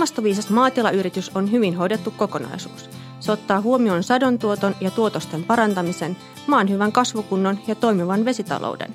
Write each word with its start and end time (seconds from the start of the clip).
Ilmastoviisas 0.00 0.50
maatilayritys 0.50 1.30
on 1.34 1.52
hyvin 1.52 1.76
hoidettu 1.76 2.10
kokonaisuus. 2.10 2.90
Se 3.20 3.32
ottaa 3.32 3.60
huomioon 3.60 4.02
sadontuoton 4.02 4.76
ja 4.80 4.90
tuotosten 4.90 5.44
parantamisen, 5.44 6.16
maan 6.46 6.70
hyvän 6.70 6.92
kasvukunnon 6.92 7.58
ja 7.66 7.74
toimivan 7.74 8.24
vesitalouden. 8.24 8.94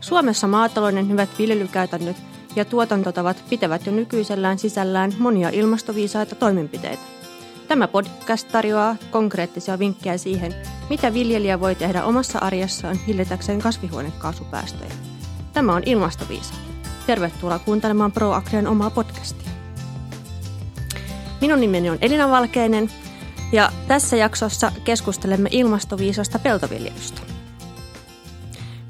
Suomessa 0.00 0.46
maatalouden 0.46 1.08
hyvät 1.08 1.28
viljelykäytännöt 1.38 2.16
ja 2.56 2.64
tuotantotavat 2.64 3.44
pitävät 3.50 3.86
jo 3.86 3.92
nykyisellään 3.92 4.58
sisällään 4.58 5.12
monia 5.18 5.48
ilmastoviisaita 5.48 6.34
toimenpiteitä. 6.34 7.02
Tämä 7.68 7.88
podcast 7.88 8.48
tarjoaa 8.48 8.96
konkreettisia 9.10 9.78
vinkkejä 9.78 10.18
siihen, 10.18 10.54
mitä 10.90 11.14
viljelijä 11.14 11.60
voi 11.60 11.74
tehdä 11.74 12.04
omassa 12.04 12.38
arjessaan 12.38 12.98
hillitäkseen 13.06 13.58
kasvihuonekaasupäästöjä. 13.62 14.92
Tämä 15.52 15.74
on 15.74 15.82
Ilmastoviisa. 15.86 16.54
Tervetuloa 17.06 17.58
kuuntelemaan 17.58 18.12
ProAgrian 18.12 18.66
omaa 18.66 18.90
podcastia. 18.90 19.43
Minun 21.44 21.60
nimeni 21.60 21.90
on 21.90 21.98
Elina 22.00 22.30
Valkeinen 22.30 22.90
ja 23.52 23.72
tässä 23.88 24.16
jaksossa 24.16 24.72
keskustelemme 24.84 25.48
ilmastoviisasta 25.52 26.38
peltoviljelystä. 26.38 27.20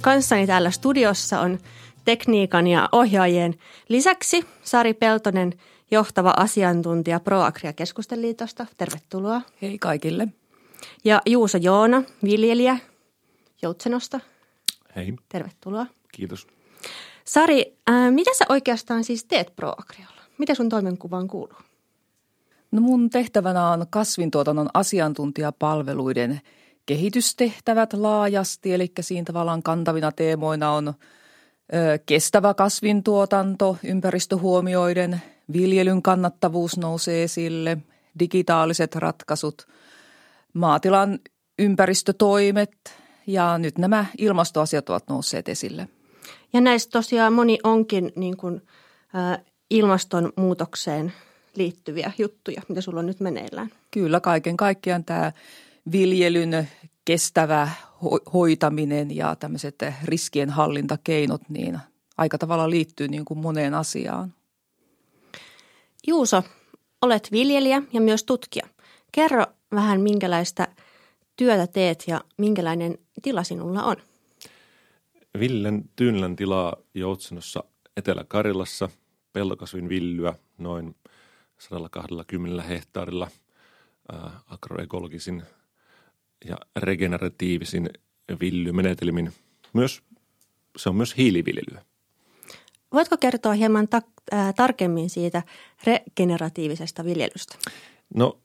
Kanssani 0.02 0.46
täällä 0.46 0.70
studiossa 0.70 1.40
on 1.40 1.58
tekniikan 2.04 2.66
ja 2.66 2.88
ohjaajien 2.92 3.54
lisäksi 3.88 4.46
Sari 4.62 4.94
Peltonen, 4.94 5.52
johtava 5.90 6.34
asiantuntija 6.36 7.20
ProAgria 7.20 7.72
Keskusteliitosta. 7.72 8.66
Tervetuloa. 8.76 9.42
Hei 9.62 9.78
kaikille. 9.78 10.28
Ja 11.04 11.22
Juuso 11.26 11.58
Joona, 11.58 12.02
viljelijä 12.24 12.78
Joutsenosta. 13.62 14.20
Hei. 14.96 15.14
Tervetuloa. 15.28 15.86
Kiitos. 16.12 16.46
Sari, 17.24 17.76
ää, 17.86 18.10
mitä 18.10 18.30
sä 18.38 18.44
oikeastaan 18.48 19.04
siis 19.04 19.24
teet 19.24 19.56
ProAgrialla? 19.56 20.22
Mitä 20.38 20.54
sun 20.54 20.68
toimenkuvaan 20.68 21.28
kuuluu? 21.28 21.58
No 22.74 22.80
mun 22.80 23.10
tehtävänä 23.10 23.70
on 23.70 23.86
kasvintuotannon 23.90 24.68
asiantuntijapalveluiden 24.74 26.40
kehitystehtävät 26.86 27.92
laajasti, 27.92 28.74
eli 28.74 28.92
siinä 29.00 29.24
tavallaan 29.24 29.62
kantavina 29.62 30.12
teemoina 30.12 30.70
on 30.70 30.88
ö, 30.88 30.92
kestävä 32.06 32.54
kasvintuotanto, 32.54 33.76
ympäristöhuomioiden, 33.84 35.22
viljelyn 35.52 36.02
kannattavuus 36.02 36.76
nousee 36.76 37.22
esille, 37.22 37.78
digitaaliset 38.18 38.96
ratkaisut, 38.96 39.66
maatilan 40.52 41.18
ympäristötoimet 41.58 42.72
ja 43.26 43.58
nyt 43.58 43.78
nämä 43.78 44.06
ilmastoasiat 44.18 44.90
ovat 44.90 45.08
nousseet 45.08 45.48
esille. 45.48 45.88
Ja 46.52 46.60
näistä 46.60 46.90
tosiaan 46.90 47.32
moni 47.32 47.58
onkin 47.64 48.12
niin 48.16 48.36
kuin, 48.36 48.62
ilmastonmuutokseen 49.70 51.12
liittyviä 51.56 52.12
juttuja, 52.18 52.62
mitä 52.68 52.80
sulla 52.80 53.00
on 53.00 53.06
nyt 53.06 53.20
meneillään. 53.20 53.70
Kyllä, 53.90 54.20
kaiken 54.20 54.56
kaikkiaan 54.56 55.04
tämä 55.04 55.32
viljelyn 55.92 56.68
kestävä 57.04 57.68
hoitaminen 58.32 59.16
ja 59.16 59.36
tämmöiset 59.36 59.78
riskien 60.04 60.50
hallintakeinot 60.50 61.48
niin 61.48 61.78
aika 62.18 62.38
tavalla 62.38 62.70
liittyy 62.70 63.08
niin 63.08 63.24
kuin 63.24 63.38
moneen 63.38 63.74
asiaan. 63.74 64.34
Juuso, 66.06 66.42
olet 67.02 67.32
viljelijä 67.32 67.82
ja 67.92 68.00
myös 68.00 68.24
tutkija. 68.24 68.66
Kerro 69.12 69.46
vähän, 69.74 70.00
minkälaista 70.00 70.68
työtä 71.36 71.66
teet 71.66 72.04
ja 72.06 72.20
minkälainen 72.38 72.98
tila 73.22 73.42
sinulla 73.44 73.82
on. 73.82 73.96
Villen 75.38 75.90
Tyynlän 75.96 76.36
tilaa 76.36 76.76
Joutsenossa 76.94 77.64
Etelä-Karjalassa, 77.96 78.88
pellokasvin 79.32 79.88
villyä 79.88 80.34
noin 80.58 80.96
120 81.68 82.62
hehtaarilla 82.62 83.28
agroekologisin 84.46 85.42
ja 86.44 86.56
regeneratiivisin 86.76 87.90
villymenetelmin. 88.40 89.32
Myös, 89.72 90.02
se 90.76 90.88
on 90.88 90.96
myös 90.96 91.16
hiiliviljelyä. 91.16 91.84
Voitko 92.92 93.16
kertoa 93.16 93.52
hieman 93.52 93.88
ta- 93.88 94.02
ää, 94.32 94.52
tarkemmin 94.52 95.10
siitä 95.10 95.42
regeneratiivisesta 95.86 97.04
viljelystä? 97.04 97.58
No, 98.14 98.38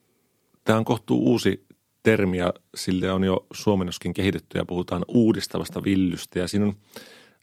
tämä 0.64 0.80
on 0.80 0.86
kohtuu 0.86 1.30
uusi 1.32 1.66
termi 2.04 2.38
ja 2.38 2.54
sille 2.76 3.12
on 3.12 3.24
jo 3.24 3.46
suomennoskin 3.54 4.14
kehitetty 4.14 4.58
ja 4.58 4.66
puhutaan 4.66 5.06
uudistavasta 5.08 5.84
villystä. 5.84 6.40
Ja 6.40 6.48
siinä 6.48 6.66
on 6.66 6.76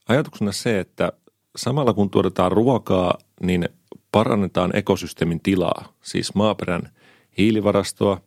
ajatuksena 0.09 0.53
se, 0.53 0.81
että 0.81 1.13
samalla 1.57 1.95
kun 1.95 2.11
tuotetaan 2.11 2.53
ruokaa, 2.53 3.19
niin 3.43 3.69
parannetaan 4.17 4.77
ekosysteemin 4.77 5.41
tilaa, 5.41 5.93
siis 6.03 6.35
maaperän 6.35 6.91
hiilivarastoa, 7.39 8.21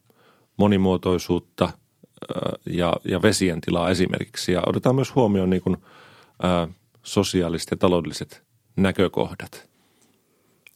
monimuotoisuutta 0.57 1.69
ja, 2.65 2.93
ja 3.05 3.21
vesien 3.21 3.61
tilaa 3.61 3.89
esimerkiksi. 3.89 4.51
Ja 4.51 4.63
otetaan 4.65 4.95
myös 4.95 5.15
huomioon 5.15 5.49
niin 5.49 5.61
kuin, 5.61 5.77
ää, 6.43 6.67
sosiaaliset 7.03 7.71
ja 7.71 7.77
taloudelliset 7.77 8.43
näkökohdat. 8.75 9.69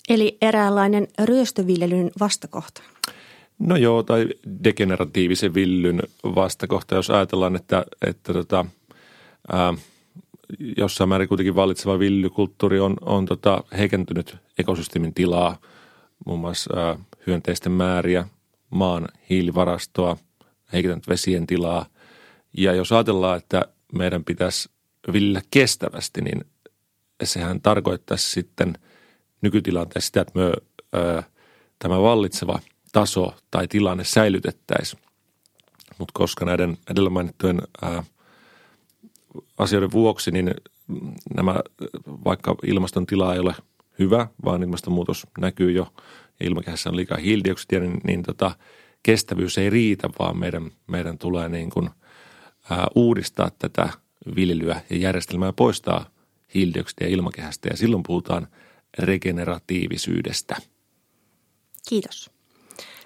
Eli 0.10 0.38
eräänlainen 0.42 1.08
ryöstöviljelyn 1.24 2.12
vastakohta. 2.20 2.82
No 3.60 3.76
joo, 3.76 4.04
tai 4.04 4.28
degeneratiivisen 4.64 5.54
villyn 5.54 6.04
vastakohta, 6.24 6.96
jos 6.96 7.10
ajatellaan, 7.10 7.56
että, 7.56 7.86
että 8.08 8.34
tota, 8.34 8.66
ää, 9.52 9.74
jossain 10.78 11.10
määrin 11.10 11.28
kuitenkin 11.28 11.56
vallitseva 11.56 12.00
villykulttuuri 12.00 12.80
on, 12.80 12.98
on 13.02 13.26
tota, 13.26 13.64
heikentynyt 13.78 14.38
ekosysteemin 14.60 15.14
tilaa, 15.14 15.58
muun 16.26 16.40
muassa 16.40 17.00
hyönteisten 17.28 17.72
määriä, 17.72 18.28
maan 18.70 19.08
hiilivarastoa, 19.30 20.18
heikentänyt 20.74 21.08
vesien 21.08 21.48
tilaa. 21.48 21.86
Ja 22.58 22.74
jos 22.74 22.92
ajatellaan, 22.92 23.38
että 23.38 23.66
meidän 23.94 24.24
pitäisi 24.24 24.70
viljellä 25.14 25.42
kestävästi, 25.52 26.22
niin 26.22 26.46
sehän 27.24 27.62
tarkoittaisi 27.62 28.32
sitten 28.32 28.78
nykytilanteessa 29.42 30.08
sitä, 30.08 30.22
että 30.22 30.40
me, 30.40 30.52
ää, 30.94 31.24
tämä 31.80 32.02
vallitseva 32.02 32.60
taso 32.92 33.34
tai 33.52 33.68
tilanne 33.68 34.04
säilytettäisiin. 34.04 35.02
Mutta 35.98 36.12
koska 36.14 36.46
näiden 36.46 36.78
edellä 36.92 37.10
mainittujen 37.10 37.62
ää, 37.82 38.04
asioiden 39.58 39.92
vuoksi, 39.92 40.32
niin 40.32 40.54
nämä, 41.36 41.56
vaikka 42.26 42.56
ilmaston 42.68 43.06
tila 43.06 43.34
ei 43.34 43.40
ole 43.40 43.56
hyvä, 44.00 44.28
vaan 44.46 44.64
ilmastonmuutos 44.64 45.28
näkyy 45.40 45.72
jo 45.72 45.88
ja 46.40 46.46
ilmakehässä 46.48 46.90
on 46.90 46.96
liikaa 46.96 47.18
hiilidioksidia, 47.18 47.80
niin, 47.80 48.02
niin 48.04 48.24
tota, 48.24 48.52
kestävyys 49.04 49.58
ei 49.58 49.70
riitä, 49.70 50.10
vaan 50.20 50.38
meidän, 50.38 50.72
meidän 50.88 51.18
tulee 51.18 51.50
niin 51.50 51.70
kuin, 51.70 51.90
ää, 52.70 52.88
uudistaa 52.96 53.52
tätä 53.60 53.90
viljelyä 54.36 54.82
ja 54.90 54.98
järjestelmää 54.98 55.48
ja 55.48 55.54
poistaa 55.54 56.10
hiilidioksidia 56.56 57.08
ilmakehästä 57.08 57.68
ja 57.68 57.78
silloin 57.78 58.04
puhutaan 58.04 58.48
regeneratiivisyydestä. 59.00 60.56
Kiitos. 61.90 62.32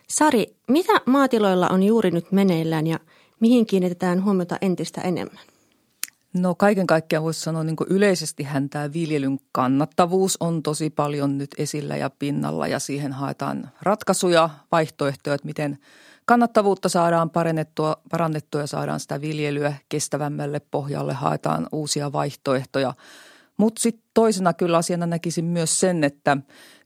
Sari, 0.07 0.45
mitä 0.67 1.01
maatiloilla 1.05 1.67
on 1.67 1.83
juuri 1.83 2.11
nyt 2.11 2.31
meneillään 2.31 2.87
ja 2.87 2.99
mihin 3.39 3.65
kiinnitetään 3.65 4.23
huomiota 4.23 4.57
entistä 4.61 5.01
enemmän? 5.01 5.45
No 6.37 6.55
kaiken 6.55 6.87
kaikkiaan 6.87 7.23
voisi 7.23 7.39
sanoa 7.39 7.63
niin 7.63 7.75
kuin 7.75 7.89
tämä 8.69 8.93
viljelyn 8.93 9.39
kannattavuus 9.51 10.37
on 10.39 10.63
tosi 10.63 10.89
paljon 10.89 11.37
nyt 11.37 11.55
esillä 11.57 11.97
ja 11.97 12.09
pinnalla 12.09 12.67
ja 12.67 12.79
siihen 12.79 13.13
haetaan 13.13 13.69
ratkaisuja, 13.81 14.49
vaihtoehtoja, 14.71 15.33
että 15.33 15.47
miten 15.47 15.77
kannattavuutta 16.25 16.89
saadaan 16.89 17.29
parannettua, 17.29 18.01
parannettua 18.11 18.61
ja 18.61 18.67
saadaan 18.67 18.99
sitä 18.99 19.21
viljelyä 19.21 19.73
kestävämmälle 19.89 20.61
pohjalle, 20.71 21.13
haetaan 21.13 21.67
uusia 21.71 22.11
vaihtoehtoja. 22.11 22.93
Mutta 23.57 23.81
sitten 23.81 24.03
toisena 24.13 24.53
kyllä 24.53 24.77
asiana 24.77 25.05
näkisin 25.05 25.45
myös 25.45 25.79
sen, 25.79 26.03
että 26.03 26.37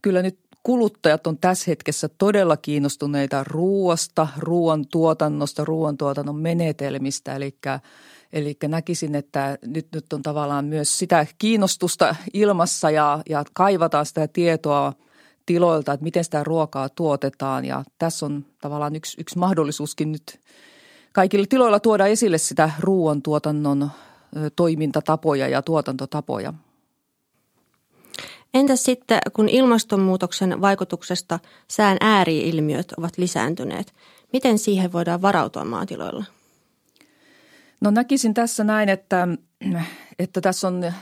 kyllä 0.01 0.21
nyt 0.21 0.39
kuluttajat 0.63 1.27
on 1.27 1.37
tässä 1.37 1.71
hetkessä 1.71 2.09
todella 2.17 2.57
kiinnostuneita 2.57 3.43
ruoasta, 3.43 4.27
ruoan 4.37 4.87
tuotannosta, 4.87 5.65
ruoantuotannon 5.65 6.35
menetelmistä, 6.35 7.35
eli 7.35 7.55
Eli 8.33 8.57
näkisin, 8.67 9.15
että 9.15 9.57
nyt, 9.65 9.87
nyt 9.93 10.13
on 10.13 10.21
tavallaan 10.21 10.65
myös 10.65 10.99
sitä 10.99 11.25
kiinnostusta 11.37 12.15
ilmassa 12.33 12.91
ja, 12.91 13.21
ja 13.29 13.43
kaivataan 13.53 14.05
sitä 14.05 14.27
tietoa 14.27 14.93
tiloilta, 15.45 15.93
että 15.93 16.03
miten 16.03 16.23
sitä 16.23 16.43
ruokaa 16.43 16.89
tuotetaan. 16.89 17.65
Ja 17.65 17.83
tässä 17.97 18.25
on 18.25 18.45
tavallaan 18.61 18.95
yksi, 18.95 19.21
yksi 19.21 19.37
mahdollisuuskin 19.37 20.11
nyt 20.11 20.39
kaikille 21.11 21.47
tiloilla 21.47 21.79
tuoda 21.79 22.07
esille 22.07 22.37
sitä 22.37 22.71
ruoantuotannon 22.79 23.91
toimintatapoja 24.55 25.47
ja 25.47 25.61
tuotantotapoja. 25.61 26.53
Entäs 28.53 28.83
sitten, 28.83 29.19
kun 29.33 29.49
ilmastonmuutoksen 29.49 30.61
vaikutuksesta 30.61 31.39
sään 31.67 31.97
ääriilmiöt 32.01 32.93
ovat 32.97 33.17
lisääntyneet, 33.17 33.93
miten 34.33 34.57
siihen 34.57 34.93
voidaan 34.93 35.21
varautua 35.21 35.65
maatiloilla? 35.65 36.25
No 37.81 37.91
näkisin 37.91 38.33
tässä 38.33 38.63
näin, 38.63 38.89
että, 38.89 39.27
että 40.19 40.41
tässä 40.41 40.67
on 40.67 40.93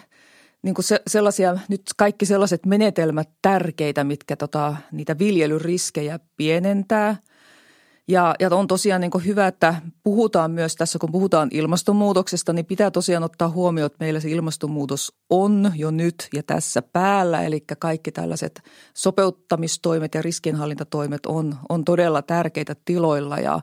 niin 0.61 0.75
kuin 0.75 0.85
se, 0.85 1.01
sellaisia, 1.07 1.57
nyt 1.69 1.81
kaikki 1.97 2.25
sellaiset 2.25 2.65
menetelmät 2.65 3.29
tärkeitä, 3.41 4.03
mitkä 4.03 4.35
tota, 4.35 4.75
niitä 4.91 5.17
viljelyriskejä 5.17 6.19
pienentää. 6.37 7.15
Ja, 8.07 8.35
ja 8.39 8.49
on 8.51 8.67
tosiaan 8.67 9.01
niin 9.01 9.11
hyvä, 9.25 9.47
että 9.47 9.75
puhutaan 10.03 10.51
myös 10.51 10.75
tässä, 10.75 10.99
kun 10.99 11.11
puhutaan 11.11 11.49
ilmastonmuutoksesta, 11.51 12.53
niin 12.53 12.65
pitää 12.65 12.91
tosiaan 12.91 13.23
ottaa 13.23 13.49
huomioon, 13.49 13.85
että 13.85 14.05
meillä 14.05 14.19
se 14.19 14.29
ilmastonmuutos 14.29 15.13
on 15.29 15.71
jo 15.75 15.91
nyt 15.91 16.27
ja 16.33 16.43
tässä 16.43 16.81
päällä. 16.81 17.43
Eli 17.43 17.63
kaikki 17.79 18.11
tällaiset 18.11 18.61
sopeuttamistoimet 18.93 20.15
ja 20.15 20.21
riskinhallintatoimet 20.21 21.25
on, 21.25 21.55
on 21.69 21.85
todella 21.85 22.21
tärkeitä 22.21 22.75
tiloilla. 22.85 23.37
Ja, 23.37 23.59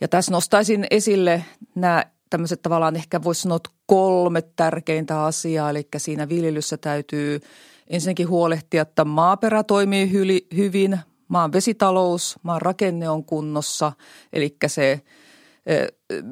ja 0.00 0.08
tässä 0.08 0.32
nostaisin 0.32 0.86
esille 0.90 1.44
nämä 1.74 2.04
tämmöiset 2.30 2.62
tavallaan 2.62 2.96
ehkä 2.96 3.22
voisi 3.22 3.40
sanoa 3.40 3.58
kolme 3.86 4.42
tärkeintä 4.42 5.24
asiaa. 5.24 5.70
Eli 5.70 5.88
siinä 5.96 6.28
viljelyssä 6.28 6.76
täytyy 6.76 7.40
ensinnäkin 7.86 8.28
huolehtia, 8.28 8.82
että 8.82 9.04
maaperä 9.04 9.62
toimii 9.62 10.12
hyvin, 10.56 10.98
maan 11.28 11.52
vesitalous, 11.52 12.38
maan 12.42 12.62
rakenne 12.62 13.08
on 13.08 13.24
kunnossa, 13.24 13.92
eli 14.32 14.56
se 14.66 15.02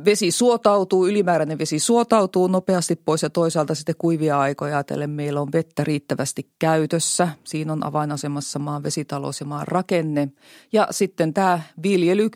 vesi 0.05 0.31
suotautuu, 0.31 1.07
ylimääräinen 1.07 1.59
vesi 1.59 1.79
suotautuu 1.79 2.47
nopeasti 2.47 2.97
pois 2.97 3.23
ja 3.23 3.31
toisaalta 3.31 3.75
sitten 3.75 3.95
kuivia 3.99 4.41
aikoja 4.41 4.77
ajatellen 4.77 5.11
meillä 5.11 5.41
on 5.41 5.53
vettä 5.53 5.85
riittävästi 5.85 6.51
käytössä. 6.59 7.29
Siinä 7.45 7.73
on 7.73 7.87
avainasemassa 7.87 8.59
maan 8.59 8.83
vesitalous 8.83 9.41
ja 9.41 9.47
maan 9.47 9.69
rakenne. 9.69 10.29
Ja 10.73 10.89
sitten 10.91 11.35
tämä 11.35 11.61
viljely, 11.83 12.31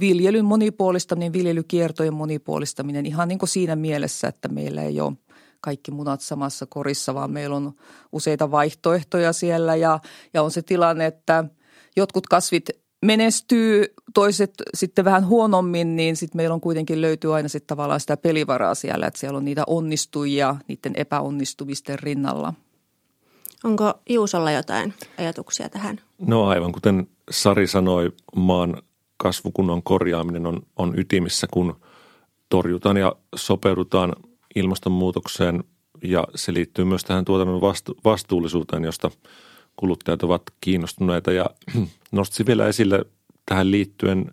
viljelyn 0.00 0.44
monipuolistaminen, 0.44 1.32
viljelykiertojen 1.32 2.14
monipuolistaminen 2.14 3.06
ihan 3.06 3.28
niin 3.28 3.38
kuin 3.38 3.48
siinä 3.48 3.76
mielessä, 3.76 4.28
että 4.28 4.48
meillä 4.48 4.82
ei 4.82 5.00
ole 5.00 5.12
kaikki 5.60 5.90
munat 5.90 6.20
samassa 6.20 6.66
korissa, 6.66 7.14
vaan 7.14 7.30
meillä 7.30 7.56
on 7.56 7.72
useita 8.12 8.50
vaihtoehtoja 8.50 9.32
siellä 9.32 9.76
ja, 9.76 10.00
ja 10.34 10.42
on 10.42 10.50
se 10.50 10.62
tilanne, 10.62 11.06
että 11.06 11.44
jotkut 11.96 12.26
kasvit 12.26 12.70
menestyy, 13.04 13.84
toiset 14.14 14.54
sitten 14.74 15.04
vähän 15.04 15.26
huonommin, 15.26 15.96
niin 15.96 16.16
sitten 16.16 16.36
meillä 16.36 16.54
on 16.54 16.60
kuitenkin 16.60 17.00
löytyy 17.00 17.34
aina 17.34 17.48
sitten 17.48 17.66
tavallaan 17.66 18.00
sitä 18.00 18.16
pelivaraa 18.16 18.74
siellä, 18.74 19.06
että 19.06 19.20
siellä 19.20 19.36
on 19.36 19.44
niitä 19.44 19.62
onnistujia 19.66 20.56
niiden 20.68 20.92
epäonnistumisten 20.96 21.98
rinnalla. 21.98 22.54
Onko 23.64 23.94
Juusolla 24.08 24.52
jotain 24.52 24.94
ajatuksia 25.18 25.68
tähän? 25.68 26.00
No 26.18 26.46
aivan 26.46 26.72
kuten 26.72 27.06
Sari 27.30 27.66
sanoi, 27.66 28.12
maan 28.36 28.82
kasvukunnon 29.16 29.82
korjaaminen 29.82 30.46
on, 30.46 30.62
on 30.76 30.98
ytimissä, 30.98 31.46
kun 31.50 31.80
torjutaan 32.48 32.96
ja 32.96 33.16
sopeudutaan 33.34 34.12
ilmastonmuutokseen 34.54 35.64
ja 36.02 36.24
se 36.34 36.54
liittyy 36.54 36.84
myös 36.84 37.04
tähän 37.04 37.24
tuotannon 37.24 37.60
vastu, 37.60 37.96
vastuullisuuteen, 38.04 38.84
josta 38.84 39.10
kuluttajat 39.76 40.22
ovat 40.22 40.42
kiinnostuneita 40.60 41.32
ja 41.32 41.46
nostaisin 42.12 42.46
vielä 42.46 42.68
esille 42.68 43.04
tähän 43.46 43.70
liittyen 43.70 44.32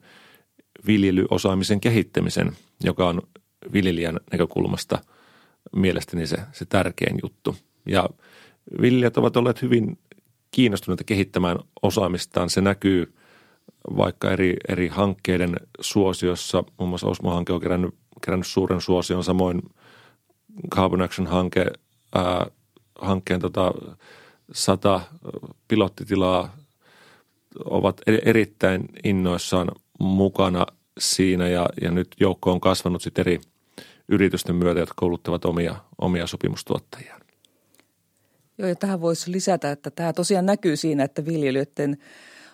viljelyosaamisen 0.87 1.81
kehittämisen, 1.81 2.51
joka 2.83 3.07
on 3.07 3.21
viljelijän 3.73 4.19
näkökulmasta 4.31 4.99
mielestäni 5.75 6.27
se, 6.27 6.37
se 6.51 6.65
tärkein 6.65 7.19
juttu. 7.23 7.55
Ja 7.85 8.09
viljelijät 8.81 9.17
ovat 9.17 9.37
olleet 9.37 9.61
hyvin 9.61 9.99
kiinnostuneita 10.51 11.03
kehittämään 11.03 11.59
osaamistaan. 11.81 12.49
Se 12.49 12.61
näkyy 12.61 13.13
vaikka 13.97 14.31
eri, 14.31 14.55
eri 14.69 14.87
hankkeiden 14.87 15.55
suosiossa. 15.81 16.63
Muun 16.77 16.89
muassa 16.89 17.07
Osmo-hanke 17.07 17.53
on 17.53 17.61
kerännyt, 17.61 17.95
kerännyt 18.25 18.47
suuren 18.47 18.81
suosion, 18.81 19.23
samoin 19.23 19.61
Carbon 20.75 21.01
Action-hanke, 21.01 21.65
hankkeen 23.01 23.39
tota, 23.39 23.73
sata 24.53 25.01
pilottitilaa 25.67 26.57
ovat 27.65 28.01
e-, 28.07 28.29
erittäin 28.29 28.85
innoissaan 29.03 29.71
mukana 29.99 30.65
siinä 30.99 31.47
ja, 31.47 31.69
ja 31.81 31.91
nyt 31.91 32.07
joukko 32.19 32.51
on 32.51 32.61
kasvanut 32.61 33.01
sitten 33.01 33.21
eri 33.21 33.39
yritysten 34.07 34.55
myötä, 34.55 34.79
jotka 34.79 34.93
kouluttavat 34.97 35.45
omia, 35.45 35.75
omia 36.01 36.27
sopimustuottajiaan. 36.27 37.21
Joo, 38.57 38.69
ja 38.69 38.75
tähän 38.75 39.01
voisi 39.01 39.31
lisätä, 39.31 39.71
että 39.71 39.91
tämä 39.91 40.13
tosiaan 40.13 40.45
näkyy 40.45 40.75
siinä, 40.75 41.03
että 41.03 41.25
viljelijöiden 41.25 41.97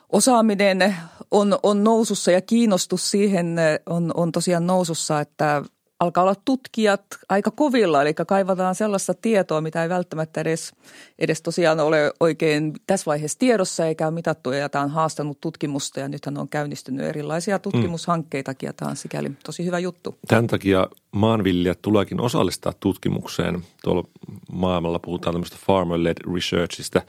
osaaminen 0.10 0.96
on, 1.32 1.60
on 1.64 1.84
nousussa 1.84 2.32
ja 2.32 2.42
kiinnostus 2.42 3.12
siihen 3.12 3.56
on, 3.86 4.12
on 4.16 4.32
tosiaan 4.32 4.68
nousussa, 4.68 5.22
että 5.22 5.64
alkaa 6.00 6.24
olla 6.24 6.36
tutkijat 6.46 7.06
aika 7.30 7.52
kovilla, 7.52 8.02
eli 8.02 8.14
kaivataan 8.14 8.76
sellaista 8.76 9.14
tietoa, 9.14 9.62
mitä 9.62 9.84
ei 9.84 9.90
välttämättä 9.90 10.42
edes, 10.42 10.74
edes 11.20 11.42
tosiaan 11.42 11.80
ole 11.80 12.12
oikein 12.20 12.74
tässä 12.88 13.06
vaiheessa 13.06 13.40
tiedossa 13.40 13.86
eikä 13.86 14.08
ole 14.08 14.14
mitattu 14.14 14.52
ja 14.52 14.70
tämä 14.70 14.84
on 14.84 14.90
haastanut 14.90 15.42
tutkimusta 15.42 16.00
ja 16.00 16.08
nythän 16.08 16.38
on 16.38 16.50
käynnistynyt 16.50 17.06
erilaisia 17.06 17.60
tutkimushankkeitakin 17.60 18.68
ja 18.68 18.74
tämä 18.74 18.92
on 18.92 18.98
sikäli 18.98 19.32
tosi 19.46 19.66
hyvä 19.66 19.80
juttu. 19.80 20.18
Tämän 20.28 20.48
takia 20.48 20.88
maanviljelijät 21.12 21.82
tuleekin 21.82 22.22
osallistaa 22.22 22.74
tutkimukseen. 22.80 23.64
Tuolla 23.84 24.04
maailmalla 24.52 25.00
puhutaan 25.00 25.34
tämmöistä 25.34 25.58
farmer-led 25.68 26.34
researchista, 26.34 27.02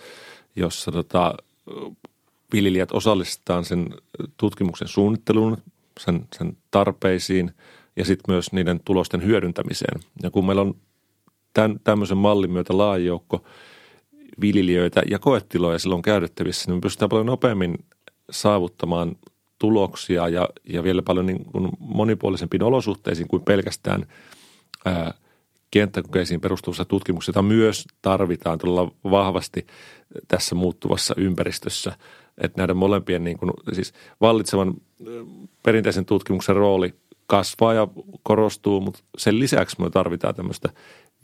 jossa 0.57 0.93
tota, 0.93 1.35
viljelijät 2.53 2.93
osallistetaan 2.93 3.65
sen 3.65 3.95
tutkimuksen 4.37 4.89
suunnitteluun, 4.89 5.57
sen, 5.99 6.27
sen 6.39 6.57
tarpeisiin– 6.71 7.51
ja 7.99 8.05
sitten 8.05 8.35
myös 8.35 8.53
niiden 8.53 8.81
tulosten 8.85 9.25
hyödyntämiseen. 9.25 10.01
Ja 10.23 10.31
kun 10.31 10.47
meillä 10.47 10.63
on 10.63 10.75
tämän, 11.55 11.81
tämmöisen 11.85 12.17
mallin 12.17 12.51
myötä 12.51 12.79
laaja 12.79 13.05
joukko 13.05 13.45
viljelijöitä 14.41 15.03
ja 15.11 15.19
koetiloja 15.19 15.79
silloin 15.79 16.03
käytettävissä, 16.03 16.71
niin 16.71 16.77
me 16.77 16.81
pystytään 16.81 17.09
paljon 17.09 17.27
nopeammin 17.27 17.85
saavuttamaan 18.31 19.17
tuloksia 19.59 20.29
ja, 20.29 20.49
ja 20.69 20.83
vielä 20.83 21.03
paljon 21.03 21.27
niin 21.27 21.45
kuin 21.45 21.69
monipuolisempiin 21.79 22.63
olosuhteisiin 22.63 23.29
kuin 23.29 23.43
pelkästään 23.43 24.07
ää, 24.85 25.15
kenttäkokeisiin 25.71 26.41
perustuvassa 26.41 26.85
tutkimuksessa, 26.85 27.31
jota 27.31 27.43
myös 27.43 27.87
tarvitaan 28.03 28.59
todella 28.59 28.93
vahvasti 29.05 29.67
tässä 30.29 30.55
muuttuvassa 30.55 31.15
ympäristössä. 31.17 31.97
Että 32.39 32.61
näiden 32.61 32.77
molempien 32.77 33.25
niin 33.25 33.39
kuin, 33.39 33.51
siis 33.73 33.93
vallitsevan 34.21 34.75
perinteisen 35.63 36.05
tutkimuksen 36.05 36.57
rooli– 36.57 36.95
kasvaa 37.29 37.75
ja 37.75 37.89
korostuu, 38.23 38.81
mutta 38.81 39.01
sen 39.19 39.39
lisäksi 39.39 39.81
me 39.81 39.91
tarvitaan 39.91 40.35
tämmöistä 40.35 40.69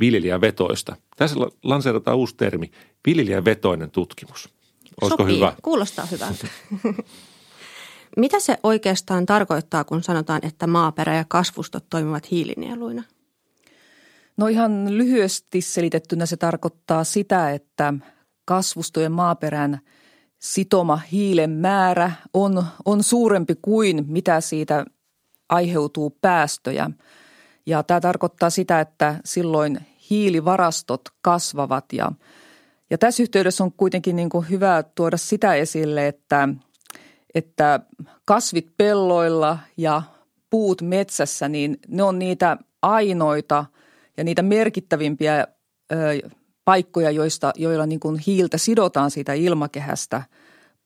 viljelijävetoista. 0.01 0.97
Tässä 1.17 1.37
lanseerataan 1.63 2.17
uusi 2.17 2.37
termi, 2.37 2.71
viljelijävetoinen 3.07 3.91
tutkimus. 3.91 4.55
Olisiko 5.03 5.23
Sopii. 5.23 5.37
hyvä? 5.37 5.53
Kuulostaa 5.63 6.07
hyvältä. 6.07 6.47
Mitä 8.17 8.41
se 8.41 8.59
oikeastaan 8.63 9.27
tarkoittaa, 9.27 9.85
kun 9.85 10.03
sanotaan, 10.03 10.41
että 10.43 10.67
maaperä 10.67 11.17
ja 11.17 11.25
kasvustot 11.29 11.85
toimivat 11.91 12.31
hiilinieluina? 12.31 13.03
No 14.37 14.47
ihan 14.47 14.99
lyhyesti 14.99 15.61
selitettynä 15.61 16.27
se 16.27 16.37
tarkoittaa 16.37 17.05
sitä, 17.05 17.51
että 17.51 17.95
kasvustojen 18.45 19.13
maaperän 19.13 19.81
sitoma 20.45 20.97
hiilen 20.97 21.51
määrä 21.51 22.13
on, 22.35 22.65
on 22.85 23.03
suurempi 23.03 23.55
kuin 23.63 24.05
mitä 24.09 24.41
siitä 24.41 24.85
aiheutuu 25.49 26.19
päästöjä. 26.21 26.91
Ja 27.67 27.83
tämä 27.83 28.01
tarkoittaa 28.01 28.51
sitä, 28.51 28.81
että 28.81 29.21
silloin 29.25 29.81
hiilivarastot 30.11 31.01
kasvavat 31.23 31.85
ja, 31.93 32.13
ja 32.91 32.99
tässä 32.99 33.23
yhteydessä 33.23 33.65
on 33.65 33.73
kuitenkin 33.73 34.17
niin 34.17 34.29
kuin 34.29 34.49
hyvä 34.51 34.85
tuoda 34.95 35.17
sitä 35.17 35.55
esille, 35.55 36.09
että, 36.09 36.49
että 37.35 37.81
kasvit 38.25 38.69
pelloilla 38.77 39.59
ja 39.77 40.03
puut 40.51 40.83
metsässä, 40.83 41.49
niin 41.49 41.79
ne 41.89 42.03
on 42.03 42.19
niitä 42.19 42.57
ainoita 42.83 43.65
ja 44.17 44.25
niitä 44.25 44.43
merkittävimpiä 44.43 45.47
ö, 45.93 46.29
paikkoja, 46.65 47.11
joista, 47.11 47.53
joilla 47.57 47.87
niin 47.87 48.01
kuin 48.01 48.19
hiiltä 48.27 48.59
sidotaan 48.59 49.11
siitä 49.11 49.33
ilmakehästä– 49.33 50.23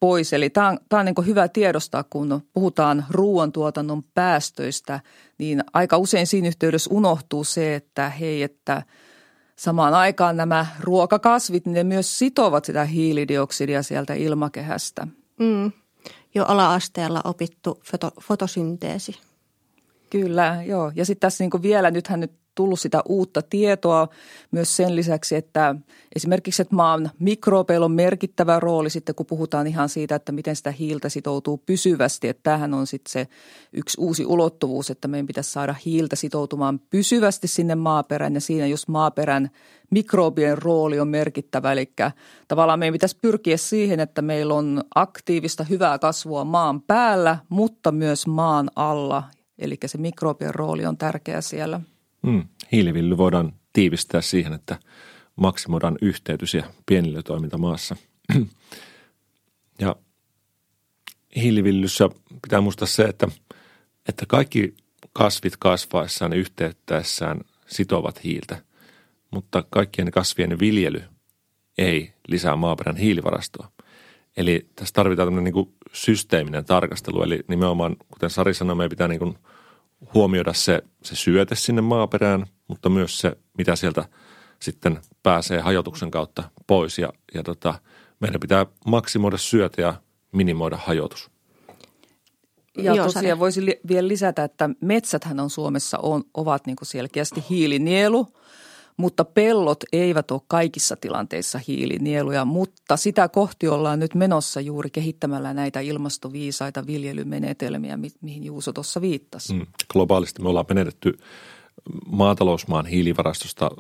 pois. 0.01 0.33
Eli 0.33 0.51
tämä 0.51 0.69
on, 0.69 0.79
tämä 0.89 1.01
on 1.01 1.07
niin 1.07 1.27
hyvä 1.27 1.49
tiedostaa, 1.49 2.05
kun 2.11 2.43
puhutaan 2.53 3.05
ruoantuotannon 3.11 4.03
päästöistä, 4.15 5.01
niin 5.39 5.65
aika 5.73 5.99
usein 5.99 6.27
siinä 6.27 6.49
yhteydessä 6.49 6.91
unohtuu 6.93 7.45
se, 7.45 7.75
että 7.75 8.09
hei, 8.09 8.43
että 8.43 8.83
samaan 9.57 9.95
aikaan 9.95 10.37
nämä 10.37 10.67
ruokakasvit, 10.81 11.67
niin 11.67 11.75
ne 11.75 11.85
myös 11.85 12.19
sitovat 12.19 12.65
sitä 12.65 12.85
hiilidioksidia 12.85 13.83
sieltä 13.83 14.15
ilmakehästä. 14.15 15.07
Mm. 15.39 15.73
Jo 16.35 16.45
ala-asteella 16.45 17.21
opittu 17.25 17.81
foto, 17.85 18.11
fotosynteesi. 18.21 19.21
Kyllä, 20.11 20.63
joo. 20.67 20.93
Ja 20.95 21.05
sitten 21.05 21.21
tässä 21.21 21.45
niin 21.45 21.63
vielä, 21.63 21.91
nythän 21.91 22.21
nyt 22.21 22.33
tullut 22.59 22.81
sitä 22.81 23.03
uutta 23.09 23.43
tietoa 23.43 24.09
myös 24.51 24.77
sen 24.77 24.97
lisäksi, 24.97 25.37
että 25.37 25.75
esimerkiksi 26.17 26.63
että 26.63 26.75
maan 26.75 27.11
mikrobeilla 27.19 27.85
on 27.85 27.93
merkittävä 27.93 28.61
rooli 28.61 28.91
sitten, 28.91 29.15
kun 29.15 29.27
puhutaan 29.27 29.67
ihan 29.67 29.89
siitä, 29.89 30.15
että 30.15 30.33
miten 30.33 30.57
sitä 30.57 30.71
hiiltä 30.71 31.09
sitoutuu 31.09 31.59
pysyvästi. 31.59 32.29
Että 32.29 32.43
tämähän 32.43 32.75
on 32.75 32.87
sitten 32.87 33.13
se 33.13 33.29
yksi 33.73 34.01
uusi 34.01 34.27
ulottuvuus, 34.27 34.91
että 34.91 35.09
meidän 35.09 35.27
pitäisi 35.27 35.53
saada 35.53 35.75
hiiltä 35.85 36.17
sitoutumaan 36.17 36.81
pysyvästi 36.91 37.49
sinne 37.49 37.75
maaperään 37.75 38.35
ja 38.35 38.41
siinä 38.41 38.67
just 38.67 38.89
maaperän 38.89 39.51
mikrobien 39.91 40.59
rooli 40.63 41.01
on 41.01 41.09
merkittävä. 41.09 41.73
Eli 41.73 41.93
tavallaan 42.49 42.79
meidän 42.79 42.93
pitäisi 42.93 43.19
pyrkiä 43.23 43.57
siihen, 43.57 44.01
että 44.01 44.23
meillä 44.23 44.55
on 44.55 44.83
aktiivista 44.95 45.65
hyvää 45.65 45.99
kasvua 45.99 46.45
maan 46.45 46.83
päällä, 46.83 47.39
mutta 47.49 47.93
myös 47.93 48.27
maan 48.27 48.71
alla 48.77 49.23
Eli 49.59 49.79
se 49.87 49.99
mikrobien 49.99 50.55
rooli 50.55 50.87
on 50.87 50.99
tärkeä 50.99 51.41
siellä. 51.41 51.81
Mm. 52.23 52.49
Hiilivilly 52.73 53.17
voidaan 53.17 53.53
tiivistää 53.73 54.21
siihen, 54.21 54.53
että 54.53 54.79
maksimoidaan 55.37 55.99
yhteytys 56.03 56.55
ja 56.55 56.63
pienilötoiminta 56.87 57.59
maassa. 57.59 57.97
ja 59.81 59.97
hiilivillyssä 61.37 62.09
pitää 62.43 62.61
muistaa 62.61 62.87
se, 62.89 63.03
että, 63.03 63.29
että 64.09 64.27
kaikki 64.29 64.75
kasvit 65.13 65.57
kasvaessaan 65.59 66.33
ja 66.33 66.39
yhteyttäessään 66.39 67.41
sitovat 67.67 68.25
hiiltä, 68.25 68.63
mutta 69.31 69.65
kaikkien 69.71 70.11
kasvien 70.11 70.59
viljely 70.59 71.03
ei 71.79 72.13
lisää 72.29 72.57
maaperän 72.57 72.97
hiilivarastoa. 72.97 73.71
Eli 74.37 74.69
tässä 74.77 74.93
tarvitaan 74.93 75.27
tämmöinen 75.27 75.55
niin 75.55 75.75
systeeminen 75.93 76.65
tarkastelu, 76.65 77.23
eli 77.23 77.41
nimenomaan, 77.49 77.97
kuten 78.13 78.31
Sari 78.31 78.55
sanoi, 78.55 78.77
meidän 78.77 78.91
pitää 78.91 79.09
niin 79.09 79.19
kuin 79.19 79.39
huomioida 80.15 80.53
se, 80.53 80.83
se 81.03 81.17
syöte 81.17 81.55
sinne 81.55 81.83
maaperään, 81.83 82.47
mutta 82.69 82.89
myös 82.89 83.19
se, 83.19 83.37
mitä 83.59 83.77
sieltä 83.77 84.09
sitten 84.61 85.01
pääsee 85.23 85.61
hajotuksen 85.61 86.11
kautta 86.11 86.51
pois. 86.67 86.99
Ja, 86.99 87.13
ja 87.35 87.43
tota, 87.43 87.75
meidän 88.21 88.41
pitää 88.41 88.67
maksimoida 88.87 89.37
syöte 89.37 89.83
ja 89.83 89.95
minimoida 90.33 90.77
hajotus. 90.77 91.31
Ja 92.77 92.95
Joo, 92.95 93.07
tosiaan 93.07 93.39
voisi 93.39 93.65
li- 93.65 93.81
vielä 93.89 94.09
lisätä, 94.09 94.45
että 94.45 94.71
metsäthän 94.81 95.41
on 95.41 95.51
Suomessa 95.51 95.99
on, 95.99 96.25
ovat 96.35 96.67
niin 96.67 96.77
kuin 96.77 96.89
selkeästi 96.89 97.45
hiilinielu– 97.51 98.27
mutta 98.99 99.25
pellot 99.25 99.85
eivät 99.93 100.31
ole 100.31 100.41
kaikissa 100.49 100.97
tilanteissa 100.97 101.61
hiilinieluja, 101.69 102.45
mutta 102.45 102.97
sitä 102.97 103.29
kohti 103.29 103.69
ollaan 103.69 103.99
nyt 103.99 104.15
menossa 104.15 104.61
juuri 104.61 104.91
kehittämällä 104.91 105.55
näitä 105.55 105.81
ilmastoviisaita 105.81 106.87
viljelymenetelmiä, 106.87 107.97
mi- 107.97 108.13
mihin 108.21 108.45
Juuso 108.45 108.73
tuossa 108.73 109.01
viittasi. 109.01 109.55
Mm, 109.55 109.67
globaalisti 109.93 110.43
me 110.43 110.49
ollaan 110.49 110.67
menetetty 110.69 111.19
maatalousmaan 112.07 112.87
hiilivarastosta 112.87 113.71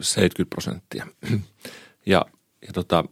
70 0.00 0.54
prosenttia. 0.54 1.06
Ja, 2.06 2.26
ja 2.66 2.72
tota, 2.72 3.04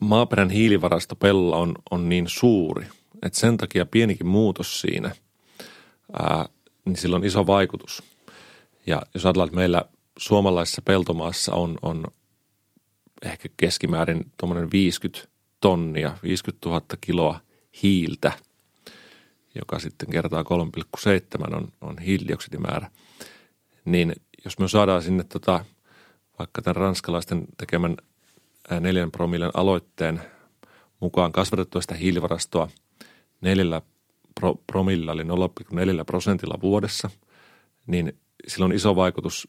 maaperän 0.00 0.50
hiilivarasto 0.50 1.16
pellolla 1.16 1.56
on, 1.56 1.74
on 1.90 2.08
niin 2.08 2.24
suuri, 2.28 2.86
että 3.22 3.38
sen 3.40 3.56
takia 3.56 3.86
pienikin 3.86 4.26
muutos 4.26 4.80
siinä, 4.80 5.14
ää, 6.12 6.48
niin 6.84 6.96
sillä 6.96 7.16
on 7.16 7.24
iso 7.24 7.46
vaikutus– 7.46 8.02
ja 8.86 9.02
jos 9.14 9.26
ajatellaan, 9.26 9.48
että 9.48 9.56
meillä 9.56 9.84
suomalaisessa 10.18 10.82
peltomaassa 10.82 11.54
on, 11.54 11.78
on 11.82 12.04
ehkä 13.22 13.48
keskimäärin 13.56 14.32
tuommoinen 14.36 14.70
50 14.70 15.28
tonnia, 15.60 16.18
50 16.22 16.68
000 16.68 16.82
kiloa 17.00 17.40
hiiltä, 17.82 18.32
joka 19.54 19.78
sitten 19.78 20.10
kertaa 20.10 20.42
3,7 20.42 21.56
on, 21.56 21.72
on 21.80 21.98
hiilidioksidimäärä, 21.98 22.90
niin 23.84 24.12
jos 24.44 24.58
me 24.58 24.68
saadaan 24.68 25.02
sinne 25.02 25.24
tota, 25.24 25.64
vaikka 26.38 26.62
tämän 26.62 26.76
ranskalaisten 26.76 27.46
tekemän 27.58 27.96
neljän 28.80 29.10
promillen 29.10 29.50
aloitteen 29.54 30.20
mukaan 31.00 31.32
kasvatettua 31.32 31.80
sitä 31.80 31.94
hiilivarastoa 31.94 32.68
neljällä 33.40 33.82
pro, 34.40 34.54
promilla, 34.66 35.12
eli 35.12 35.22
0,4 35.22 35.28
prosentilla 36.06 36.58
vuodessa, 36.62 37.10
niin 37.86 38.18
sillä 38.46 38.64
on 38.64 38.72
iso 38.72 38.96
vaikutus 38.96 39.48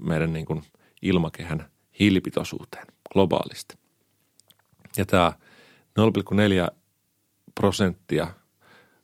meidän 0.00 0.32
niin 0.32 0.46
kuin 0.46 0.62
ilmakehän 1.02 1.70
hiilipitoisuuteen 1.98 2.86
globaalisti. 3.12 3.74
Ja 4.96 5.06
tämä 5.06 5.32
0,4 6.70 6.76
prosenttia 7.54 8.26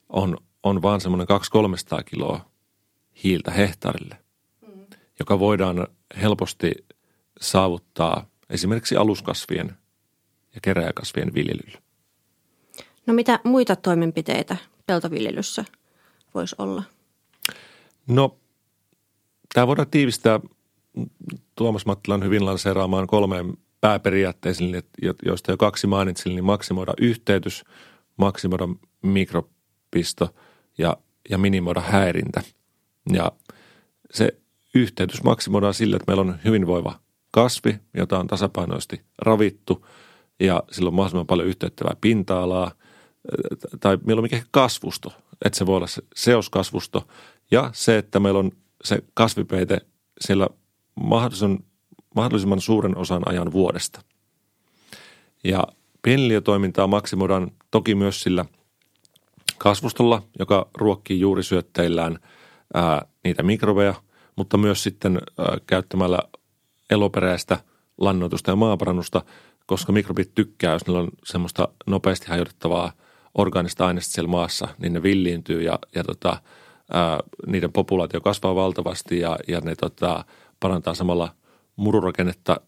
on, 0.09 0.37
on 0.63 0.81
vaan 0.81 1.01
semmoinen 1.01 1.27
200-300 1.99 2.03
kiloa 2.03 2.45
hiiltä 3.23 3.51
hehtaarille, 3.51 4.17
mm. 4.61 4.85
joka 5.19 5.39
voidaan 5.39 5.87
helposti 6.21 6.71
saavuttaa 7.41 8.25
esimerkiksi 8.49 8.95
aluskasvien 8.95 9.77
ja 10.55 10.61
keräjäkasvien 10.61 11.33
viljelyllä. 11.33 11.81
No 13.05 13.13
mitä 13.13 13.39
muita 13.43 13.75
toimenpiteitä 13.75 14.57
peltoviljelyssä 14.85 15.65
voisi 16.33 16.55
olla? 16.57 16.83
No 18.07 18.37
Tämä 19.53 19.67
voidaan 19.67 19.89
tiivistää 19.91 20.39
Tuomas 21.55 21.85
Mattilan 21.85 22.23
hyvin 22.23 22.45
lanseeraamaan 22.45 23.07
kolmeen 23.07 23.57
pääperiaatteeseen, 23.81 24.83
joista 25.25 25.51
jo 25.51 25.57
kaksi 25.57 25.87
mainitsin, 25.87 26.29
niin 26.29 26.45
maksimoida 26.45 26.93
yhteytys, 27.01 27.63
maksimoida 28.17 28.67
mikropisto 29.01 30.29
ja, 30.77 30.97
ja 31.29 31.37
minimoida 31.37 31.81
häirintä. 31.81 32.41
Ja 33.13 33.31
se 34.11 34.29
yhteytys 34.75 35.23
maksimoidaan 35.23 35.73
sillä, 35.73 35.95
että 35.95 36.11
meillä 36.11 36.21
on 36.21 36.39
hyvinvoiva 36.45 36.99
kasvi, 37.31 37.79
jota 37.93 38.19
on 38.19 38.27
tasapainoisesti 38.27 39.01
ravittu 39.17 39.85
ja 40.39 40.63
sillä 40.71 40.87
on 40.87 40.93
mahdollisimman 40.93 41.27
paljon 41.27 41.47
yhteyttävää 41.47 41.95
pinta-alaa 42.01 42.71
tai 43.79 43.97
mieluummin 44.05 44.35
ehkä 44.35 44.47
kasvusto, 44.51 45.13
että 45.45 45.57
se 45.57 45.65
voi 45.65 45.75
olla 45.75 45.87
se 45.87 46.01
seoskasvusto 46.15 47.07
ja 47.51 47.69
se, 47.73 47.97
että 47.97 48.19
meillä 48.19 48.39
on 48.39 48.51
se 48.83 49.03
kasvipeite 49.13 49.81
siellä 50.21 50.47
mahdollisimman, 52.15 52.61
suuren 52.61 52.97
osan 52.97 53.23
ajan 53.25 53.51
vuodesta. 53.51 54.01
Ja 55.43 55.63
pieniliötoimintaa 56.01 56.87
maksimoidaan 56.87 57.51
toki 57.71 57.95
myös 57.95 58.21
sillä 58.21 58.45
kasvustolla, 59.57 60.23
joka 60.39 60.69
ruokkii 60.77 61.19
juurisyötteillään 61.19 62.19
ää, 62.73 63.05
niitä 63.23 63.43
mikrobeja, 63.43 63.93
mutta 64.35 64.57
myös 64.57 64.83
sitten 64.83 65.19
ää, 65.37 65.57
käyttämällä 65.67 66.19
eloperäistä 66.89 67.59
lannoitusta 67.97 68.51
ja 68.51 68.55
maaparannusta, 68.55 69.21
koska 69.65 69.91
mikrobit 69.91 70.31
tykkää, 70.35 70.73
jos 70.73 70.85
niillä 70.87 70.99
on 70.99 71.09
semmoista 71.25 71.67
nopeasti 71.87 72.27
hajotettavaa 72.27 72.91
orgaanista 73.35 73.87
aineista 73.87 74.13
siellä 74.13 74.29
maassa, 74.29 74.67
niin 74.77 74.93
ne 74.93 75.03
villiintyy 75.03 75.61
ja, 75.61 75.79
ja 75.95 76.03
tota, 76.03 76.41
niiden 77.47 77.71
populaatio 77.71 78.21
kasvaa 78.21 78.55
valtavasti 78.55 79.19
ja, 79.19 79.37
ja 79.47 79.59
ne 79.59 79.75
tota, 79.75 80.25
parantaa 80.59 80.93
samalla 80.93 81.35
mururakennetta 81.75 82.61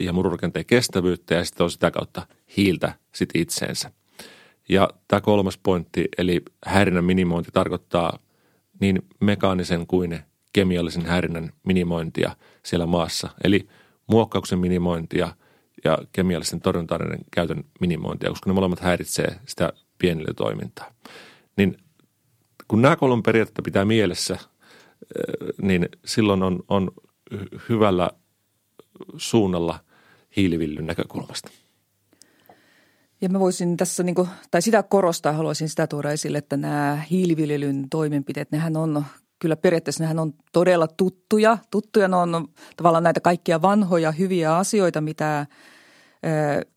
ja 0.00 0.12
mururakenteen 0.12 0.66
kestävyyttä 0.66 1.34
ja 1.34 1.44
sitten 1.44 1.64
on 1.64 1.70
sitä 1.70 1.90
kautta 1.90 2.26
hiiltä 2.56 2.94
sit 3.14 3.30
itseensä. 3.34 3.90
Ja 4.68 4.90
tämä 5.08 5.20
kolmas 5.20 5.58
pointti, 5.58 6.08
eli 6.18 6.42
häirinnän 6.66 7.04
minimointi 7.04 7.50
tarkoittaa 7.52 8.18
niin 8.80 9.02
mekaanisen 9.20 9.86
kuin 9.86 10.20
kemiallisen 10.52 11.06
häirinnän 11.06 11.52
minimointia 11.62 12.36
siellä 12.62 12.86
maassa. 12.86 13.28
Eli 13.44 13.68
muokkauksen 14.06 14.58
minimointia 14.58 15.34
ja 15.84 15.98
kemiallisen 16.12 16.60
torjunta 16.60 16.98
käytön 17.30 17.64
minimointia, 17.80 18.30
koska 18.30 18.50
ne 18.50 18.54
molemmat 18.54 18.80
häiritsee 18.80 19.40
sitä 19.46 19.72
pienille 19.98 20.34
toimintaa. 20.36 20.92
Niin 21.56 21.76
kun 22.72 22.82
nämä 22.82 22.96
kolme 22.96 23.22
periaatteita 23.22 23.62
pitää 23.62 23.84
mielessä, 23.84 24.34
eh, 24.34 25.48
niin 25.62 25.88
silloin 26.04 26.42
on, 26.42 26.62
on 26.68 26.90
hyvällä 27.68 28.10
suunnalla 29.16 29.80
hiilivillyn 30.36 30.86
näkökulmasta. 30.86 31.50
Ja 33.20 33.28
mä 33.28 33.40
voisin 33.40 33.76
tässä, 33.76 34.02
niin 34.02 34.14
kuin, 34.14 34.28
tai 34.50 34.62
sitä 34.62 34.82
korostaa, 34.82 35.32
haluaisin 35.32 35.68
sitä 35.68 35.86
tuoda 35.86 36.10
esille, 36.10 36.38
että 36.38 36.56
nämä 36.56 37.02
hiiliviljelyn 37.10 37.86
toimenpiteet, 37.90 38.50
nehän 38.50 38.76
on 38.76 39.04
kyllä 39.38 39.56
periaatteessa 39.56 40.04
nehän 40.04 40.18
on 40.18 40.34
todella 40.52 40.86
tuttuja. 40.86 41.58
Tuttuja 41.70 42.08
ne 42.08 42.16
on 42.16 42.48
tavallaan 42.76 43.04
näitä 43.04 43.20
kaikkia 43.20 43.62
vanhoja 43.62 44.12
hyviä 44.12 44.56
asioita, 44.56 45.00
mitä 45.00 45.46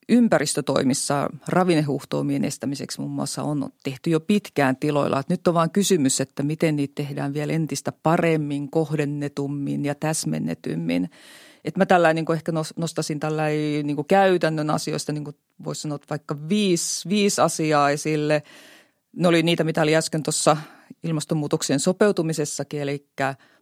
ympäristötoimissa 0.09 1.29
ravinnehuhtoumien 1.47 2.45
estämiseksi 2.45 2.99
muun 2.99 3.11
muassa 3.11 3.43
on 3.43 3.69
tehty 3.83 4.09
jo 4.09 4.19
pitkään 4.19 4.75
tiloilla. 4.75 5.19
Että 5.19 5.33
nyt 5.33 5.47
on 5.47 5.53
vain 5.53 5.71
kysymys, 5.71 6.21
että 6.21 6.43
miten 6.43 6.75
niitä 6.75 6.95
tehdään 6.95 7.33
vielä 7.33 7.53
entistä 7.53 7.91
paremmin, 8.03 8.71
kohdennetummin 8.71 9.85
ja 9.85 9.95
täsmennetymmin. 9.95 11.09
Että 11.65 11.79
mä 11.79 11.85
tällä 11.85 12.13
niin 12.13 12.25
ehkä 12.33 12.51
nostasin 12.75 13.19
tällä 13.19 13.47
niin 13.83 14.05
käytännön 14.07 14.69
asioista, 14.69 15.11
niin 15.11 15.23
voisi 15.63 15.81
sanoa 15.81 15.99
vaikka 16.09 16.37
viisi, 16.49 17.09
viisi 17.09 17.41
asiaa 17.41 17.89
esille. 17.89 18.43
Ne 19.15 19.27
oli 19.27 19.43
niitä, 19.43 19.63
mitä 19.63 19.81
oli 19.81 19.95
äsken 19.95 20.23
tuossa 20.23 20.57
ilmastonmuutokseen 21.03 21.79
sopeutumisessakin, 21.79 22.81
eli 22.81 23.09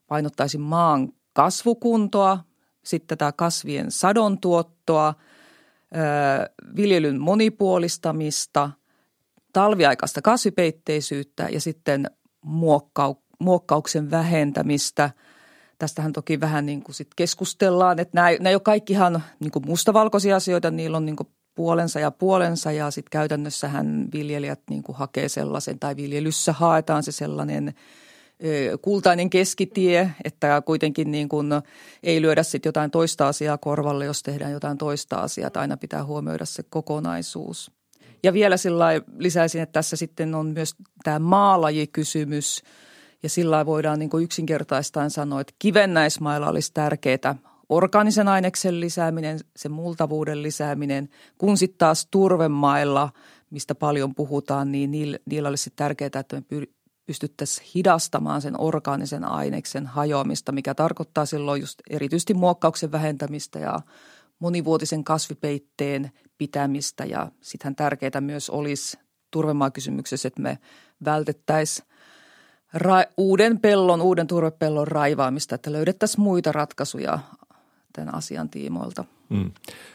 painottaisin 0.08 0.62
maan 0.62 1.14
kasvukuntoa, 1.34 2.40
sitten 2.86 3.18
tämä 3.18 3.32
kasvien 3.32 3.92
sadon 3.92 4.40
tuottoa, 4.40 5.14
viljelyn 6.76 7.22
monipuolistamista, 7.22 8.70
talviaikaista 9.54 10.22
kasvipeitteisyyttä 10.22 11.48
ja 11.52 11.62
sitten 11.62 12.12
muokkau, 12.42 13.16
muokkauksen 13.40 14.12
vähentämistä. 14.12 15.10
Tästähän 15.80 16.14
toki 16.14 16.40
vähän 16.40 16.66
niin 16.66 16.84
kuin 16.84 16.96
sit 16.96 17.08
keskustellaan, 17.16 18.00
että 18.00 18.16
nämä, 18.16 18.32
nämä 18.32 18.50
ei 18.50 18.56
ole 18.56 18.62
kaikkihan 18.62 19.24
niin 19.40 19.52
kuin 19.52 19.68
mustavalkoisia 19.68 20.36
asioita, 20.36 20.72
niillä 20.72 20.98
on 20.98 21.06
niin 21.06 21.16
kuin 21.16 21.30
puolensa 21.56 22.00
ja 22.00 22.12
puolensa 22.12 22.72
ja 22.72 22.92
sitten 22.92 23.12
käytännössähän 23.12 24.08
viljelijät 24.14 24.62
niin 24.70 24.84
kuin 24.84 24.96
hakee 24.96 25.30
sellaisen 25.30 25.80
tai 25.80 25.96
viljelyssä 25.96 26.54
haetaan 26.54 27.04
se 27.04 27.12
sellainen– 27.12 27.74
kultainen 28.82 29.30
keskitie, 29.30 30.12
että 30.24 30.62
kuitenkin 30.66 31.12
niin 31.12 31.30
kuin 31.30 31.48
ei 32.04 32.22
lyödä 32.22 32.44
sitten 32.44 32.68
jotain 32.68 32.92
toista 32.92 33.28
asiaa 33.28 33.58
korvalle, 33.58 34.06
jos 34.06 34.24
tehdään 34.24 34.52
jotain 34.52 34.78
toista 34.78 35.16
asiaa, 35.16 35.48
että 35.48 35.60
aina 35.60 35.78
pitää 35.78 36.06
huomioida 36.06 36.46
se 36.46 36.64
kokonaisuus. 36.64 37.72
Ja 38.24 38.34
vielä 38.34 38.58
sillä 38.58 38.88
lisäisin, 39.18 39.62
että 39.62 39.74
tässä 39.74 39.96
sitten 39.96 40.36
on 40.36 40.46
myös 40.48 40.76
tämä 41.04 41.20
maalajikysymys 41.20 42.64
ja 43.24 43.30
sillä 43.30 43.66
voidaan 43.66 44.00
niin 44.00 44.10
kuin 44.10 44.24
yksinkertaistaan 44.24 45.10
sanoa, 45.10 45.42
että 45.42 45.54
kivennäismailla 45.60 46.50
olisi 46.50 46.72
tärkeää 46.74 47.36
orgaanisen 47.70 48.28
aineksen 48.28 48.80
lisääminen, 48.80 49.40
sen 49.56 49.72
multavuuden 49.72 50.44
lisääminen, 50.44 51.10
kun 51.38 51.58
sitten 51.58 51.78
taas 51.78 52.08
turvemailla, 52.12 53.10
mistä 53.50 53.76
paljon 53.76 54.16
puhutaan, 54.16 54.72
niin 54.72 54.92
niillä, 54.92 55.18
niillä 55.26 55.50
olisi 55.50 55.74
tärkeää, 55.76 56.10
että 56.20 56.36
me 56.50 56.68
pystyttäisiin 57.06 57.68
hidastamaan 57.76 58.42
sen 58.42 58.62
orgaanisen 58.62 59.24
aineksen 59.24 59.88
hajoamista, 59.88 60.52
mikä 60.52 60.76
tarkoittaa 60.76 61.26
silloin 61.26 61.62
just 61.62 61.80
erityisesti 61.90 62.34
muokkauksen 62.34 62.92
vähentämistä 62.92 63.60
ja 63.60 63.80
monivuotisen 64.40 65.04
kasvipeitteen 65.04 66.12
pitämistä. 66.38 67.06
Ja 67.06 67.32
sittenhän 67.42 67.76
tärkeää 67.76 68.22
myös 68.22 68.50
olisi 68.50 68.98
turvemaakysymyksessä, 69.32 70.28
että 70.28 70.42
me 70.42 70.58
vältettäisiin 71.06 71.88
ra- 72.78 73.14
uuden 73.18 73.60
pellon, 73.60 74.02
uuden 74.02 74.28
turvepellon 74.28 74.88
raivaamista, 74.88 75.56
että 75.56 75.72
löydettäisiin 75.72 76.22
muita 76.22 76.52
ratkaisuja 76.52 77.20
tämän 77.94 78.16
asian 78.16 78.50
tiimoilta. 78.50 79.06
Mm. 79.30 79.52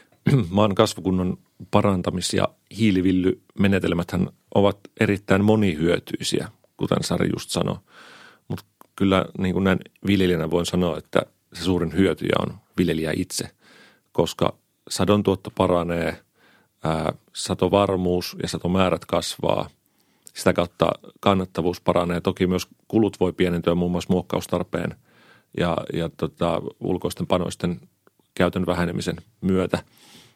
Maan 0.49 0.75
kasvukunnon 0.75 1.37
parantamis- 1.71 2.33
ja 2.33 2.49
hiilivillymenetelmäthän 2.77 4.29
ovat 4.55 4.79
erittäin 4.99 5.43
monihyötyisiä 5.43 6.47
kuten 6.79 7.03
Sari 7.03 7.29
just 7.33 7.49
sanoi. 7.49 7.77
Mutta 8.47 8.65
kyllä 8.95 9.25
niin 9.37 9.53
kuin 9.53 9.63
näin 9.63 9.79
viljelijänä 10.07 10.51
voin 10.51 10.65
sanoa, 10.65 10.97
että 10.97 11.21
se 11.53 11.63
suurin 11.63 11.93
hyötyjä 11.93 12.35
on 12.39 12.57
viljelijä 12.77 13.13
itse, 13.15 13.49
koska 14.11 14.53
sadon 14.89 15.23
tuotto 15.23 15.51
paranee, 15.51 16.21
ää, 16.83 17.13
satovarmuus 17.35 18.37
ja 18.41 18.47
satomäärät 18.47 19.05
kasvaa. 19.05 19.69
Sitä 20.33 20.53
kautta 20.53 20.91
kannattavuus 21.19 21.81
paranee. 21.81 22.21
Toki 22.21 22.47
myös 22.47 22.67
kulut 22.87 23.19
voi 23.19 23.33
pienentyä 23.33 23.75
muun 23.75 23.91
muassa 23.91 24.13
muokkaustarpeen 24.13 24.95
ja, 25.57 25.77
ja 25.93 26.09
tota, 26.17 26.61
ulkoisten 26.79 27.27
panoisten 27.27 27.79
käytön 28.35 28.65
vähenemisen 28.65 29.15
myötä. 29.41 29.83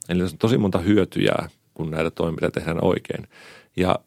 Eli 0.09 0.23
on 0.23 0.29
tosi 0.39 0.57
monta 0.57 0.79
hyötyjää, 0.79 1.49
kun 1.73 1.91
näitä 1.91 2.11
toimenpiteitä 2.11 2.59
tehdään 2.59 2.83
oikein. 2.83 3.27
Ja 3.77 3.99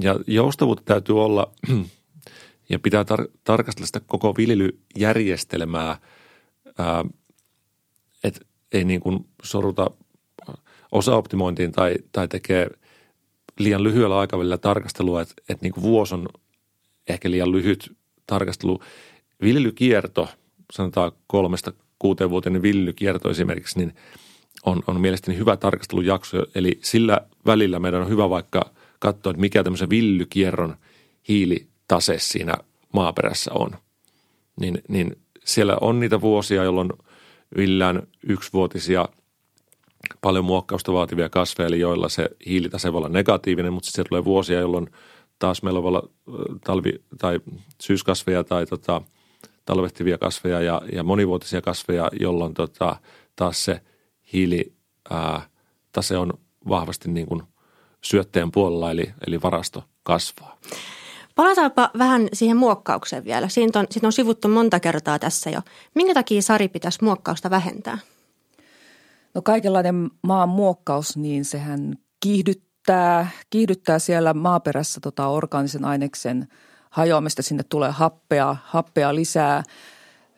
ja 0.00 0.20
joustavuutta 0.26 0.82
täytyy 0.84 1.24
olla 1.24 1.52
ja 2.70 2.78
pitää 2.78 3.02
tar- 3.02 3.30
tarkastella 3.44 3.86
sitä 3.86 4.00
koko 4.06 4.34
viljelyjärjestelmää, 4.36 5.98
että 8.24 8.40
ei 8.72 8.84
niin 8.84 9.00
kuin 9.00 9.26
soruta 9.42 9.90
osaoptimointiin 10.92 11.72
tai, 11.72 11.94
tai 12.12 12.28
tekee 12.28 12.70
liian 13.58 13.82
lyhyellä 13.82 14.18
aikavälillä 14.18 14.58
tarkastelua, 14.58 15.22
että, 15.22 15.34
että 15.48 15.62
niin 15.62 15.72
kuin 15.72 15.82
vuosi 15.82 16.14
on 16.14 16.28
ehkä 17.08 17.30
liian 17.30 17.52
lyhyt 17.52 17.96
tarkastelu. 18.26 18.80
Viljelykierto, 19.42 20.28
sanotaan 20.72 21.12
kolmesta 21.26 21.72
kuuteen 21.98 22.30
vuoteen 22.30 22.62
viljelykierto 22.62 23.30
esimerkiksi, 23.30 23.78
niin 23.78 23.94
on, 24.64 24.82
on 24.86 25.00
mielestäni 25.00 25.38
hyvä 25.38 25.56
tarkastelujakso. 25.56 26.46
Eli 26.54 26.78
sillä 26.82 27.20
välillä 27.46 27.78
meidän 27.78 28.00
on 28.02 28.08
hyvä 28.08 28.30
vaikka– 28.30 28.70
katsoa, 29.04 29.30
että 29.30 29.40
mikä 29.40 29.64
tämmöisen 29.64 29.90
villykierron 29.90 30.76
hiilitase 31.28 32.18
siinä 32.18 32.54
maaperässä 32.92 33.50
on. 33.52 33.70
Niin, 34.60 34.78
niin 34.88 35.16
siellä 35.44 35.76
on 35.80 36.00
niitä 36.00 36.20
vuosia, 36.20 36.64
jolloin 36.64 36.90
villään 37.56 38.02
yksivuotisia 38.26 39.08
paljon 40.20 40.44
muokkausta 40.44 40.92
vaativia 40.92 41.28
kasveja, 41.28 41.68
eli 41.68 41.80
joilla 41.80 42.08
se 42.08 42.30
hiilitase 42.46 42.92
voi 42.92 42.98
olla 42.98 43.08
negatiivinen, 43.08 43.72
mutta 43.72 43.86
sitten 43.86 44.04
tulee 44.08 44.24
vuosia, 44.24 44.60
jolloin 44.60 44.90
taas 45.38 45.62
meillä 45.62 45.82
voi 45.82 45.88
olla 45.88 46.08
talvi- 46.64 47.02
tai 47.18 47.40
syyskasveja 47.82 48.44
tai 48.44 48.66
tota, 48.66 49.02
talvehtivia 49.64 50.18
kasveja 50.18 50.60
ja, 50.60 50.82
ja 50.92 51.02
monivuotisia 51.02 51.62
kasveja, 51.62 52.10
jolloin 52.20 52.54
tota, 52.54 52.96
taas 53.36 53.64
se 53.64 53.80
hiilitase 54.32 56.16
on 56.16 56.32
vahvasti 56.68 57.10
niin 57.10 57.26
kuin 57.26 57.42
syötteen 58.04 58.52
puolella, 58.52 58.90
eli, 58.90 59.14
eli 59.26 59.42
varasto 59.42 59.84
kasvaa. 60.02 60.58
Palataanpa 61.34 61.90
vähän 61.98 62.28
siihen 62.32 62.56
muokkaukseen 62.56 63.24
vielä. 63.24 63.48
Siitä 63.48 63.78
on, 63.78 63.86
siitä 63.90 64.06
on 64.06 64.12
sivuttu 64.12 64.48
monta 64.48 64.80
kertaa 64.80 65.18
tässä 65.18 65.50
jo. 65.50 65.60
Minkä 65.94 66.14
takia 66.14 66.42
Sari 66.42 66.68
pitäisi 66.68 67.04
muokkausta 67.04 67.50
vähentää? 67.50 67.98
No 69.34 69.42
kaikenlainen 69.42 70.10
maan 70.22 70.48
muokkaus, 70.48 71.16
niin 71.16 71.44
sehän 71.44 71.94
kiihdyttää, 72.20 73.30
kiihdyttää 73.50 73.98
siellä 73.98 74.34
maaperässä 74.34 75.00
tota 75.00 75.26
orgaanisen 75.26 75.84
aineksen 75.84 76.48
hajoamista. 76.90 77.42
Sinne 77.42 77.62
tulee 77.68 77.90
happea, 77.90 78.56
happea 78.64 79.14
lisää. 79.14 79.62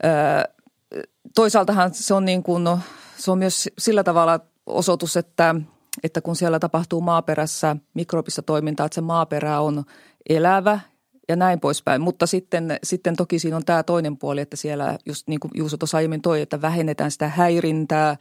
Öö, 0.05 1.03
toisaaltahan 1.35 1.95
se 1.95 2.15
on, 2.15 2.25
niin 2.25 2.43
kuin, 2.43 2.69
se 3.17 3.31
on 3.31 3.39
myös 3.39 3.69
sillä 3.79 4.05
tavalla 4.05 4.41
osoitus, 4.67 5.17
että– 5.17 5.55
että 6.03 6.21
kun 6.21 6.37
siellä 6.37 6.59
tapahtuu 6.59 7.01
maaperässä 7.01 7.77
mikrobista 7.95 8.43
toimintaa, 8.43 8.87
että 8.87 8.95
se 8.95 9.01
maaperä 9.01 9.61
on 9.61 9.85
elävä 10.29 10.81
ja 11.29 11.37
näin 11.37 11.61
poispäin. 11.61 12.01
Mutta 12.01 12.27
sitten, 12.27 12.79
sitten 12.83 13.17
toki 13.17 13.39
siinä 13.39 13.57
on 13.57 13.65
tämä 13.65 13.83
toinen 13.83 14.17
puoli, 14.17 14.41
että 14.41 14.57
siellä 14.57 14.99
just 15.07 15.29
niin 15.29 15.41
kuin 15.41 15.51
Juuso 15.55 15.77
tuossa 15.77 15.97
aiemmin 15.97 16.23
toi, 16.23 16.43
että 16.43 16.63
vähennetään 16.63 17.11
sitä 17.11 17.29
häirintää, 17.29 18.17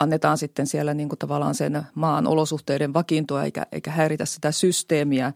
annetaan 0.00 0.38
sitten 0.38 0.66
siellä 0.66 0.94
niin 0.94 1.08
kuin 1.08 1.18
tavallaan 1.18 1.54
sen 1.54 1.82
maan 1.94 2.26
olosuhteiden 2.26 2.94
vakiintua 2.94 3.44
eikä, 3.44 3.66
eikä 3.72 3.90
häiritä 3.90 4.24
sitä 4.24 4.52
systeemiä. 4.52 5.32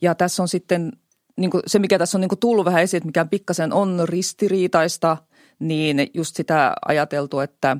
Ja 0.00 0.14
tässä 0.14 0.42
on 0.42 0.48
sitten 0.48 0.92
niin 1.36 1.50
kuin 1.50 1.62
se, 1.66 1.78
mikä 1.78 1.98
tässä 1.98 2.18
on 2.18 2.20
niin 2.20 2.28
kuin 2.28 2.38
tullut 2.38 2.64
vähän 2.64 2.82
esiin, 2.82 2.98
että 2.98 3.08
mikä 3.08 3.24
pikkasen 3.24 3.72
on 3.72 4.00
ristiriitaista, 4.04 5.16
niin 5.58 6.10
just 6.14 6.36
sitä 6.36 6.74
ajateltu, 6.88 7.40
että 7.40 7.76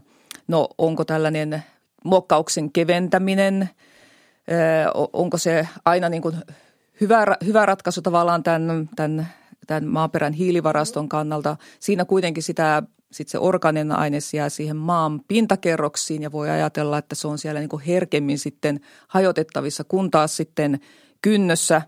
no 0.48 0.68
onko 0.78 1.04
tällainen 1.04 1.62
muokkauksen 2.04 2.72
keventäminen, 2.72 3.70
onko 5.12 5.38
se 5.38 5.68
aina 5.84 6.08
niin 6.08 6.22
kuin 6.22 6.36
hyvä, 7.00 7.24
hyvä 7.44 7.66
ratkaisu 7.66 8.02
tavallaan 8.02 8.42
tämän, 8.42 8.90
tämän, 8.96 9.28
tämän 9.66 9.86
maaperän 9.86 10.32
hiilivaraston 10.32 11.08
kannalta. 11.08 11.56
Siinä 11.80 12.04
kuitenkin 12.04 12.42
sitä, 12.42 12.82
sit 13.12 13.28
se 13.28 13.38
organinen 13.38 13.92
aine 13.92 14.18
jää 14.34 14.48
siihen 14.48 14.76
maan 14.76 15.20
pintakerroksiin 15.28 16.22
ja 16.22 16.32
voi 16.32 16.50
ajatella, 16.50 16.98
että 16.98 17.14
se 17.14 17.28
on 17.28 17.38
siellä 17.38 17.60
niin 17.60 17.68
kuin 17.68 17.82
herkemmin 17.82 18.38
sitten 18.38 18.80
hajotettavissa, 19.08 19.84
kun 19.84 20.10
taas 20.10 20.36
sitten 20.36 20.80
kynnössä 21.22 21.82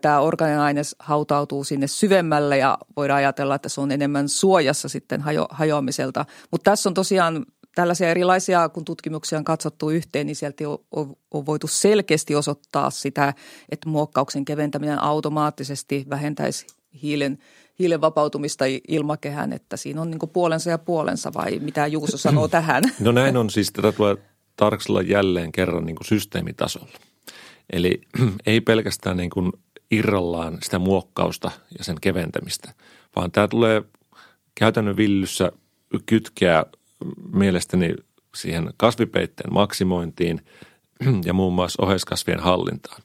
tämä 0.00 0.20
organinen 0.20 0.60
aine 0.60 0.82
hautautuu 0.98 1.64
sinne 1.64 1.86
syvemmälle 1.86 2.58
ja 2.58 2.78
voidaan 2.96 3.18
ajatella, 3.18 3.54
että 3.54 3.68
se 3.68 3.80
on 3.80 3.90
enemmän 3.90 4.28
suojassa 4.28 4.88
sitten 4.88 5.20
hajo, 5.20 5.46
hajoamiselta. 5.50 6.24
Mutta 6.50 6.70
tässä 6.70 6.88
on 6.88 6.94
tosiaan 6.94 7.46
tällaisia 7.74 8.08
erilaisia, 8.08 8.68
kun 8.68 8.84
tutkimuksia 8.84 9.38
on 9.38 9.44
katsottu 9.44 9.90
yhteen, 9.90 10.26
niin 10.26 10.36
sieltä 10.36 10.68
on, 10.68 10.78
on, 10.90 11.16
on 11.30 11.46
voitu 11.46 11.66
selkeästi 11.66 12.34
osoittaa 12.34 12.90
sitä, 12.90 13.34
että 13.68 13.88
muokkauksen 13.88 14.44
keventäminen 14.44 15.02
automaattisesti 15.02 16.06
vähentäisi 16.10 16.66
hiilen, 17.02 17.38
hiilen 17.78 18.00
vapautumista 18.00 18.64
ilmakehään, 18.88 19.52
että 19.52 19.76
siinä 19.76 20.00
on 20.00 20.10
niin 20.10 20.30
puolensa 20.32 20.70
ja 20.70 20.78
puolensa 20.78 21.32
vai 21.34 21.58
mitä 21.58 21.86
Juuso 21.86 22.16
sanoo 22.16 22.48
tähän? 22.48 22.82
No 23.00 23.12
näin 23.12 23.36
on 23.36 23.50
siis, 23.50 23.72
tätä 23.72 23.92
tulee 23.92 24.16
tarkastella 24.56 25.02
jälleen 25.02 25.52
kerran 25.52 25.86
niin 25.86 25.96
kuin 25.96 26.06
systeemitasolla. 26.06 26.98
Eli 27.72 28.00
ei 28.46 28.60
pelkästään 28.60 29.16
niin 29.16 29.30
kuin 29.30 29.52
irrallaan 29.90 30.58
sitä 30.62 30.78
muokkausta 30.78 31.50
ja 31.78 31.84
sen 31.84 31.96
keventämistä, 32.00 32.72
vaan 33.16 33.32
tämä 33.32 33.48
tulee 33.48 33.82
käytännön 34.54 34.96
villyssä 34.96 35.52
kytkeä 36.06 36.64
mielestäni 37.32 37.94
siihen 38.34 38.70
kasvipeitteen 38.76 39.52
maksimointiin 39.52 40.40
ja 41.24 41.32
muun 41.32 41.52
muassa 41.52 41.82
oheiskasvien 41.82 42.40
hallintaan. 42.40 43.02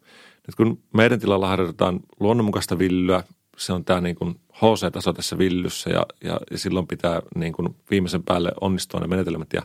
Nyt 0.47 0.55
kun 0.55 0.83
meidän 0.93 1.19
tilalla 1.19 1.47
harjoitetaan 1.47 1.99
luonnonmukaista 2.19 2.79
viljelyä, 2.79 3.23
se 3.57 3.73
on 3.73 3.85
tämä 3.85 4.01
niin 4.01 4.15
kuin 4.15 4.35
HC-taso 4.53 5.13
tässä 5.13 5.37
villyssä 5.37 5.89
ja, 5.89 6.05
ja, 6.23 6.39
ja 6.51 6.57
silloin 6.57 6.87
pitää 6.87 7.21
niin 7.35 7.53
kuin 7.53 7.75
viimeisen 7.91 8.23
päälle 8.23 8.51
onnistua 8.61 8.99
ne 8.99 9.07
menetelmät 9.07 9.53
ja 9.53 9.61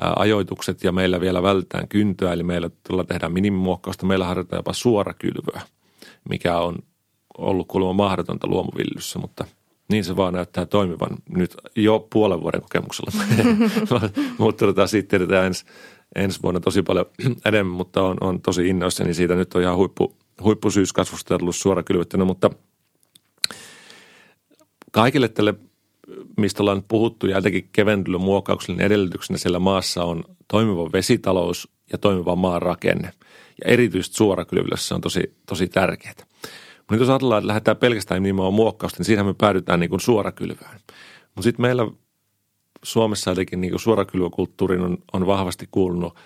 ää, 0.00 0.12
ajoitukset 0.16 0.84
ja 0.84 0.92
meillä 0.92 1.20
vielä 1.20 1.42
vältetään 1.42 1.88
kyntöä, 1.88 2.32
eli 2.32 2.42
meillä 2.42 2.70
tulla 2.88 3.04
tehdään 3.04 3.32
minimimuokkausta, 3.32 4.06
meillä 4.06 4.24
harjoitetaan 4.24 4.58
jopa 4.58 4.72
suorakylvöä, 4.72 5.60
mikä 6.28 6.58
on 6.58 6.78
ollut 7.38 7.68
kuulemma 7.68 7.92
mahdotonta 7.92 8.46
luomuvillyssä, 8.46 9.18
mutta 9.18 9.44
niin 9.88 10.04
se 10.04 10.16
vaan 10.16 10.34
näyttää 10.34 10.66
toimivan 10.66 11.10
nyt 11.28 11.56
jo 11.76 12.06
puolen 12.12 12.40
vuoden 12.40 12.62
kokemuksella. 12.62 13.24
mutta 14.38 14.66
tota, 14.66 14.86
siitä 14.86 15.08
tiedetään 15.08 15.46
ensi, 15.46 15.64
ensi 16.14 16.42
vuonna 16.42 16.60
tosi 16.60 16.82
paljon 16.82 17.06
enemmän, 17.46 17.76
mutta 17.76 18.02
on, 18.02 18.16
on 18.20 18.42
tosi 18.42 18.68
innoissani 18.68 19.14
siitä. 19.14 19.34
Nyt 19.34 19.54
on 19.54 19.62
ihan 19.62 19.76
huippu, 19.76 20.16
huippusyyskasvusta 20.42 21.38
tullut 21.38 21.56
suora 21.56 21.82
kylvettynä, 21.82 22.24
mutta 22.24 22.50
kaikille 24.92 25.28
tälle, 25.28 25.54
mistä 26.36 26.62
ollaan 26.62 26.84
puhuttu 26.88 27.26
ja 27.26 27.36
jotenkin 27.36 27.68
keventyllä 27.72 28.18
muokkauksellinen 28.18 28.86
edellytyksenä 28.86 29.38
siellä 29.38 29.58
maassa 29.58 30.04
on 30.04 30.24
toimiva 30.48 30.92
vesitalous 30.92 31.68
ja 31.92 31.98
toimiva 31.98 32.36
maanrakenne. 32.36 33.12
Ja 33.64 33.72
erityisesti 33.72 34.16
suorakylvyssä 34.16 34.94
on 34.94 35.00
tosi, 35.00 35.36
tosi 35.46 35.68
tärkeää. 35.68 36.31
Mutta 36.82 36.94
nyt 36.94 37.00
jos 37.00 37.08
ajatellaan, 37.08 37.38
että 37.38 37.48
lähdetään 37.48 37.76
pelkästään 37.76 38.22
nimenomaan 38.22 38.54
muokkausta, 38.54 38.98
niin 38.98 39.06
siinähän 39.06 39.26
me 39.26 39.34
päädytään 39.38 39.80
niin 39.80 39.90
kuin 39.90 40.00
suorakylvään. 40.00 40.80
Mutta 41.24 41.42
sitten 41.42 41.62
meillä 41.62 41.86
Suomessa 42.84 43.30
jotenkin 43.30 43.60
niin 43.60 43.78
suorakylvökulttuuriin 43.78 44.80
on, 44.80 44.98
on 45.12 45.26
vahvasti 45.26 45.68
kuulunut 45.70 46.16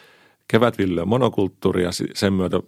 kevätvillyä 0.48 1.04
monokulttuuri 1.04 1.82
ja 1.82 1.90
sen 2.14 2.32
myötä 2.32 2.60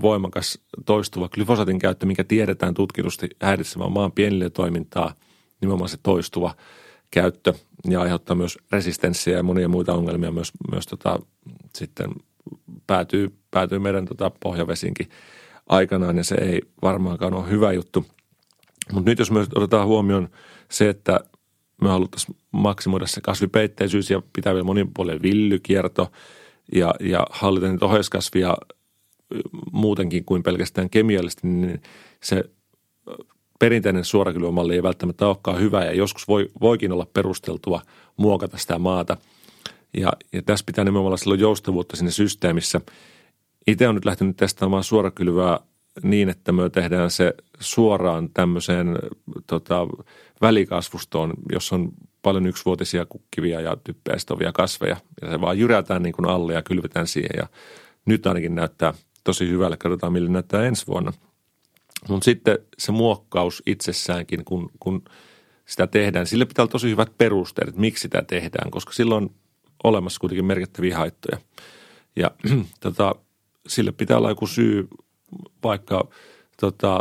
voimakas 0.00 0.58
toistuva 0.86 1.28
glyfosatin 1.28 1.78
käyttö, 1.78 2.06
mikä 2.06 2.24
tiedetään 2.24 2.74
tutkitusti 2.74 3.28
häiritsevän 3.42 3.92
maan 3.92 4.12
toimintaa, 4.52 5.14
nimenomaan 5.60 5.88
se 5.88 5.98
toistuva 6.02 6.54
käyttö 7.10 7.54
ja 7.88 8.00
aiheuttaa 8.00 8.36
myös 8.36 8.58
resistenssiä 8.72 9.36
ja 9.36 9.42
monia 9.42 9.68
muita 9.68 9.94
ongelmia 9.94 10.32
myös, 10.32 10.52
myös 10.70 10.86
tota, 10.86 11.18
sitten 11.76 12.10
päätyy, 12.86 13.34
päätyy 13.50 13.78
meidän 13.78 14.04
tota 14.04 14.30
pohjavesinkin 14.42 15.08
aikanaan 15.68 16.16
ja 16.16 16.24
se 16.24 16.34
ei 16.34 16.62
varmaankaan 16.82 17.34
ole 17.34 17.50
hyvä 17.50 17.72
juttu. 17.72 18.06
Mutta 18.92 19.10
nyt 19.10 19.18
jos 19.18 19.30
me 19.30 19.40
otetaan 19.54 19.86
huomioon 19.86 20.28
se, 20.70 20.88
että 20.88 21.20
me 21.82 21.88
haluttaisiin 21.88 22.36
maksimoida 22.52 23.06
se 23.06 23.20
kasvipeitteisyys 23.20 24.10
ja 24.10 24.22
pitää 24.32 24.54
vielä 24.54 24.64
monipuolinen 24.64 25.22
villykierto 25.22 26.12
ja, 26.74 26.94
ja 27.00 27.26
hallita 27.30 27.68
niitä 27.68 27.84
oheiskasvia 27.84 28.56
muutenkin 29.72 30.24
kuin 30.24 30.42
pelkästään 30.42 30.90
kemiallisesti, 30.90 31.46
niin 31.48 31.82
se 32.22 32.44
perinteinen 33.58 34.04
suorakylvämalli 34.04 34.74
ei 34.74 34.82
välttämättä 34.82 35.26
olekaan 35.26 35.60
hyvä 35.60 35.84
ja 35.84 35.92
joskus 35.92 36.28
voi, 36.28 36.48
voikin 36.60 36.92
olla 36.92 37.06
perusteltua 37.14 37.82
muokata 38.16 38.56
sitä 38.56 38.78
maata. 38.78 39.16
Ja, 39.96 40.12
ja 40.32 40.42
tässä 40.42 40.64
pitää 40.66 40.84
nimenomaan 40.84 41.06
olla 41.06 41.16
silloin 41.16 41.40
joustavuutta 41.40 41.96
sinne 41.96 42.10
systeemissä. 42.10 42.80
Itse 43.68 43.86
olen 43.86 43.94
nyt 43.94 44.04
lähtenyt 44.04 44.36
testaamaan 44.36 44.84
suorakylvää 44.84 45.60
niin, 46.02 46.28
että 46.28 46.52
me 46.52 46.70
tehdään 46.70 47.10
se 47.10 47.34
suoraan 47.60 48.30
tämmöiseen 48.34 48.98
tota, 49.46 49.86
välikasvustoon, 50.40 51.32
jossa 51.52 51.76
on 51.76 51.88
paljon 52.22 52.46
yksivuotisia 52.46 53.06
kukkivia 53.06 53.60
ja 53.60 53.76
typpeistovia 53.84 54.52
kasveja. 54.52 54.96
Ja 55.22 55.30
se 55.30 55.40
vaan 55.40 55.58
jyrätään 55.58 56.02
niin 56.02 56.12
kuin 56.12 56.28
alle 56.28 56.54
ja 56.54 56.62
kylvetään 56.62 57.06
siihen 57.06 57.30
ja 57.36 57.46
nyt 58.06 58.26
ainakin 58.26 58.54
näyttää 58.54 58.94
tosi 59.24 59.48
hyvälle. 59.48 59.76
Katsotaan, 59.76 60.12
millä 60.12 60.30
näyttää 60.30 60.64
ensi 60.64 60.86
vuonna. 60.86 61.12
Mutta 62.08 62.24
sitten 62.24 62.58
se 62.78 62.92
muokkaus 62.92 63.62
itsessäänkin, 63.66 64.44
kun, 64.44 64.70
kun 64.80 65.04
sitä 65.66 65.86
tehdään, 65.86 66.26
sille 66.26 66.44
pitää 66.44 66.62
olla 66.62 66.72
tosi 66.72 66.90
hyvät 66.90 67.18
perusteet, 67.18 67.68
että 67.68 67.80
miksi 67.80 68.02
sitä 68.02 68.22
tehdään, 68.22 68.70
koska 68.70 68.92
silloin 68.92 69.24
on 69.24 69.30
olemassa 69.84 70.20
kuitenkin 70.20 70.44
merkittäviä 70.44 70.96
haittoja. 70.96 71.38
Ja 72.16 72.30
tota, 72.80 73.14
sille 73.68 73.92
pitää 73.92 74.16
olla 74.16 74.28
joku 74.28 74.46
syy 74.46 74.88
vaikka 75.62 76.08
tota, 76.60 77.00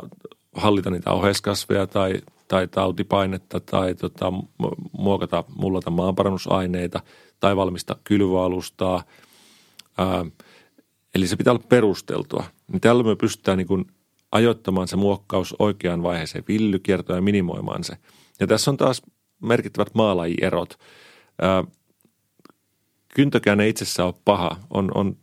hallita 0.56 0.90
niitä 0.90 1.12
oheiskasveja 1.12 1.88
tai, 1.88 2.22
tai 2.48 2.68
tautipainetta 2.68 3.60
tai 3.60 3.96
tota, 3.96 4.34
muokata, 4.92 5.44
mullata 5.56 5.90
maanparannusaineita 5.90 7.02
tai 7.40 7.56
valmistaa 7.56 8.00
kylvöalustaa. 8.04 9.04
Ää, 9.98 10.26
eli 11.16 11.28
se 11.28 11.36
pitää 11.36 11.54
olla 11.54 11.64
perusteltua. 11.70 12.44
Niin 12.72 12.82
tällä 12.82 13.04
me 13.04 13.16
pystytään 13.16 13.58
niin 13.58 13.68
kuin 13.68 13.86
ajoittamaan 14.32 14.88
se 14.88 14.96
muokkaus 14.96 15.56
oikeaan 15.60 16.04
vaiheeseen 16.04 16.44
villykiertoon 16.48 17.18
ja 17.18 17.22
minimoimaan 17.22 17.84
se. 17.84 17.98
Ja 18.40 18.48
tässä 18.48 18.72
on 18.72 18.78
taas 18.78 19.02
merkittävät 19.42 19.96
maalajierot. 19.96 20.80
Ää, 21.42 21.64
kyntökään 23.14 23.60
ei 23.60 23.70
itsessään 23.70 24.08
ole 24.08 24.16
paha. 24.26 24.56
On, 24.70 24.92
on 24.96 25.18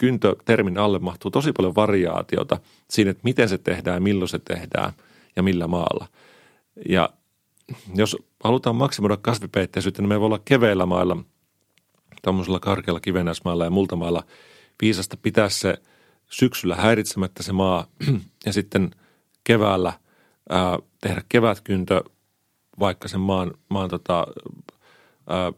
kyntötermin 0.00 0.78
alle 0.78 0.98
mahtuu 0.98 1.30
tosi 1.30 1.52
paljon 1.52 1.74
variaatiota 1.74 2.60
siinä, 2.90 3.10
että 3.10 3.20
miten 3.24 3.48
se 3.48 3.58
tehdään, 3.58 4.02
milloin 4.02 4.28
se 4.28 4.38
tehdään 4.38 4.92
ja 5.36 5.42
millä 5.42 5.66
maalla. 5.66 6.06
Ja 6.88 7.10
jos 7.94 8.16
halutaan 8.44 8.76
maksimoida 8.76 9.16
kasvipeitteisyyttä, 9.16 10.02
niin 10.02 10.08
me 10.08 10.20
voi 10.20 10.26
olla 10.26 10.40
keveillä 10.44 10.86
mailla, 10.86 11.16
tuommoisella 12.22 12.60
karkealla 12.60 13.00
kivenäismailla 13.00 13.64
ja 13.64 13.70
multamailla 13.70 14.22
viisasta 14.82 15.16
pitää 15.16 15.48
se 15.48 15.78
syksyllä 16.30 16.76
häiritsemättä 16.76 17.42
se 17.42 17.52
maa 17.52 17.86
ja 18.46 18.52
sitten 18.52 18.90
keväällä 19.44 19.92
ää, 20.50 20.78
tehdä 21.00 21.22
kevätkyntö 21.28 22.04
vaikka 22.78 23.08
sen 23.08 23.20
maan, 23.20 23.50
maan 23.68 23.90
tota, 23.90 24.26
ää, 25.28 25.52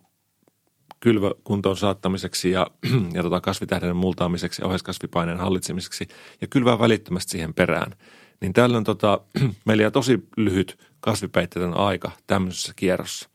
kylvökuntoon 1.02 1.76
saattamiseksi 1.76 2.50
ja, 2.50 2.66
ja 3.14 3.22
tota 3.22 3.40
kasvitähden 3.40 3.96
multaamiseksi 3.96 4.62
ja 4.62 4.66
oheiskasvipaineen 4.66 5.38
hallitsemiseksi 5.38 6.08
ja 6.40 6.46
kylvää 6.46 6.78
välittömästi 6.78 7.30
siihen 7.30 7.54
perään. 7.54 7.94
Niin 8.40 8.52
tällöin 8.52 8.84
tota, 8.84 9.20
meillä 9.66 9.82
jää 9.82 9.90
tosi 9.90 10.28
lyhyt 10.36 10.78
kasvipeitteiden 11.00 11.74
aika 11.74 12.10
tämmöisessä 12.26 12.72
kierrossa. 12.76 13.28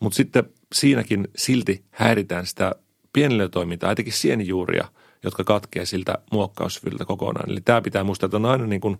Mutta 0.00 0.16
sitten 0.16 0.44
siinäkin 0.74 1.28
silti 1.36 1.84
häiritään 1.90 2.46
sitä 2.46 2.74
pienilötoimintaa, 3.12 3.92
etenkin 3.92 4.12
sienijuuria, 4.12 4.88
jotka 5.22 5.44
katkee 5.44 5.86
siltä 5.86 6.18
muokkaussyvyltä 6.32 7.04
kokonaan. 7.04 7.50
Eli 7.50 7.60
tämä 7.60 7.80
pitää 7.80 8.04
muistaa, 8.04 8.26
että 8.26 8.36
on 8.36 8.46
aina 8.46 8.66
niin 8.66 8.80
kuin, 8.80 8.98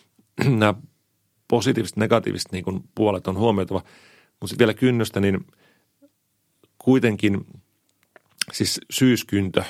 nämä 0.60 0.74
positiiviset, 1.48 1.96
negatiiviset 1.96 2.52
niin 2.52 2.64
kuin 2.64 2.84
puolet 2.94 3.26
on 3.26 3.38
huomioitava. 3.38 3.82
Mutta 4.40 4.46
sitten 4.46 4.66
vielä 4.66 4.74
kynnöstä, 4.74 5.20
niin– 5.20 5.46
kuitenkin 6.86 7.46
siis 8.52 8.80
syyskyntö, 8.90 9.64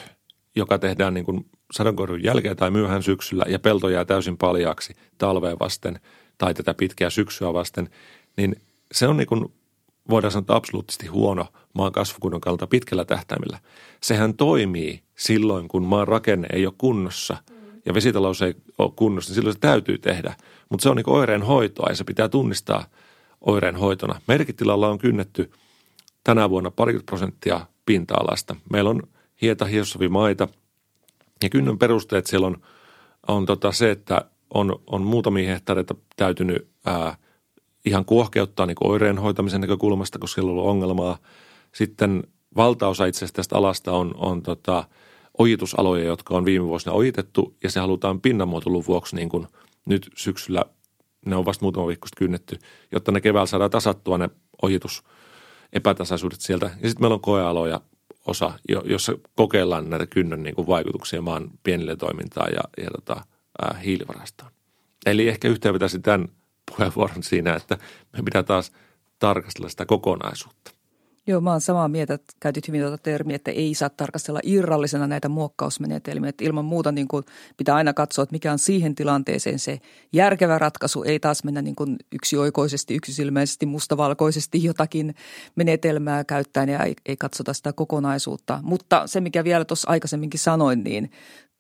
joka 0.56 0.78
tehdään 0.78 1.14
niin 1.14 1.24
kuin 1.24 1.46
sadonkorjun 1.72 2.22
jälkeen 2.22 2.56
tai 2.56 2.70
myöhään 2.70 3.02
syksyllä 3.02 3.44
ja 3.48 3.58
pelto 3.58 3.88
jää 3.88 4.04
täysin 4.04 4.36
paljaaksi 4.36 4.94
talveen 5.18 5.56
vasten 5.60 6.00
tai 6.38 6.54
tätä 6.54 6.74
pitkää 6.74 7.10
syksyä 7.10 7.52
vasten, 7.52 7.88
niin 8.36 8.56
se 8.92 9.06
on 9.06 9.16
niin 9.16 9.26
kuin 9.26 9.52
voidaan 10.10 10.32
sanoa 10.32 10.56
absoluuttisesti 10.56 11.06
huono 11.06 11.46
maan 11.72 11.92
kasvukunnon 11.92 12.40
kannalta 12.40 12.66
pitkällä 12.66 13.04
tähtäimellä. 13.04 13.58
Sehän 14.02 14.34
toimii 14.34 15.02
silloin, 15.18 15.68
kun 15.68 15.82
maan 15.82 16.08
rakenne 16.08 16.48
ei 16.52 16.66
ole 16.66 16.74
kunnossa 16.78 17.36
ja 17.86 17.94
vesitalous 17.94 18.42
ei 18.42 18.54
ole 18.78 18.92
kunnossa, 18.96 19.30
niin 19.30 19.34
silloin 19.34 19.54
se 19.54 19.60
täytyy 19.60 19.98
tehdä. 19.98 20.34
Mutta 20.68 20.82
se 20.82 20.88
on 20.88 20.96
niin 20.96 21.10
oireen 21.10 21.42
hoitoa 21.42 21.88
ja 21.88 21.96
se 21.96 22.04
pitää 22.04 22.28
tunnistaa 22.28 22.86
oireen 23.40 23.76
hoitona. 23.76 24.20
Merkitilalla 24.28 24.88
on 24.88 24.98
kynnetty– 24.98 25.50
tänä 26.26 26.50
vuonna 26.50 26.70
parikymmentä 26.70 27.10
prosenttia 27.10 27.66
pinta-alasta. 27.84 28.56
Meillä 28.72 28.90
on 28.90 29.02
hieta 29.42 29.66
maita 30.10 30.48
ja 31.42 31.48
kynnön 31.48 31.78
perusteet 31.78 32.26
siellä 32.26 32.46
on, 32.46 32.56
on 33.28 33.46
tota 33.46 33.72
se, 33.72 33.90
että 33.90 34.24
on, 34.54 34.82
on 34.86 35.02
muutamia 35.02 35.48
hehtaareita 35.48 35.94
täytynyt 36.16 36.68
ää, 36.84 37.16
ihan 37.84 38.04
kuohkeuttaa 38.04 38.66
niin 38.66 38.76
oireen 38.84 39.18
hoitamisen 39.18 39.60
näkökulmasta, 39.60 40.18
koska 40.18 40.34
siellä 40.34 40.50
on 40.50 40.58
ollut 40.58 40.70
ongelmaa. 40.70 41.18
Sitten 41.74 42.24
valtaosa 42.56 43.06
itse 43.06 43.18
asiassa 43.18 43.36
tästä 43.36 43.56
alasta 43.56 43.92
on, 43.92 44.14
on 44.16 44.42
tota, 44.42 44.84
ojitusaloja, 45.38 46.04
jotka 46.04 46.36
on 46.36 46.44
viime 46.44 46.66
vuosina 46.66 46.92
ojitettu 46.92 47.56
ja 47.62 47.70
se 47.70 47.80
halutaan 47.80 48.20
pinnanmuotoilun 48.20 48.86
vuoksi 48.86 49.16
niin 49.16 49.28
kuin 49.28 49.46
nyt 49.84 50.10
syksyllä, 50.16 50.64
ne 51.26 51.36
on 51.36 51.44
vasta 51.44 51.64
muutama 51.64 51.86
viikko 51.86 52.08
kynnetty, 52.16 52.58
jotta 52.92 53.12
ne 53.12 53.20
keväällä 53.20 53.46
saadaan 53.46 53.70
tasattua 53.70 54.18
ne 54.18 54.30
ojitus– 54.62 55.02
epätasaisuudet 55.76 56.40
sieltä. 56.40 56.66
Ja 56.66 56.88
sitten 56.88 57.02
meillä 57.02 57.14
on 57.14 57.20
koealoja 57.20 57.80
osa, 58.26 58.52
jossa 58.84 59.12
kokeillaan 59.34 59.90
näitä 59.90 60.06
kynnön 60.06 60.42
niin 60.42 60.54
kuin 60.54 60.66
vaikutuksia 60.66 61.22
maan 61.22 61.50
pienille 61.62 61.96
toimintaan 61.96 62.52
ja, 62.52 62.84
ja 62.84 62.90
tota, 62.90 63.24
ää, 63.62 63.78
hiilivarastoon. 63.84 64.50
Eli 65.06 65.28
ehkä 65.28 65.48
yhteenvetäisin 65.48 66.02
tämän 66.02 66.28
puheenvuoron 66.70 67.22
siinä, 67.22 67.54
että 67.54 67.78
me 68.12 68.22
pitää 68.24 68.42
taas 68.42 68.72
tarkastella 69.18 69.68
sitä 69.68 69.86
kokonaisuutta. 69.86 70.75
Joo, 71.28 71.40
mä 71.40 71.50
oon 71.50 71.60
samaa 71.60 71.88
mieltä, 71.88 72.14
että 72.14 72.34
käytit 72.40 72.68
hyvin 72.68 72.80
tuota 72.80 72.98
termiä, 72.98 73.36
että 73.36 73.50
ei 73.50 73.74
saa 73.74 73.90
tarkastella 73.90 74.40
irrallisena 74.42 75.06
näitä 75.06 75.28
muokkausmenetelmiä. 75.28 76.28
Että 76.28 76.44
ilman 76.44 76.64
muuta 76.64 76.92
niin 76.92 77.08
kuin 77.08 77.24
pitää 77.56 77.74
aina 77.74 77.92
katsoa, 77.92 78.22
että 78.22 78.32
mikä 78.32 78.52
on 78.52 78.58
siihen 78.58 78.94
tilanteeseen 78.94 79.58
se 79.58 79.80
järkevä 80.12 80.58
ratkaisu. 80.58 81.02
Ei 81.02 81.20
taas 81.20 81.44
mennä 81.44 81.62
niin 81.62 81.76
kuin 81.76 81.96
yksioikoisesti, 82.12 82.94
yksisilmäisesti, 82.94 83.66
mustavalkoisesti 83.66 84.64
jotakin 84.64 85.14
menetelmää 85.56 86.24
käyttäen 86.24 86.68
ja 86.68 86.84
ei, 86.84 86.94
ei 87.06 87.16
katsota 87.16 87.52
sitä 87.52 87.72
kokonaisuutta. 87.72 88.60
Mutta 88.62 89.06
se, 89.06 89.20
mikä 89.20 89.44
vielä 89.44 89.64
tuossa 89.64 89.90
aikaisemminkin 89.90 90.40
sanoin, 90.40 90.84
niin 90.84 91.10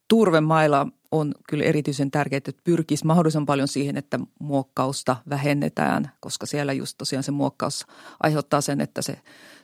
turvemailla 0.08 0.86
on 1.12 1.34
kyllä 1.48 1.64
erityisen 1.64 2.10
tärkeää, 2.10 2.38
että 2.38 2.52
pyrkisi 2.64 3.06
mahdollisimman 3.06 3.46
paljon 3.46 3.68
siihen, 3.68 3.96
että 3.96 4.18
muokkausta 4.40 5.16
vähennetään, 5.30 6.10
koska 6.20 6.46
siellä 6.46 6.72
just 6.72 6.98
tosiaan 6.98 7.22
se 7.22 7.32
muokkaus 7.32 7.86
aiheuttaa 8.22 8.60
sen, 8.60 8.80
että 8.80 9.02
se 9.02 9.18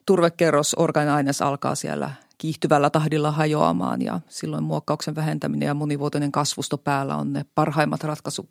turvekerros, 0.07 0.75
organiaines 0.79 1.43
alkaa 1.43 1.75
siellä 1.75 2.11
kiihtyvällä 2.39 2.91
tahdilla 2.91 3.31
hajoamaan 3.31 4.03
ja 4.03 4.21
silloin 4.29 4.65
muokkauksen 4.65 5.15
vähentäminen 5.15 5.67
ja 5.67 5.75
monivuotinen 5.75 6.33
kasvusto 6.33 6.79
päällä 6.79 7.17
on 7.17 7.33
ne 7.33 7.45
parhaimmat 7.55 8.05
ratkaisut 8.05 8.47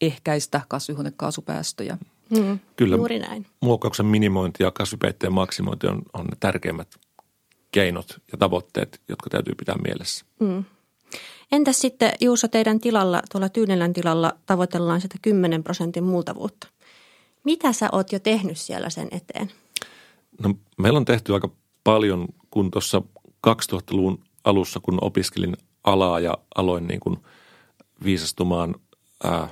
ehkäistä 0.00 0.60
kasvihuonekaasupäästöjä. 0.68 1.98
Mm, 2.30 2.58
Kyllä 2.76 2.96
juuri 2.96 3.18
näin. 3.18 3.46
muokkauksen 3.62 4.06
minimointi 4.06 4.62
ja 4.62 4.70
kasvipeitteen 4.70 5.32
maksimointi 5.32 5.86
on, 5.86 6.02
on 6.12 6.24
ne 6.24 6.36
tärkeimmät 6.40 6.88
keinot 7.72 8.20
ja 8.32 8.38
tavoitteet, 8.38 9.00
jotka 9.08 9.30
täytyy 9.30 9.54
pitää 9.54 9.76
mielessä. 9.82 10.24
Mm. 10.40 10.64
Entäs 11.52 11.80
sitten 11.80 12.12
Juuso 12.20 12.48
teidän 12.48 12.80
tilalla, 12.80 13.22
tuolla 13.32 13.48
Tyynelän 13.48 13.92
tilalla 13.92 14.32
tavoitellaan 14.46 15.00
sitä 15.00 15.16
10 15.22 15.64
prosentin 15.64 16.04
muutavuutta. 16.04 16.68
Mitä 17.44 17.72
sä 17.72 17.88
oot 17.92 18.12
jo 18.12 18.18
tehnyt 18.18 18.58
siellä 18.58 18.90
sen 18.90 19.08
eteen? 19.10 19.50
No, 20.42 20.54
meillä 20.78 20.96
on 20.96 21.04
tehty 21.04 21.34
aika 21.34 21.50
paljon, 21.84 22.28
kun 22.50 22.70
tuossa 22.70 23.02
2000-luvun 23.46 24.18
alussa, 24.44 24.80
kun 24.80 24.98
opiskelin 25.00 25.56
alaa 25.84 26.20
ja 26.20 26.38
aloin 26.54 26.86
niin 26.86 27.00
kuin 27.00 27.16
viisastumaan 28.04 28.74
ää, 29.24 29.48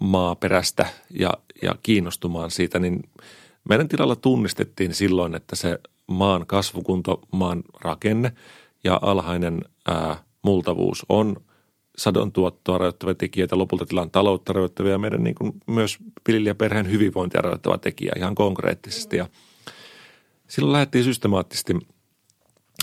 maaperästä 0.00 0.86
ja, 1.10 1.32
ja 1.62 1.74
kiinnostumaan 1.82 2.50
siitä, 2.50 2.78
niin 2.78 3.02
meidän 3.68 3.88
tilalla 3.88 4.16
tunnistettiin 4.16 4.94
silloin, 4.94 5.34
että 5.34 5.56
se 5.56 5.78
maan 6.06 6.46
kasvukunto, 6.46 7.20
maan 7.32 7.62
rakenne 7.80 8.32
ja 8.84 8.98
alhainen 9.02 9.64
ää, 9.88 10.24
multavuus 10.42 11.06
on 11.08 11.36
sadon 11.96 12.32
tuottoa 12.32 12.78
rajoittavia 12.78 13.14
tekijöitä, 13.14 13.58
lopulta 13.58 13.86
tilan 13.86 14.10
taloutta 14.10 14.52
rajoittavia 14.52 14.92
ja 14.92 14.98
meidän 14.98 15.24
niin 15.24 15.34
kuin 15.34 15.52
myös 15.66 15.98
viljelijäperheen 16.28 16.90
hyvinvointia 16.90 17.40
rajoittava 17.40 17.78
tekijä 17.78 18.12
ihan 18.16 18.34
konkreettisesti. 18.34 19.16
Ja 19.16 19.28
silloin 20.48 20.72
lähdettiin 20.72 21.04
systemaattisesti 21.04 21.74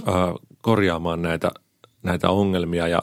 äh, 0.08 0.13
korjaamaan 0.62 1.22
näitä, 1.22 1.52
näitä 2.04 2.30
ongelmia 2.30 2.88
ja 2.88 3.02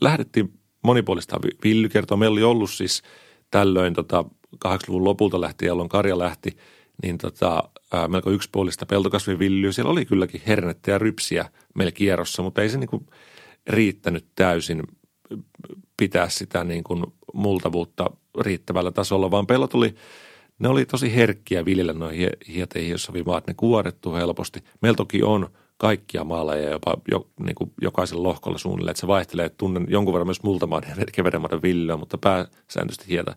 lähdettiin 0.00 0.52
monipuolista 0.82 1.40
villykertoa. 1.64 2.16
Meillä 2.16 2.34
oli 2.34 2.42
ollut 2.42 2.70
siis 2.70 3.02
tällöin 3.50 3.94
tota, 3.94 4.24
80-luvun 4.66 5.04
lopulta 5.04 5.40
lähtien, 5.40 5.68
jolloin 5.68 5.88
Karja 5.88 6.18
lähti, 6.18 6.56
niin 7.02 7.18
tota, 7.18 7.62
ää, 7.92 8.08
melko 8.08 8.30
yksipuolista 8.30 8.86
peltokasvivillyä. 8.86 9.72
Siellä 9.72 9.92
oli 9.92 10.04
kylläkin 10.04 10.42
hernettä 10.46 10.90
ja 10.90 10.98
rypsiä 10.98 11.50
meillä 11.74 11.92
kierrossa, 11.92 12.42
mutta 12.42 12.62
ei 12.62 12.68
se 12.68 12.78
niin 12.78 12.88
kuin 12.88 13.06
riittänyt 13.66 14.26
täysin 14.34 14.82
pitää 15.96 16.28
sitä 16.28 16.64
niin 16.64 16.84
kuin 16.84 17.04
multavuutta 17.32 18.10
riittävällä 18.40 18.92
tasolla, 18.92 19.30
vaan 19.30 19.46
pellot 19.46 19.74
oli, 19.74 19.94
ne 20.58 20.68
oli 20.68 20.86
tosi 20.86 21.14
herkkiä 21.14 21.64
viljellä 21.64 21.92
noin 21.92 22.16
hieteihin, 22.48 22.90
jossa 22.90 23.12
maat, 23.26 23.46
ne 23.46 23.54
kuorettu 23.56 24.14
helposti. 24.14 24.64
Meillä 24.82 24.96
toki 24.96 25.22
on 25.22 25.48
kaikkia 25.76 26.24
maaleja 26.24 26.70
jopa 26.70 26.96
jo, 27.10 27.28
niin 27.40 27.54
kuin 27.54 27.72
jokaisella 27.80 28.28
lohkolla 28.28 28.58
suunnilleen, 28.58 28.90
että 28.90 29.00
se 29.00 29.06
vaihtelee, 29.06 29.46
että 29.46 29.58
tunnen 29.58 29.86
jonkun 29.88 30.14
verran 30.14 30.26
myös 30.26 30.42
multamaiden 30.42 30.94
ja 30.98 31.06
kevedenmaiden 31.12 31.62
viljelyä, 31.62 31.96
mutta 31.96 32.18
pääsääntöisesti 32.18 33.08
hietä 33.08 33.36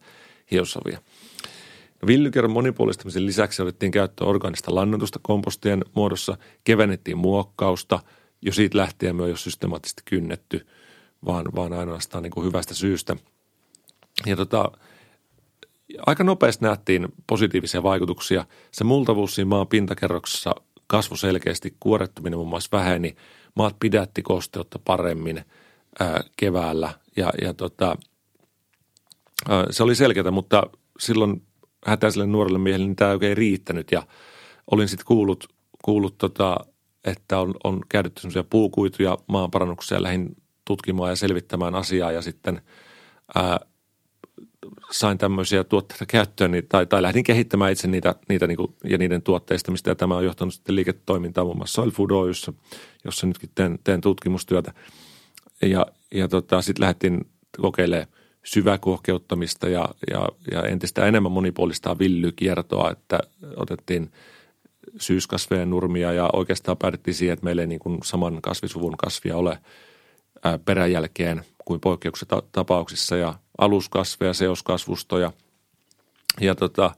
hiosavia. 0.52 1.00
Villykerron 2.08 2.52
monipuolistamisen 2.52 3.26
lisäksi 3.26 3.62
otettiin 3.62 3.92
käyttöön 3.92 4.30
organista 4.30 4.76
lannoitusta 4.76 5.20
kompostien 5.22 5.86
muodossa, 5.96 6.38
kevennettiin 6.64 7.18
muokkausta– 7.18 8.00
jo 8.42 8.54
siitä 8.54 8.78
lähtien 8.78 9.16
me 9.16 9.24
on 9.24 9.30
jo 9.30 9.38
systemaattisesti 9.38 10.02
kynnetty, 10.06 10.68
vaan, 11.26 11.46
vaan 11.56 11.74
ainoastaan 11.74 12.24
niin 12.24 12.32
kuin 12.32 12.46
hyvästä 12.46 12.74
syystä. 12.74 13.16
Ja 14.26 14.36
tota, 14.36 14.72
aika 16.06 16.24
nopeasti 16.24 16.66
nähtiin 16.66 17.08
positiivisia 17.28 17.84
vaikutuksia. 17.84 18.46
Se 18.72 18.84
multavuus 18.84 19.36
siinä 19.36 19.50
maan 19.50 19.68
pintakerroksessa 19.68 20.56
kasvu 20.88 21.16
selkeästi, 21.16 21.76
kuorettuminen 21.80 22.40
muun 22.40 22.50
muassa 22.50 22.78
väheni, 22.78 23.16
maat 23.56 23.76
pidätti 23.80 24.22
kosteutta 24.22 24.80
paremmin 24.80 25.46
ää, 26.00 26.24
keväällä 26.38 26.94
ja, 27.16 27.32
ja 27.42 27.54
tota, 27.54 27.98
ää, 29.50 29.66
se 29.70 29.84
oli 29.84 29.96
selkeää, 29.96 30.32
mutta 30.32 30.64
silloin 31.00 31.42
hätäiselle 31.86 32.28
nuorelle 32.28 32.60
miehelle 32.60 32.86
niin 32.86 32.96
tämä 32.96 33.12
oikein 33.12 33.38
riittänyt 33.38 33.92
ja 33.92 34.04
olin 34.72 34.88
sitten 34.88 35.06
kuullut, 35.06 35.48
kuullut 35.86 36.18
tota, 36.18 36.58
että 37.04 37.40
on, 37.40 37.54
on 37.64 37.82
käytetty 37.90 38.22
semmoisia 38.22 38.44
puukuituja 38.44 39.18
maanparannuksia 39.28 40.04
lähin 40.04 40.36
tutkimaan 40.66 41.10
ja 41.10 41.16
selvittämään 41.16 41.76
asiaa 41.76 42.12
ja 42.12 42.22
sitten 42.22 42.62
ää, 43.36 43.60
sain 44.92 45.18
tämmöisiä 45.18 45.64
tuotteita 45.64 46.06
käyttöön 46.06 46.52
niin, 46.52 46.68
tai, 46.70 46.86
tai 46.86 47.02
lähdin 47.02 47.24
kehittämään 47.24 47.72
itse 47.72 47.88
niitä, 47.88 48.16
niitä 48.30 48.48
niin 48.48 48.58
kuin, 48.58 48.76
ja 48.84 48.98
niiden 48.98 49.22
tuotteistamista 49.22 49.90
ja 49.90 49.96
tämä 49.96 50.18
on 50.18 50.26
johtanut 50.26 50.54
sitten 50.54 50.76
liiketoimintaan 50.76 51.48
muun 51.48 51.58
muassa 51.58 51.74
Soil 51.74 51.92
Food 51.92 52.12
Oyssä, 52.12 52.54
jossa 53.06 53.28
nytkin 53.28 53.50
teen, 53.56 53.80
teen 53.84 54.02
tutkimustyötä. 54.02 54.74
Ja, 55.62 55.86
ja 56.14 56.28
tota, 56.28 56.62
sitten 56.62 56.82
lähdettiin 56.82 57.26
kokeilemaan 57.62 58.08
syväkuohkeuttamista 58.44 59.70
ja, 59.70 59.90
ja, 60.12 60.30
ja 60.52 60.62
entistä 60.64 61.06
enemmän 61.06 61.32
monipuolista 61.32 62.00
villykiertoa, 62.00 62.92
että 62.92 63.20
otettiin– 63.58 64.12
syyskasvejen 65.00 65.70
nurmia 65.70 66.14
ja 66.14 66.30
oikeastaan 66.34 66.78
päädyttiin 66.78 67.16
siihen, 67.16 67.34
että 67.34 67.44
meillä 67.44 67.62
ei 67.62 67.68
niin 67.68 67.80
kuin 67.80 68.00
saman 68.04 68.42
kasvisuvun 68.42 68.98
kasvia 68.98 69.38
ole 69.38 69.60
peräjälkeen 70.66 71.44
kuin 71.66 71.80
poikkeuksissa 71.82 72.44
tapauksissa 72.52 73.16
ja 73.16 73.34
aluskasveja, 73.58 74.34
seoskasvustoja. 74.34 75.32
Ja 76.42 76.56
tota, 76.56 76.96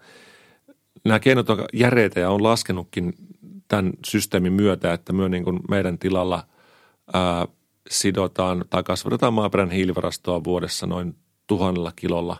nämä 1.05 1.19
keinot 1.19 1.49
on 1.49 1.65
järeitä 1.73 2.19
ja 2.19 2.29
on 2.29 2.43
laskenutkin 2.43 3.13
tämän 3.67 3.93
systeemin 4.05 4.53
myötä, 4.53 4.93
että 4.93 5.13
myö 5.13 5.29
niin 5.29 5.43
kuin 5.43 5.59
meidän 5.69 5.97
tilalla 5.97 6.43
ää, 7.13 7.47
sidotaan 7.89 8.65
tai 8.69 8.83
kasvatetaan 8.83 9.33
maaperän 9.33 9.71
hiilivarastoa 9.71 10.43
vuodessa 10.43 10.87
noin 10.87 11.15
tuhannella 11.47 11.93
kilolla 11.95 12.37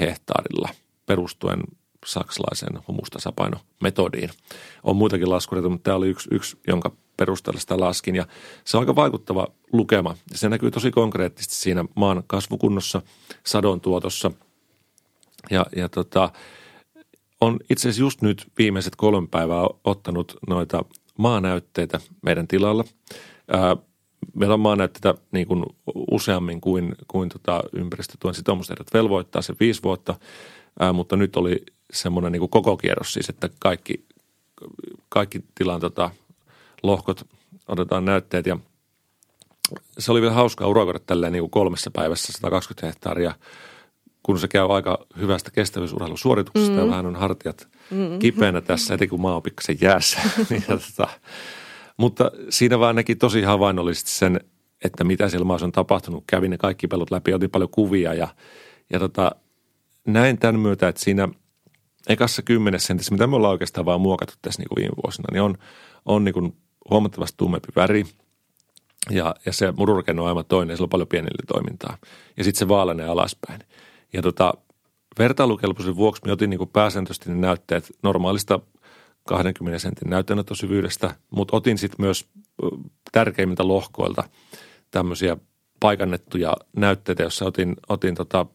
hehtaarilla 0.00 0.68
perustuen 1.06 1.60
saksalaisen 2.06 2.78
humustasapainometodiin. 2.88 4.30
On 4.82 4.96
muitakin 4.96 5.30
laskureita, 5.30 5.68
mutta 5.68 5.84
tämä 5.84 5.96
oli 5.96 6.08
yksi, 6.08 6.28
yksi, 6.32 6.58
jonka 6.66 6.92
perusteella 7.16 7.60
sitä 7.60 7.80
laskin. 7.80 8.16
Ja 8.16 8.26
se 8.64 8.76
on 8.76 8.82
aika 8.82 8.96
vaikuttava 8.96 9.46
lukema. 9.72 10.14
Ja 10.30 10.38
se 10.38 10.48
näkyy 10.48 10.70
tosi 10.70 10.90
konkreettisesti 10.90 11.54
siinä 11.54 11.84
maan 11.94 12.22
kasvukunnossa, 12.26 13.02
sadon 13.46 13.80
tuotossa. 13.80 14.30
Ja, 15.50 15.66
ja 15.76 15.88
tota, 15.88 16.32
on 17.40 17.60
itse 17.70 17.88
asiassa 17.88 18.02
just 18.02 18.22
nyt 18.22 18.46
viimeiset 18.58 18.96
kolme 18.96 19.28
päivää 19.30 19.66
ottanut 19.84 20.36
noita 20.48 20.84
maanäytteitä 21.18 22.00
meidän 22.22 22.48
tilalla. 22.48 22.84
Ää, 23.48 23.76
meillä 24.34 24.54
on 24.54 24.60
maanäytteitä 24.60 25.14
niin 25.32 25.46
kuin 25.46 25.64
useammin 26.10 26.60
kuin, 26.60 26.94
kuin 27.08 27.28
tota 27.28 27.62
ympäristötuen 27.72 28.34
sitoumusehdot 28.34 28.94
velvoittaa 28.94 29.42
se 29.42 29.54
viisi 29.60 29.82
vuotta, 29.82 30.14
ää, 30.80 30.92
mutta 30.92 31.16
nyt 31.16 31.36
oli 31.36 31.64
semmoinen 31.92 32.32
niin 32.32 32.50
koko 32.50 32.76
kierros 32.76 33.12
siis, 33.12 33.28
että 33.28 33.48
kaikki, 33.58 34.04
kaikki 35.08 35.44
tilan 35.54 35.80
tota, 35.80 36.10
lohkot 36.82 37.26
otetaan 37.68 38.04
näytteet 38.04 38.46
ja 38.46 38.58
se 39.98 40.12
oli 40.12 40.20
vielä 40.20 40.34
hauskaa 40.34 40.68
urakoida 40.68 40.98
tälleen 40.98 41.32
niin 41.32 41.42
kuin 41.42 41.50
kolmessa 41.50 41.90
päivässä 41.90 42.32
120 42.32 42.86
hehtaaria, 42.86 43.34
kun 44.22 44.38
se 44.38 44.48
käy 44.48 44.74
aika 44.74 45.06
hyvästä 45.18 45.50
kestävyysurheilusuorituksesta 45.50 46.72
mm. 46.72 46.78
ja 46.78 46.86
vähän 46.86 47.06
on 47.06 47.16
hartiat 47.16 47.68
mm. 47.90 48.18
kipeänä 48.18 48.60
tässä, 48.60 48.94
etenkin 48.94 49.10
kun 49.10 49.20
maa 49.20 49.36
on 49.36 49.42
pikkasen 49.42 49.78
jäässä. 49.80 50.20
niin, 50.50 50.64
tota, 50.66 51.08
mutta 51.96 52.30
siinä 52.48 52.78
vaan 52.78 52.96
näki 52.96 53.16
tosi 53.16 53.42
havainnollisesti 53.42 54.10
sen, 54.10 54.40
että 54.84 55.04
mitä 55.04 55.28
siellä 55.28 55.44
maassa 55.44 55.66
on 55.66 55.72
tapahtunut. 55.72 56.24
Kävin 56.26 56.50
ne 56.50 56.58
kaikki 56.58 56.88
pelot 56.88 57.10
läpi, 57.10 57.34
otin 57.34 57.50
paljon 57.50 57.70
kuvia 57.70 58.14
ja, 58.14 58.28
ja 58.90 58.98
tota, 58.98 59.32
näin 60.06 60.38
tämän 60.38 60.60
myötä, 60.60 60.88
että 60.88 61.04
siinä– 61.04 61.28
ekassa 62.08 62.42
kymmenessä 62.42 62.86
sentissä, 62.86 63.12
mitä 63.12 63.26
me 63.26 63.36
ollaan 63.36 63.52
oikeastaan 63.52 63.86
vaan 63.86 64.00
muokattu 64.00 64.34
tässä 64.42 64.62
niin 64.62 64.68
kuin 64.68 64.76
viime 64.76 64.96
vuosina, 65.04 65.26
niin 65.32 65.42
on, 65.42 65.58
on 66.04 66.24
niin 66.24 66.32
kuin 66.32 66.56
huomattavasti 66.90 67.36
tummempi 67.36 67.68
väri. 67.76 68.04
Ja, 69.10 69.34
ja 69.46 69.52
se 69.52 69.72
mururkenne 69.72 70.22
on 70.22 70.28
aivan 70.28 70.44
toinen, 70.44 70.76
sillä 70.76 70.84
on 70.84 70.90
paljon 70.90 71.08
pienille 71.08 71.42
toimintaa. 71.46 71.98
Ja 72.36 72.44
sitten 72.44 72.58
se 72.58 72.68
vaalenee 72.68 73.06
alaspäin. 73.06 73.60
Ja 74.12 74.22
tota, 74.22 74.54
vertailukelpoisen 75.18 75.96
vuoksi 75.96 76.22
me 76.24 76.32
otin 76.32 76.50
niin 76.50 76.58
kuin 76.58 76.70
pääsääntöisesti 76.70 77.30
ne 77.30 77.36
näytteet 77.36 77.92
normaalista 78.02 78.60
20 79.28 79.78
sentin 79.78 80.10
näytteenottosyvyydestä, 80.10 81.14
mutta 81.30 81.56
otin 81.56 81.78
sitten 81.78 82.00
myös 82.00 82.28
tärkeimmiltä 83.12 83.68
lohkoilta 83.68 84.24
tämmöisiä 84.90 85.36
paikannettuja 85.80 86.56
näytteitä, 86.76 87.22
joissa 87.22 87.44
otin, 87.44 87.76
otin 87.88 88.14
tota 88.14 88.46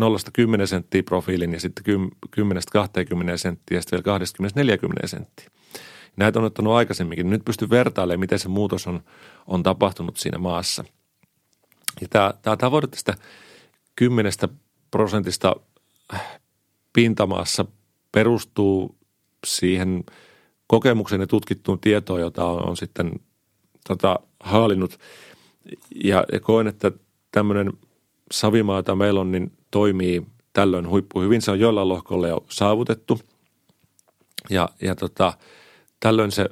0-10 0.00 0.66
senttiä 0.66 1.02
profiilin 1.02 1.52
ja 1.52 1.60
sitten 1.60 1.84
10-20 2.36 2.40
senttiä 3.36 3.78
ja 3.78 3.82
sitten 3.82 4.02
vielä 4.04 4.18
20-40 5.02 5.06
senttiä. 5.06 5.50
Näitä 6.16 6.38
on 6.38 6.44
ottanut 6.44 6.72
aikaisemminkin. 6.72 7.30
Nyt 7.30 7.44
pystyy 7.44 7.70
vertailemaan, 7.70 8.20
miten 8.20 8.38
se 8.38 8.48
muutos 8.48 8.86
on, 8.86 9.00
on 9.46 9.62
tapahtunut 9.62 10.16
siinä 10.16 10.38
maassa. 10.38 10.84
Ja 12.00 12.08
tämä, 12.10 12.34
tämä 12.42 12.56
tavoite 12.56 12.86
tästä 12.86 13.14
10 13.96 14.32
prosentista 14.90 15.56
pintamaassa 16.92 17.64
perustuu 18.12 18.96
siihen 19.46 20.04
kokemukseen 20.66 21.20
ja 21.20 21.26
tutkittuun 21.26 21.80
tietoon, 21.80 22.20
jota 22.20 22.44
on, 22.44 22.68
on 22.68 22.76
sitten 22.76 23.12
tota, 23.88 24.20
haalinnut. 24.40 24.98
Ja, 26.04 26.24
ja 26.32 26.40
koen, 26.40 26.66
että 26.66 26.92
tämmöinen 27.32 27.72
savimaa, 28.30 28.78
jota 28.78 28.96
meillä 28.96 29.20
on, 29.20 29.32
niin 29.32 29.52
toimii 29.74 30.26
tällöin 30.52 30.88
huippu 30.88 31.20
hyvin. 31.20 31.42
Se 31.42 31.50
on 31.50 31.60
joillain 31.60 31.88
lohkolla 31.88 32.28
jo 32.28 32.44
saavutettu. 32.48 33.20
Ja, 34.50 34.68
ja 34.82 34.94
tota, 34.94 35.32
tällöin 36.00 36.32
se 36.32 36.48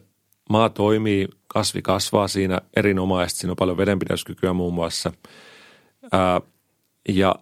maa 0.51 0.69
toimii, 0.69 1.29
kasvi 1.47 1.83
kasvaa 1.83 2.29
siinä 2.29 2.61
erinomaisesti. 2.77 3.41
Siinä 3.41 3.53
on 3.53 3.57
paljon 3.57 3.77
vedenpidäyskykyä 3.77 4.53
muun 4.53 4.75
muassa. 4.75 5.13
Ää, 6.13 6.41
ja 7.09 7.35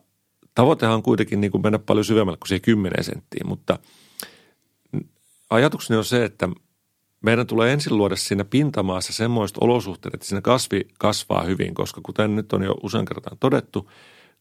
tavoitehan 0.54 0.94
on 0.94 1.02
kuitenkin 1.02 1.40
niin 1.40 1.50
kuin 1.50 1.62
mennä 1.62 1.78
paljon 1.78 2.04
syvemmälle 2.04 2.38
kuin 2.38 2.48
siihen 2.48 2.62
10 2.62 3.04
senttiin, 3.04 3.48
mutta 3.48 3.78
ajatukseni 5.50 5.98
on 5.98 6.04
se, 6.04 6.24
että 6.24 6.48
meidän 7.20 7.46
tulee 7.46 7.72
ensin 7.72 7.96
luoda 7.96 8.16
siinä 8.16 8.44
pintamaassa 8.44 9.12
semmoiset 9.12 9.58
olosuhteet, 9.60 10.14
että 10.14 10.26
siinä 10.26 10.40
kasvi 10.40 10.88
kasvaa 10.98 11.42
hyvin, 11.42 11.74
koska 11.74 12.00
kuten 12.04 12.36
nyt 12.36 12.52
on 12.52 12.62
jo 12.62 12.74
usein 12.82 13.04
kertaan 13.04 13.38
todettu, 13.38 13.90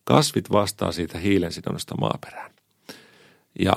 kasvit 0.09 0.51
vastaa 0.51 0.91
siitä 0.91 1.17
hiilen 1.17 1.51
sidonnasta 1.51 1.95
maaperään. 2.01 2.51
Ja 3.59 3.73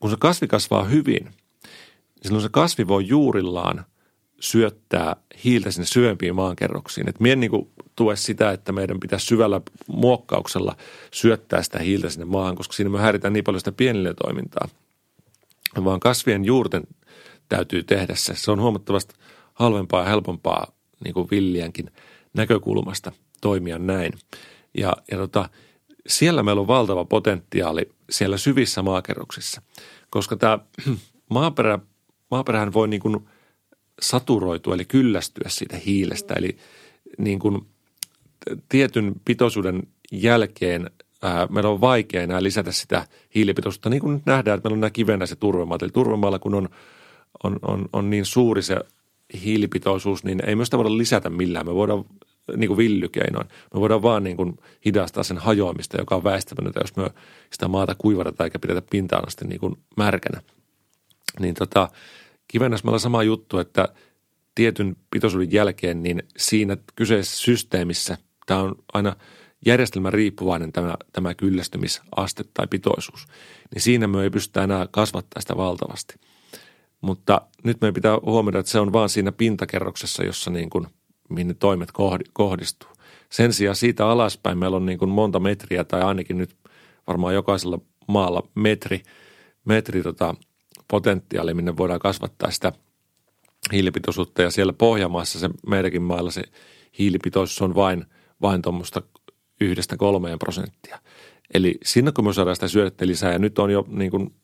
kun 0.00 0.10
se 0.10 0.16
kasvi 0.18 0.46
kasvaa 0.46 0.84
hyvin, 0.84 1.24
niin 1.24 2.22
silloin 2.22 2.42
se 2.42 2.48
kasvi 2.48 2.88
voi 2.88 3.08
juurillaan 3.08 3.84
syöttää 4.40 5.16
hiiltä 5.44 5.70
sinne 5.70 5.86
syvempiin 5.86 6.34
maankerroksiin. 6.34 7.08
Et 7.08 7.20
mien 7.20 7.40
niin 7.40 7.50
kuin 7.50 7.70
tue 7.96 8.16
sitä, 8.16 8.50
että 8.50 8.72
meidän 8.72 9.00
pitäisi 9.00 9.26
syvällä 9.26 9.60
muokkauksella 9.86 10.76
syöttää 11.10 11.62
sitä 11.62 11.78
hiiltä 11.78 12.10
sinne 12.10 12.24
maahan, 12.24 12.56
koska 12.56 12.74
siinä 12.74 12.90
me 12.90 13.00
häiritään 13.00 13.32
niin 13.32 13.44
paljon 13.44 13.60
sitä 13.60 13.72
pienille 13.72 14.14
toimintaa. 14.14 14.68
Vaan 15.84 16.00
kasvien 16.00 16.44
juurten 16.44 16.82
täytyy 17.48 17.82
tehdä 17.82 18.14
se. 18.14 18.34
Se 18.36 18.50
on 18.50 18.60
huomattavasti 18.60 19.14
halvempaa 19.54 20.02
ja 20.02 20.08
helpompaa 20.08 20.72
niin 21.04 21.14
kuin 21.14 21.28
näkökulmasta 22.34 23.12
toimia 23.40 23.78
näin. 23.78 24.12
Ja, 24.78 24.92
ja 25.10 25.16
tota, 25.16 25.48
siellä 26.06 26.42
meillä 26.42 26.60
on 26.60 26.66
valtava 26.66 27.04
potentiaali 27.04 27.92
siellä 28.10 28.38
syvissä 28.38 28.82
maakerroksissa, 28.82 29.62
koska 30.10 30.36
tämä 30.36 30.58
maaperä, 31.30 31.78
maaperähän 32.30 32.72
voi 32.72 32.88
niin 32.88 33.00
kuin 33.00 33.28
saturoitua 34.00 34.74
eli 34.74 34.84
kyllästyä 34.84 35.48
siitä 35.48 35.76
hiilestä. 35.86 36.34
Eli 36.34 36.56
niin 37.18 37.38
kuin 37.38 37.66
tietyn 38.68 39.14
pitoisuuden 39.24 39.82
jälkeen 40.12 40.90
ää, 41.22 41.46
meillä 41.46 41.70
on 41.70 41.80
vaikea 41.80 42.22
enää 42.22 42.42
lisätä 42.42 42.72
sitä 42.72 43.06
hiilipitoisuutta. 43.34 43.90
Niin 43.90 44.00
kuin 44.00 44.14
nyt 44.14 44.26
nähdään, 44.26 44.56
että 44.56 44.68
meillä 44.68 44.76
on 44.76 44.80
nämä 44.80 44.90
kivennäiset 44.90 45.40
turvemaat. 45.40 45.82
Eli 45.82 45.90
turvemaalla 45.90 46.38
kun 46.38 46.54
on, 46.54 46.68
on, 47.44 47.58
on, 47.62 47.88
on 47.92 48.10
niin 48.10 48.24
suuri 48.24 48.62
se 48.62 48.76
hiilipitoisuus, 49.44 50.24
niin 50.24 50.42
ei 50.46 50.56
myös 50.56 50.66
sitä 50.66 50.78
voida 50.78 50.98
lisätä 50.98 51.30
millään. 51.30 51.66
Me 51.66 51.74
voidaan 51.74 52.04
niin 52.56 52.68
kuin 52.68 52.78
villykeinoin. 52.78 53.48
Me 53.74 53.80
voidaan 53.80 54.02
vaan 54.02 54.24
niin 54.24 54.36
kuin 54.36 54.58
hidastaa 54.84 55.22
sen 55.22 55.38
hajoamista, 55.38 55.96
joka 56.00 56.16
on 56.16 56.24
väistämätöntä, 56.24 56.80
jos 56.80 56.96
me 56.96 57.10
sitä 57.52 57.68
maata 57.68 57.94
kuivatetaan 57.98 58.46
eikä 58.46 58.58
pidetä 58.58 58.82
pintaan 58.90 59.26
asti 59.26 59.44
niin 59.44 59.60
kuin 59.60 59.76
märkänä. 59.96 60.42
Niin 61.40 61.54
tota, 61.54 61.88
kivennäismällä 62.48 62.98
sama 62.98 63.22
juttu, 63.22 63.58
että 63.58 63.88
tietyn 64.54 64.96
pitoisuuden 65.10 65.52
jälkeen, 65.52 66.02
niin 66.02 66.22
siinä 66.36 66.76
kyseisessä 66.96 67.38
systeemissä 67.38 68.18
tämä 68.46 68.60
on 68.60 68.74
aina 68.92 69.16
järjestelmän 69.66 70.12
riippuvainen 70.12 70.72
tämä, 70.72 70.94
tämä 71.12 71.34
kyllästymisaste 71.34 72.44
tai 72.54 72.66
pitoisuus. 72.66 73.26
Niin 73.74 73.82
siinä 73.82 74.06
me 74.06 74.22
ei 74.22 74.30
pystytä 74.30 74.64
enää 74.64 74.88
kasvattaa 74.90 75.40
sitä 75.40 75.56
valtavasti. 75.56 76.14
Mutta 77.00 77.40
nyt 77.64 77.80
meidän 77.80 77.94
pitää 77.94 78.18
huomioida, 78.22 78.58
että 78.58 78.72
se 78.72 78.80
on 78.80 78.92
vaan 78.92 79.08
siinä 79.08 79.32
pintakerroksessa, 79.32 80.24
jossa 80.24 80.50
niin 80.50 80.70
kuin– 80.70 80.86
mihin 81.28 81.56
toimet 81.56 81.88
kohdistuu. 82.32 82.90
Sen 83.30 83.52
sijaan 83.52 83.76
siitä 83.76 84.06
alaspäin 84.06 84.58
meillä 84.58 84.76
on 84.76 84.86
niin 84.86 84.98
kuin 84.98 85.08
monta 85.08 85.40
metriä 85.40 85.84
tai 85.84 86.02
ainakin 86.02 86.38
nyt 86.38 86.56
varmaan 87.06 87.34
jokaisella 87.34 87.78
maalla 88.08 88.48
metri, 88.54 89.02
metri 89.64 90.02
tota 90.02 90.34
potentiaali, 90.88 91.54
minne 91.54 91.76
voidaan 91.76 92.00
kasvattaa 92.00 92.50
sitä 92.50 92.72
hiilipitoisuutta 93.72 94.42
ja 94.42 94.50
siellä 94.50 94.72
Pohjamaassa 94.72 95.38
se 95.38 95.50
meidänkin 95.66 96.02
mailla 96.02 96.30
se 96.30 96.42
hiilipitoisuus 96.98 97.62
on 97.62 97.74
vain, 97.74 98.04
vain 98.42 98.62
tuommoista 98.62 99.02
yhdestä 99.60 99.96
kolmeen 99.96 100.38
prosenttia. 100.38 100.98
Eli 101.54 101.78
sinne 101.84 102.12
kun 102.12 102.24
me 102.24 102.32
saadaan 102.32 102.56
sitä 102.56 102.68
syötettä 102.68 103.06
lisää 103.06 103.32
ja 103.32 103.38
nyt 103.38 103.58
on 103.58 103.70
jo 103.70 103.84
niin 103.88 104.10
kuin 104.10 104.34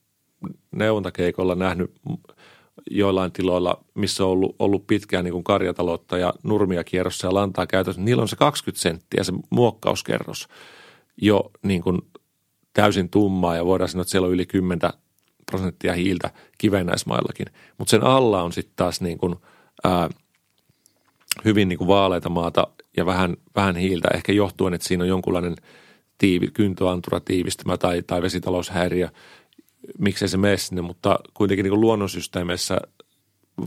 neuvontakeikolla 0.70 1.54
nähnyt 1.54 1.92
joillain 2.90 3.32
tiloilla, 3.32 3.84
missä 3.94 4.24
on 4.24 4.30
ollut, 4.30 4.56
ollut 4.58 4.86
pitkään 4.86 5.24
niin 5.24 5.32
kuin 5.32 5.44
karjataloutta 5.44 6.18
ja 6.18 6.34
nurmia 6.42 6.84
kierrossa 6.84 7.26
ja 7.26 7.34
lantaa 7.34 7.66
käytössä, 7.66 8.02
niillä 8.02 8.22
on 8.22 8.28
se 8.28 8.36
20 8.36 8.82
senttiä 8.82 9.24
se 9.24 9.32
muokkauskerros 9.50 10.48
jo 11.22 11.50
niin 11.62 11.82
kuin 11.82 11.98
täysin 12.72 13.10
tummaa 13.10 13.56
ja 13.56 13.64
voidaan 13.64 13.88
sanoa, 13.88 14.02
että 14.02 14.10
siellä 14.10 14.26
on 14.26 14.34
yli 14.34 14.46
10 14.46 14.90
prosenttia 15.46 15.92
hiiltä 15.92 16.30
kivennäismaillakin. 16.58 17.46
Mutta 17.78 17.90
sen 17.90 18.02
alla 18.02 18.42
on 18.42 18.52
sitten 18.52 18.76
taas 18.76 19.00
niin 19.00 19.18
kuin, 19.18 19.36
ää, 19.84 20.08
hyvin 21.44 21.68
niin 21.68 21.78
kuin 21.78 21.88
vaaleita 21.88 22.28
maata 22.28 22.66
ja 22.96 23.06
vähän, 23.06 23.36
vähän 23.56 23.76
hiiltä, 23.76 24.08
ehkä 24.14 24.32
johtuen, 24.32 24.74
että 24.74 24.88
siinä 24.88 25.04
on 25.04 25.08
jonkunlainen 25.08 25.56
tiivi, 26.18 26.46
kyntoantura 26.46 27.20
tiivistymä 27.20 27.76
tai, 27.76 28.02
tai 28.02 28.22
vesitaloushäiriö– 28.22 29.08
miksei 29.98 30.28
se 30.28 30.36
mene 30.36 30.56
sinne, 30.56 30.82
mutta 30.82 31.18
kuitenkin 31.34 31.64
niin 31.64 31.80
luonnonsysteemeissä 31.80 32.80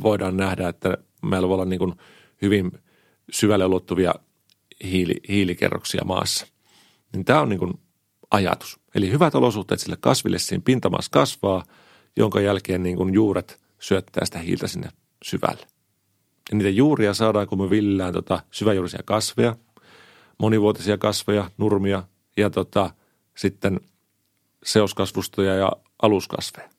voidaan 0.03 0.37
nähdä, 0.37 0.69
että 0.69 0.97
meillä 1.21 1.47
voi 1.47 1.55
olla 1.55 1.65
niin 1.65 1.95
hyvin 2.41 2.71
syvälle 3.31 3.65
ulottuvia 3.65 4.13
hiili, 4.83 5.15
hiilikerroksia 5.29 6.01
maassa. 6.05 6.47
Niin 7.13 7.25
tämä 7.25 7.41
on 7.41 7.49
niin 7.49 7.79
ajatus. 8.31 8.79
Eli 8.95 9.11
hyvät 9.11 9.35
olosuhteet 9.35 9.79
sille 9.79 9.97
kasville 9.99 10.39
siinä 10.39 10.61
pintamaassa 10.65 11.11
kasvaa, 11.11 11.63
jonka 12.17 12.41
jälkeen 12.41 12.83
niin 12.83 13.13
juuret 13.13 13.59
syöttää 13.79 14.25
sitä 14.25 14.39
hiiltä 14.39 14.67
sinne 14.67 14.89
syvälle. 15.23 15.67
Ja 16.51 16.57
niitä 16.57 16.69
juuria 16.69 17.13
saadaan, 17.13 17.47
kun 17.47 17.61
me 17.61 17.69
villään 17.69 18.13
tota 18.13 18.43
syväjuurisia 18.51 19.01
kasveja, 19.05 19.55
monivuotisia 20.37 20.97
kasveja, 20.97 21.51
nurmia 21.57 22.03
ja 22.37 22.49
tota, 22.49 22.89
sitten 23.37 23.79
seoskasvustoja 24.65 25.55
ja 25.55 25.71
aluskasveja. 26.03 26.69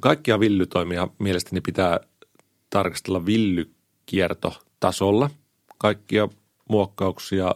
Kaikkia 0.00 0.40
villytoimia 0.40 1.08
mielestäni 1.18 1.60
pitää 1.60 2.00
tarkastella 2.70 3.26
villykiertotasolla. 3.26 5.30
Kaikkia 5.78 6.28
muokkauksia, 6.68 7.54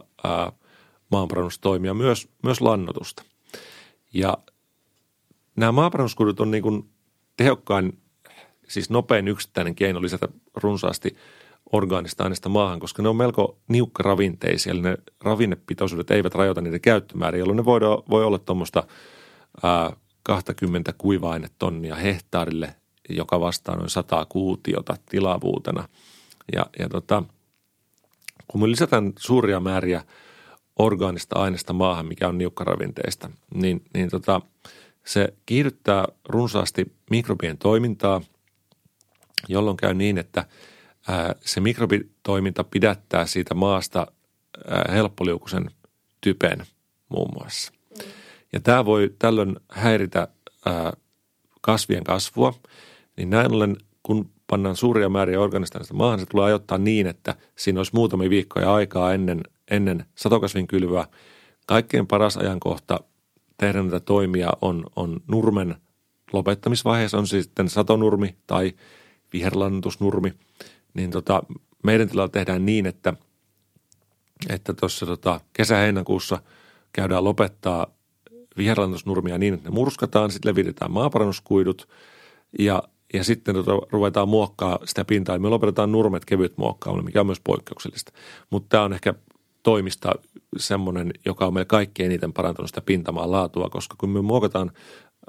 maanparannustoimia, 1.11 1.95
myös, 1.95 2.29
myös 2.43 2.61
lannotusta. 2.61 3.23
Ja 4.15 4.39
nämä 5.57 5.73
maanparannuskudut 5.73 6.41
on 6.41 6.51
niin 6.51 6.63
kuin 6.63 6.91
tehokkain, 7.37 7.99
siis 8.69 8.91
nopein 8.91 9.29
yksittäinen 9.29 9.75
keino 9.75 10.03
lisätä 10.03 10.29
runsaasti 10.55 11.17
orgaanista 11.73 12.25
aineista 12.25 12.49
maahan, 12.49 12.81
koska 12.81 13.03
ne 13.03 13.09
on 13.09 13.17
melko 13.17 13.59
niukka 13.69 14.03
ravinteisia, 14.03 14.73
eli 14.73 14.81
ne 14.81 14.97
ravinnepitoisuudet 15.21 16.11
eivät 16.11 16.35
rajoita 16.35 16.61
niiden 16.61 16.81
käyttömääriä, 16.81 17.39
jolloin 17.39 17.57
ne 17.57 17.65
voi, 17.65 17.81
voi 18.11 18.25
olla 18.25 18.39
tuommoista 18.39 18.83
20 20.29 20.93
kuiva-ainetonnia 20.99 21.95
hehtaarille, 21.95 22.75
joka 23.09 23.41
vastaa 23.41 23.77
noin 23.77 23.91
100 23.91 24.27
kuutiota 24.29 24.97
tilavuutena. 25.11 25.89
Ja, 26.53 26.67
ja 26.79 26.89
tota, 26.89 27.23
kun 28.49 28.61
me 28.61 28.71
lisätään 28.71 29.13
suuria 29.19 29.61
määriä 29.61 30.05
orgaanista 30.79 31.39
aineesta 31.39 31.73
maahan, 31.73 32.07
mikä 32.07 32.29
on 32.29 32.39
niukkaravinteista, 32.39 33.31
niin, 33.55 33.85
niin 33.95 34.11
tota, 34.11 34.41
se 35.05 35.35
kiihdyttää 35.47 36.05
runsaasti 36.29 36.93
mikrobien 37.11 37.59
toimintaa, 37.59 38.21
jolloin 39.49 39.77
käy 39.77 39.95
niin, 39.95 40.19
että 40.19 40.45
ää, 41.09 41.35
se 41.41 41.61
mikrobitoiminta 41.61 42.65
pidättää 42.65 43.27
siitä 43.27 43.55
maasta 43.55 44.07
ää, 44.69 44.85
helppoliukuisen 44.93 45.71
typen 46.21 46.67
muun 47.09 47.31
muassa. 47.39 47.78
Ja 48.53 48.61
tämä 48.61 48.85
voi 48.85 49.15
tällöin 49.19 49.57
häiritä 49.71 50.29
ää, 50.67 50.93
kasvien 51.61 52.05
kasvua. 52.05 52.55
Niin 53.17 53.31
näin 53.31 53.53
ollen, 53.53 53.77
kun 54.03 54.31
pannaan 54.47 54.77
suuria 54.77 55.09
määriä 55.09 55.41
organista 55.41 55.81
maahan, 55.93 56.21
se 56.21 56.27
tulee 56.27 56.47
ajoittaa 56.47 56.79
niin, 56.79 57.07
että 57.07 57.35
siinä 57.57 57.81
olisi 57.81 57.95
muutamia 57.95 58.31
viikkoja 58.31 58.75
aikaa 58.75 59.15
ennen, 59.15 59.41
ennen 59.71 60.05
satokasvinkylvyä. 60.15 61.07
Kaikkein 61.67 62.07
paras 62.07 62.37
ajankohta 62.37 63.01
tehdä 63.59 63.83
näitä 63.83 64.01
toimia 64.01 64.51
on, 64.61 64.85
on 64.97 65.21
nurmen 65.27 65.75
lopettamisvaiheessa, 66.33 67.19
on 67.19 67.27
siis 67.27 67.45
sitten 67.45 67.69
satonurmi 67.69 68.37
tai 68.47 68.73
viherlannutusnurmi, 69.33 70.33
niin 70.95 71.11
tota, 71.11 71.43
meidän 71.85 72.09
tilalla 72.09 72.29
tehdään 72.29 72.67
niin, 72.67 72.87
että 72.87 73.15
että 74.49 74.75
tota, 75.07 75.41
kesä-heinäkuussa 75.53 76.43
käydään 76.93 77.25
lopettaa 77.25 77.87
viherlantusnurmia 78.59 79.39
niin, 79.39 79.55
että 79.55 79.69
ne 79.69 79.75
murskataan, 79.75 80.31
sitten 80.31 80.51
levitetään 80.51 80.91
maaparannuskuidut 80.91 81.89
ja, 82.59 82.83
ja 83.15 83.25
sitten 83.25 83.55
tota, 83.55 83.73
ruvetaan 83.91 84.29
muokkaa 84.29 84.79
sitä 84.85 85.05
pintaa. 85.05 85.39
Me 85.39 85.49
lopetetaan 85.49 85.93
nurmet 85.93 86.25
kevyt 86.25 86.59
muokkaamalla, 86.59 87.05
mikä 87.05 87.21
on 87.21 87.27
myös 87.27 87.41
poikkeuksellista. 87.41 88.13
Mutta 88.51 88.69
tämä 88.69 88.85
on 88.85 88.93
ehkä 88.93 89.15
toimista 89.63 90.13
semmoinen, 90.57 91.11
joka 91.25 91.47
on 91.47 91.55
meillä 91.55 91.69
kaikkein 91.69 92.11
eniten 92.11 92.33
parantanut 92.33 92.69
sitä 92.69 92.81
pintamaan 92.81 93.31
laatua, 93.31 93.69
koska 93.69 93.97
kun 93.99 94.11
me 94.11 94.23
muokataan 94.23 94.71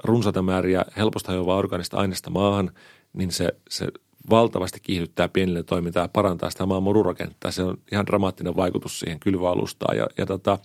runsaita 0.04 0.42
määriä 0.42 0.84
helposti 0.96 1.28
hajoavaa 1.28 1.56
organista 1.56 1.96
aineesta 1.96 2.30
maahan, 2.30 2.70
niin 3.12 3.32
se, 3.32 3.48
se 3.70 3.86
valtavasti 4.30 4.80
kiihdyttää 4.80 5.28
pienille 5.28 5.62
toimintaa 5.62 6.04
ja 6.04 6.08
parantaa 6.08 6.50
sitä 6.50 6.66
maan. 6.66 6.84
Se 7.50 7.62
on 7.62 7.78
ihan 7.92 8.06
dramaattinen 8.06 8.56
vaikutus 8.56 9.00
siihen 9.00 9.20
kylvöalustaan 9.20 9.96
ja, 9.96 10.06
ja 10.18 10.26
tota, 10.26 10.58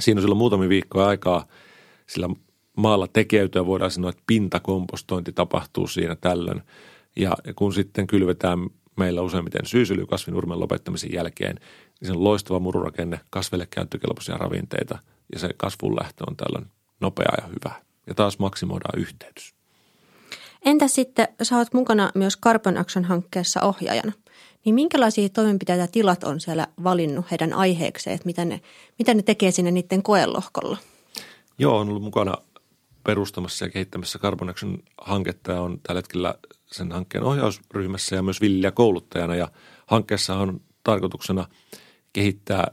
siinä 0.00 0.18
on 0.18 0.22
silloin 0.22 0.38
muutamia 0.38 0.68
viikkoja 0.68 1.06
aikaa 1.06 1.46
sillä 2.06 2.28
maalla 2.76 3.08
tekeytyä. 3.08 3.66
Voidaan 3.66 3.90
sanoa, 3.90 4.10
että 4.10 4.22
pintakompostointi 4.26 5.32
tapahtuu 5.32 5.86
siinä 5.86 6.16
tällöin. 6.16 6.62
Ja 7.16 7.36
kun 7.56 7.72
sitten 7.72 8.06
kylvetään 8.06 8.58
meillä 8.96 9.22
useimmiten 9.22 9.66
syysyliykasvinurmen 9.66 10.60
lopettamisen 10.60 11.12
jälkeen, 11.12 11.54
niin 12.00 12.06
se 12.06 12.12
on 12.12 12.24
loistava 12.24 12.60
mururakenne, 12.60 13.20
kasveille 13.30 13.66
käyttökelpoisia 13.70 14.36
ravinteita 14.36 14.98
ja 15.32 15.38
se 15.38 15.48
kasvun 15.56 15.96
lähtö 15.96 16.24
on 16.28 16.36
tällöin 16.36 16.66
nopea 17.00 17.32
ja 17.42 17.46
hyvä. 17.48 17.82
Ja 18.06 18.14
taas 18.14 18.38
maksimoidaan 18.38 18.98
yhteydys. 18.98 19.54
Entä 20.64 20.88
sitten, 20.88 21.28
sä 21.42 21.56
oot 21.56 21.74
mukana 21.74 22.10
myös 22.14 22.38
Carbon 22.40 22.78
Action-hankkeessa 22.78 23.62
ohjaajana. 23.62 24.12
Niin 24.64 24.74
minkälaisia 24.74 25.28
toimenpiteitä 25.28 25.86
tilat 25.86 26.24
on 26.24 26.40
siellä 26.40 26.68
valinnut 26.84 27.30
heidän 27.30 27.52
aiheekseen, 27.52 28.14
että 28.14 28.26
mitä 28.26 28.44
ne, 28.44 28.60
mitä 28.98 29.14
ne 29.14 29.22
tekee 29.22 29.50
sinne 29.50 29.70
niiden 29.70 30.02
koelohkolla? 30.02 30.76
Joo, 31.58 31.78
on 31.78 31.88
ollut 31.88 32.02
mukana 32.02 32.34
perustamassa 33.04 33.64
ja 33.64 33.70
kehittämässä 33.70 34.18
Carbon 34.18 34.48
Action-hanketta 34.48 35.52
ja 35.52 35.60
on 35.60 35.80
tällä 35.82 35.98
hetkellä 35.98 36.34
sen 36.66 36.92
hankkeen 36.92 37.24
ohjausryhmässä 37.24 38.16
ja 38.16 38.22
myös 38.22 38.40
kouluttajana. 38.74 39.34
Ja 39.34 39.48
hankkeessa 39.86 40.36
on 40.36 40.60
tarkoituksena 40.84 41.48
kehittää 42.12 42.66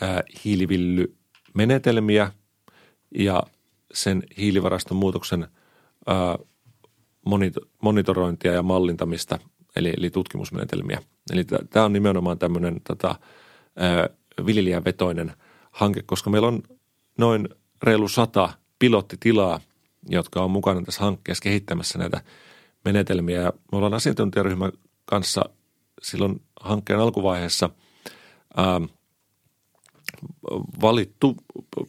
ää, 0.00 0.22
hiilivillymenetelmiä 0.44 2.32
ja 3.18 3.42
sen 3.94 4.22
hiilivaraston 4.38 4.96
muutoksen 4.96 5.48
monitorointia 7.82 8.52
ja 8.52 8.62
mallintamista, 8.62 9.38
eli, 9.76 9.92
eli 9.98 10.10
tutkimusmenetelmiä. 10.10 11.02
Eli 11.32 11.44
tämä 11.44 11.84
on 11.84 11.92
nimenomaan 11.92 12.38
tämmöinen 12.38 12.80
tota, 12.86 13.14
viljelijävetoinen 14.46 15.32
hanke, 15.70 16.02
koska 16.06 16.30
meillä 16.30 16.48
on 16.48 16.62
noin 17.18 17.48
reilu 17.82 18.08
sata 18.08 18.48
pilottitilaa, 18.78 19.60
jotka 20.08 20.42
on 20.42 20.50
mukana 20.50 20.82
tässä 20.82 21.00
hankkeessa 21.00 21.42
kehittämässä 21.42 21.98
näitä 21.98 22.20
menetelmiä. 22.84 23.42
Me 23.42 23.52
ollaan 23.78 23.94
asiantuntijaryhmän 23.94 24.72
kanssa 25.04 25.44
silloin 26.02 26.42
hankkeen 26.60 26.98
alkuvaiheessa 26.98 27.70
ää, 28.56 28.80
valittu 30.80 31.36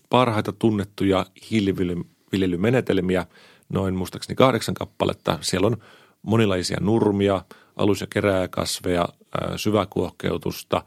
parhaita 0.09 0.51
tunnettuja 0.51 1.25
hiiliviljelymenetelmiä– 1.51 3.25
noin 3.69 3.95
muistaakseni 3.95 4.35
kahdeksan 4.35 4.75
kappaletta. 4.75 5.37
Siellä 5.41 5.67
on 5.67 5.77
monilaisia 6.21 6.77
nurmia, 6.81 7.41
alus- 7.77 8.01
ja 8.01 8.07
kerääkasveja, 8.09 9.09
syväkuohkeutusta, 9.55 10.83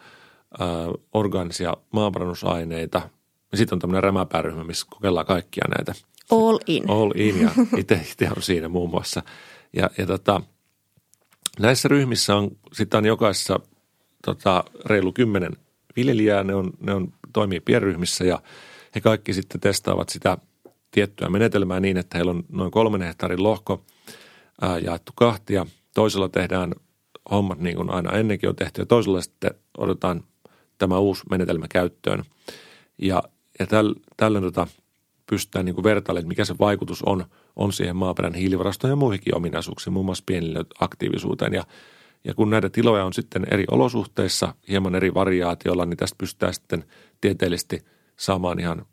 orgaanisia 1.13 1.77
maaparannusaineita. 1.91 3.11
Ja 3.53 3.59
sitten 3.59 3.77
on 3.77 3.79
tämmöinen 3.79 4.03
rämäpäryhmä, 4.03 4.65
missä 4.65 4.87
kokeillaan 4.91 5.27
kaikkia 5.27 5.65
näitä. 5.77 5.95
All 6.31 6.59
in. 6.67 6.91
All 6.91 7.13
in 7.15 7.41
ja 7.41 7.51
itse, 7.77 7.95
itse 7.95 8.29
on 8.37 8.43
siinä 8.43 8.69
muun 8.69 8.91
muassa. 8.91 9.23
Ja, 9.77 9.91
ja 9.99 10.07
tota, 10.07 10.41
näissä 11.59 11.89
ryhmissä 11.89 12.37
on 12.37 12.51
sitten 12.73 12.99
on 12.99 13.07
jokaisessa 13.07 13.61
tota, 14.25 14.65
reilu 14.85 15.13
kymmenen 15.13 15.53
viljelijää. 15.97 16.45
Ne, 16.45 16.55
on, 16.55 16.71
ne 16.81 16.95
on, 16.95 17.13
toimii 17.33 17.61
pienryhmissä 17.61 18.25
ja 18.25 18.43
he 18.95 19.01
kaikki 19.01 19.35
sitten 19.35 19.61
testaavat 19.61 20.09
sitä– 20.09 20.39
tiettyä 20.91 21.29
menetelmää 21.29 21.81
niin, 21.81 21.97
että 21.97 22.19
heillä 22.19 22.31
on 22.31 22.45
noin 22.49 22.71
kolmen 22.71 23.03
hehtaarin 23.03 23.43
lohko 23.43 23.85
ää, 24.61 24.79
jaettu 24.79 25.13
kahtia. 25.15 25.67
Toisella 25.95 26.29
tehdään 26.29 26.73
hommat 27.31 27.59
niin 27.59 27.77
kuin 27.77 27.91
aina 27.91 28.19
ennenkin 28.19 28.49
on 28.49 28.57
tehty 28.57 28.83
ja 28.83 28.87
toisella 28.87 29.21
sitten 29.21 29.51
otetaan 29.79 30.25
tämä 30.79 30.99
uusi 30.99 31.23
menetelmä 31.31 31.67
käyttöön. 31.69 32.25
Ja, 32.99 33.23
ja 33.59 33.67
täl, 33.67 33.95
tällöin 34.17 34.45
tota, 34.45 34.67
pystytään 35.31 35.65
niin 35.65 35.85
vertailemaan, 35.85 36.29
mikä 36.29 36.45
se 36.45 36.55
vaikutus 36.61 37.03
on, 37.03 37.25
on 37.57 37.73
siihen 37.73 37.97
maaperän 37.97 38.35
hiilivarastoon 38.35 38.91
ja 38.91 38.97
muihinkin 38.97 39.37
ominaisuuksiin, 39.37 39.93
muun 39.93 40.07
muassa 40.07 40.25
pienille 40.27 40.65
aktiivisuuteen. 40.81 41.53
Ja, 41.53 41.65
ja 42.25 42.35
kun 42.35 42.51
näitä 42.51 42.71
tiloja 42.71 43.05
on 43.05 43.13
sitten 43.13 43.47
eri 43.51 43.65
olosuhteissa, 43.71 44.55
hieman 44.69 44.95
eri 44.95 45.15
variaatioilla, 45.15 45.87
niin 45.87 45.97
tästä 45.97 46.17
pystytään 46.19 46.55
sitten 46.55 46.85
tieteellisesti 47.21 47.85
saamaan 48.17 48.61
ihan 48.61 48.87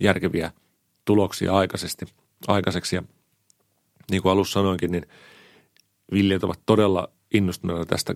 järkeviä– 0.00 0.50
tuloksia 1.04 1.52
aikaisesti, 1.52 2.06
aikaiseksi. 2.48 2.96
Ja 2.96 3.02
niin 4.10 4.22
kuin 4.22 4.32
alussa 4.32 4.52
sanoinkin, 4.52 4.92
niin 4.92 5.06
viljelijät 6.14 6.44
ovat 6.44 6.60
todella 6.66 7.08
innostuneita 7.34 7.86
tästä 7.86 8.14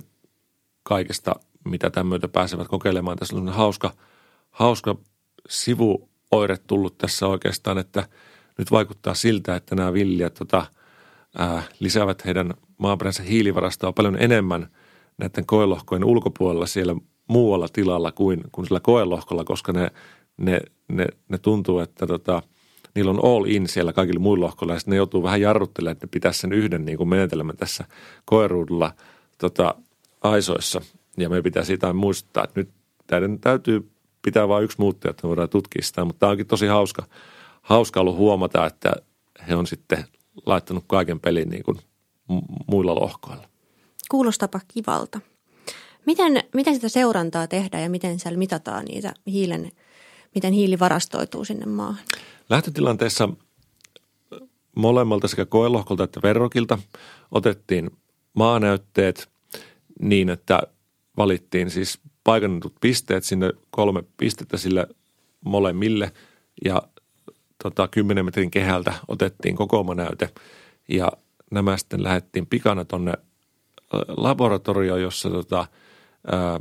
kaikesta, 0.83 1.35
mitä 1.65 1.91
tämmöitä 1.91 2.29
pääsevät 2.29 2.69
kokeilemaan. 2.69 3.19
Tässä 3.19 3.37
on 3.37 3.49
hauska, 3.49 3.93
hauska 4.51 4.97
sivuoire 5.49 6.57
tullut 6.67 6.99
tässä 6.99 7.27
oikeastaan, 7.27 7.79
että 7.79 8.09
nyt 8.59 8.71
vaikuttaa 8.71 9.15
siltä, 9.15 9.57
että 9.57 9.75
nämä 9.75 9.93
viljelijät 9.93 10.35
tota, 10.35 10.67
ää, 11.39 11.63
lisäävät 11.81 12.25
heidän 12.25 12.55
maaperänsä 12.79 13.23
hiilivarastoa 13.23 13.93
paljon 13.93 14.17
enemmän 14.21 14.69
näiden 15.19 15.47
koelohkojen 15.47 16.05
ulkopuolella 16.05 16.67
siellä 16.67 16.97
muualla 17.29 17.69
tilalla 17.73 18.13
kuin, 18.13 18.41
kuin 18.53 18.67
sillä 18.67 18.81
koelohkolla, 18.81 19.45
koska 19.45 19.73
ne, 19.73 19.91
ne, 20.37 20.61
ne, 20.89 21.07
ne 21.29 21.39
tuntuu, 21.39 21.79
että 21.79 22.07
tota– 22.07 22.43
niillä 22.95 23.11
on 23.11 23.25
all 23.25 23.45
in 23.45 23.69
siellä 23.69 23.93
kaikilla 23.93 24.21
muilla 24.21 24.47
lohkoilla 24.47 24.75
ja 24.75 24.79
sitten 24.79 24.93
ne 24.93 24.97
joutuu 24.97 25.23
vähän 25.23 25.41
jarruttelemaan, 25.41 25.93
että 25.93 26.07
ne 26.07 26.11
pitäisi 26.11 26.41
sen 26.41 26.53
yhden 26.53 26.85
niin 26.85 26.99
kuin 26.99 27.09
menetelmän 27.09 27.57
tässä 27.57 27.85
koeruudulla 28.25 28.93
tota, 29.39 29.75
aisoissa. 30.21 30.81
Ja 31.17 31.29
me 31.29 31.43
pitää 31.43 31.65
siitä 31.65 31.93
muistuttaa, 31.93 32.45
että 32.45 32.61
nyt 32.61 32.71
täyden 33.07 33.39
täytyy 33.41 33.91
pitää 34.23 34.49
vain 34.49 34.65
yksi 34.65 34.81
muuttua, 34.81 35.11
että 35.11 35.27
me 35.27 35.29
voidaan 35.29 35.49
tutkia 35.49 35.83
sitä. 35.83 36.05
Mutta 36.05 36.21
tämä 36.21 36.31
onkin 36.31 36.47
tosi 36.47 36.67
hauska, 36.67 37.07
hauska 37.63 38.01
ollut 38.01 38.17
huomata, 38.17 38.67
että 38.67 38.93
he 39.49 39.55
on 39.55 39.67
sitten 39.67 40.05
laittanut 40.47 40.85
kaiken 40.87 41.21
pelin 41.21 41.49
niin 41.49 41.63
kuin 41.63 41.79
muilla 42.67 42.95
lohkoilla. 42.95 43.49
Kuulostapa 44.11 44.61
kivalta. 44.69 45.21
Miten, 46.07 46.45
miten 46.55 46.75
sitä 46.75 46.89
seurantaa 46.89 47.47
tehdään 47.47 47.83
ja 47.83 47.91
miten 47.91 48.19
siellä 48.19 48.39
mitataan 48.39 48.85
niitä 48.85 49.15
hiilen, 49.27 49.71
miten 50.35 50.53
hiili 50.53 50.79
varastoituu 50.79 51.45
sinne 51.45 51.67
maahan? 51.67 52.05
Lähtötilanteessa 52.51 53.29
molemmalta 54.77 55.29
sekä 55.29 55.47
koelohkolta 55.47 56.05
että 56.05 56.21
verrokilta 56.23 56.79
otettiin 57.31 57.91
maanäytteet 58.35 59.29
niin, 60.01 60.31
että 60.31 60.63
valittiin 61.17 61.71
siis 61.71 62.01
paikannetut 62.25 62.75
pisteet 62.81 63.25
sinne 63.25 63.53
kolme 63.71 64.03
pistettä 64.17 64.57
sille 64.57 64.87
molemmille 65.45 66.13
ja 66.65 66.83
tota, 67.63 67.89
10 67.89 68.25
metrin 68.25 68.51
kehältä 68.51 68.95
otettiin 69.09 69.57
kokoomanäyte 69.57 70.31
ja 70.89 71.13
nämä 71.51 71.77
sitten 71.77 72.03
lähdettiin 72.03 72.47
pikana 72.47 72.85
tuonne 72.85 73.13
laboratorioon, 74.09 75.03
jossa 75.03 75.31
tota, 75.31 75.67
ää, 76.33 76.61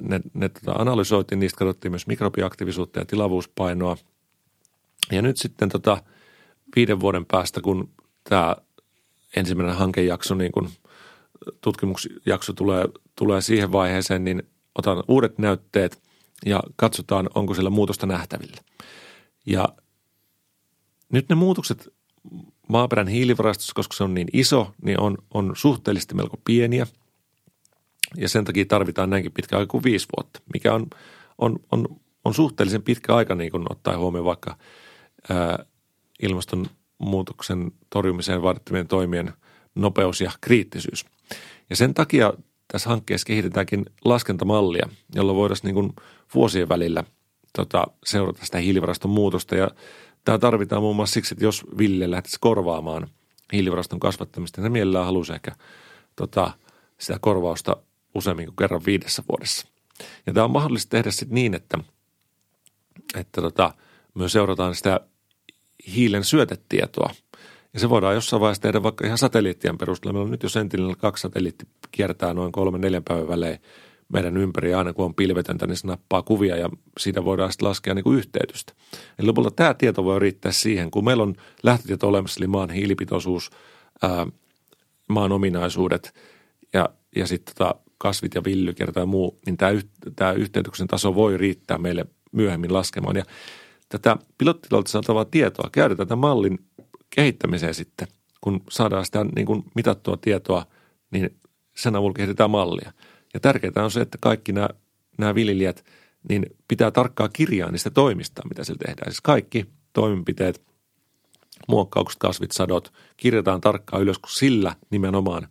ne, 0.00 0.20
ne 0.34 0.48
tota 0.48 0.72
analysoitiin, 0.72 1.38
niistä 1.38 1.58
katsottiin 1.58 1.92
myös 1.92 2.06
mikrobiaktiivisuutta 2.06 2.98
ja 2.98 3.04
tilavuuspainoa– 3.04 3.96
ja 5.12 5.22
nyt 5.22 5.36
sitten 5.36 5.68
tota, 5.68 6.02
viiden 6.76 7.00
vuoden 7.00 7.26
päästä, 7.26 7.60
kun 7.60 7.90
tämä 8.24 8.56
ensimmäinen 9.36 9.76
hankejakso, 9.76 10.34
niin 10.34 10.52
kun 10.52 10.70
tutkimusjakso 11.60 12.52
tulee, 12.52 12.84
tulee 13.16 13.40
siihen 13.40 13.72
vaiheeseen, 13.72 14.24
niin 14.24 14.42
otan 14.74 15.04
uudet 15.08 15.38
näytteet 15.38 16.02
ja 16.46 16.62
katsotaan, 16.76 17.30
onko 17.34 17.54
siellä 17.54 17.70
muutosta 17.70 18.06
nähtävillä. 18.06 18.56
Ja 19.46 19.68
nyt 21.12 21.28
ne 21.28 21.34
muutokset 21.34 21.88
maaperän 22.68 23.08
hiilivarastossa, 23.08 23.74
koska 23.74 23.96
se 23.96 24.04
on 24.04 24.14
niin 24.14 24.28
iso, 24.32 24.74
niin 24.82 25.00
on, 25.00 25.18
on 25.34 25.52
suhteellisesti 25.56 26.14
melko 26.14 26.38
pieniä. 26.44 26.86
Ja 28.16 28.28
sen 28.28 28.44
takia 28.44 28.64
tarvitaan 28.64 29.10
näinkin 29.10 29.32
pitkä 29.32 29.58
aika 29.58 29.70
kuin 29.70 29.84
viisi 29.84 30.06
vuotta, 30.16 30.40
mikä 30.52 30.74
on, 30.74 30.86
on, 31.38 31.58
on, 31.72 32.00
on 32.24 32.34
suhteellisen 32.34 32.82
pitkä 32.82 33.14
aika 33.14 33.34
niin 33.34 33.50
kuin 33.50 33.64
ottaa 33.70 33.98
huomioon 33.98 34.24
vaikka 34.24 34.56
ää, 35.28 35.64
ilmastonmuutoksen 36.22 37.72
torjumiseen 37.90 38.42
vaadittavien 38.42 38.88
toimien 38.88 39.32
nopeus 39.74 40.20
ja 40.20 40.32
kriittisyys. 40.40 41.04
Ja 41.70 41.76
sen 41.76 41.94
takia 41.94 42.32
tässä 42.72 42.88
hankkeessa 42.88 43.26
kehitetäänkin 43.26 43.86
laskentamallia, 44.04 44.88
jolla 45.14 45.34
voitaisiin 45.34 45.64
niin 45.64 45.74
kuin 45.74 45.92
vuosien 46.34 46.68
välillä 46.68 47.04
tota, 47.56 47.86
seurata 48.04 48.44
sitä 48.44 48.58
hiilivaraston 48.58 49.10
muutosta. 49.10 49.56
Ja 49.56 49.70
tämä 50.24 50.38
tarvitaan 50.38 50.82
muun 50.82 50.96
muassa 50.96 51.14
siksi, 51.14 51.34
että 51.34 51.44
jos 51.44 51.64
Ville 51.78 52.10
lähtisi 52.10 52.36
korvaamaan 52.40 53.08
hiilivaraston 53.52 54.00
kasvattamista, 54.00 54.60
niin 54.60 54.72
mielellään 54.72 55.04
haluaisi 55.04 55.32
ehkä 55.32 55.52
tota, 56.16 56.52
sitä 56.98 57.18
korvausta 57.20 57.76
useammin 58.14 58.46
kuin 58.46 58.56
kerran 58.56 58.84
viidessä 58.86 59.22
vuodessa. 59.28 59.66
Ja 60.26 60.32
tämä 60.32 60.44
on 60.44 60.50
mahdollista 60.50 60.90
tehdä 60.90 61.10
sitten 61.10 61.34
niin, 61.34 61.54
että, 61.54 61.78
että 63.14 63.40
tota, 63.40 63.74
myös 64.18 64.32
seurataan 64.32 64.74
sitä 64.74 65.00
hiilen 65.94 66.24
syötetietoa. 66.24 67.10
Ja 67.74 67.80
se 67.80 67.90
voidaan 67.90 68.14
jossain 68.14 68.40
vaiheessa 68.40 68.62
tehdä 68.62 68.82
vaikka 68.82 69.06
ihan 69.06 69.18
satelliittien 69.18 69.78
perusteella. 69.78 70.12
Meillä 70.12 70.24
on 70.24 70.30
nyt 70.30 70.42
jo 70.42 70.48
Sentinel 70.48 70.94
kaksi 70.94 71.22
satelliitti 71.22 71.66
kiertää 71.90 72.34
noin 72.34 72.52
kolme 72.52 72.78
neljän 72.78 73.04
päivän 73.04 73.28
välein 73.28 73.58
meidän 74.12 74.36
ympäri. 74.36 74.74
aina 74.74 74.92
kun 74.92 75.04
on 75.04 75.14
pilvetöntä, 75.14 75.66
niin 75.66 75.76
se 75.76 75.86
nappaa 75.86 76.22
kuvia 76.22 76.56
ja 76.56 76.70
siitä 76.98 77.24
voidaan 77.24 77.52
sitten 77.52 77.68
laskea 77.68 77.94
niin 77.94 78.04
kuin 78.04 78.18
yhteytystä. 78.18 78.72
Eli 79.18 79.26
lopulta 79.26 79.50
tämä 79.50 79.74
tieto 79.74 80.04
voi 80.04 80.18
riittää 80.18 80.52
siihen, 80.52 80.90
kun 80.90 81.04
meillä 81.04 81.22
on 81.22 81.34
lähtötieto 81.62 82.08
olemassa, 82.08 82.40
eli 82.40 82.46
maan 82.46 82.70
hiilipitoisuus, 82.70 83.50
ää, 84.02 84.26
maan 85.08 85.32
ominaisuudet 85.32 86.14
ja, 86.72 86.88
ja 87.16 87.26
sitten 87.26 87.54
tota 87.54 87.74
kasvit 87.98 88.34
ja 88.34 88.44
villykierto 88.44 89.00
ja 89.00 89.06
muu, 89.06 89.38
niin 89.46 89.56
tämä, 89.56 89.72
tämä 90.16 90.32
yhteytyksen 90.32 90.86
taso 90.86 91.14
voi 91.14 91.36
riittää 91.36 91.78
meille 91.78 92.06
myöhemmin 92.32 92.72
laskemaan. 92.72 93.16
Ja 93.16 93.24
tätä 93.88 94.16
pilottilalta 94.38 94.90
saatavaa 94.90 95.24
tietoa 95.24 95.68
käytetään 95.72 96.08
tämän 96.08 96.20
mallin 96.20 96.58
kehittämiseen 97.10 97.74
sitten, 97.74 98.08
kun 98.40 98.60
saadaan 98.70 99.04
sitä 99.04 99.26
niin 99.36 99.46
kuin 99.46 99.64
mitattua 99.74 100.16
tietoa, 100.16 100.66
niin 101.10 101.36
sen 101.76 101.96
avulla 101.96 102.14
kehitetään 102.14 102.50
mallia. 102.50 102.92
Ja 103.34 103.40
tärkeää 103.40 103.84
on 103.84 103.90
se, 103.90 104.00
että 104.00 104.18
kaikki 104.20 104.52
nämä, 104.52 104.68
nämä 105.18 105.34
viljelijät, 105.34 105.84
niin 106.28 106.46
pitää 106.68 106.90
tarkkaa 106.90 107.28
kirjaa 107.28 107.70
niistä 107.70 107.90
toimista, 107.90 108.42
mitä 108.48 108.64
siellä 108.64 108.86
tehdään. 108.86 109.12
Siis 109.12 109.20
kaikki 109.20 109.66
toimenpiteet, 109.92 110.62
muokkaukset, 111.68 112.18
kasvit, 112.18 112.52
sadot, 112.52 112.92
kirjataan 113.16 113.60
tarkkaan 113.60 114.02
ylös, 114.02 114.18
kun 114.18 114.30
sillä 114.30 114.76
nimenomaan 114.90 115.48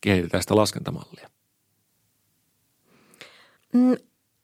kehitetään 0.00 0.42
sitä 0.42 0.56
laskentamallia. 0.56 1.30
Mm, 3.72 3.96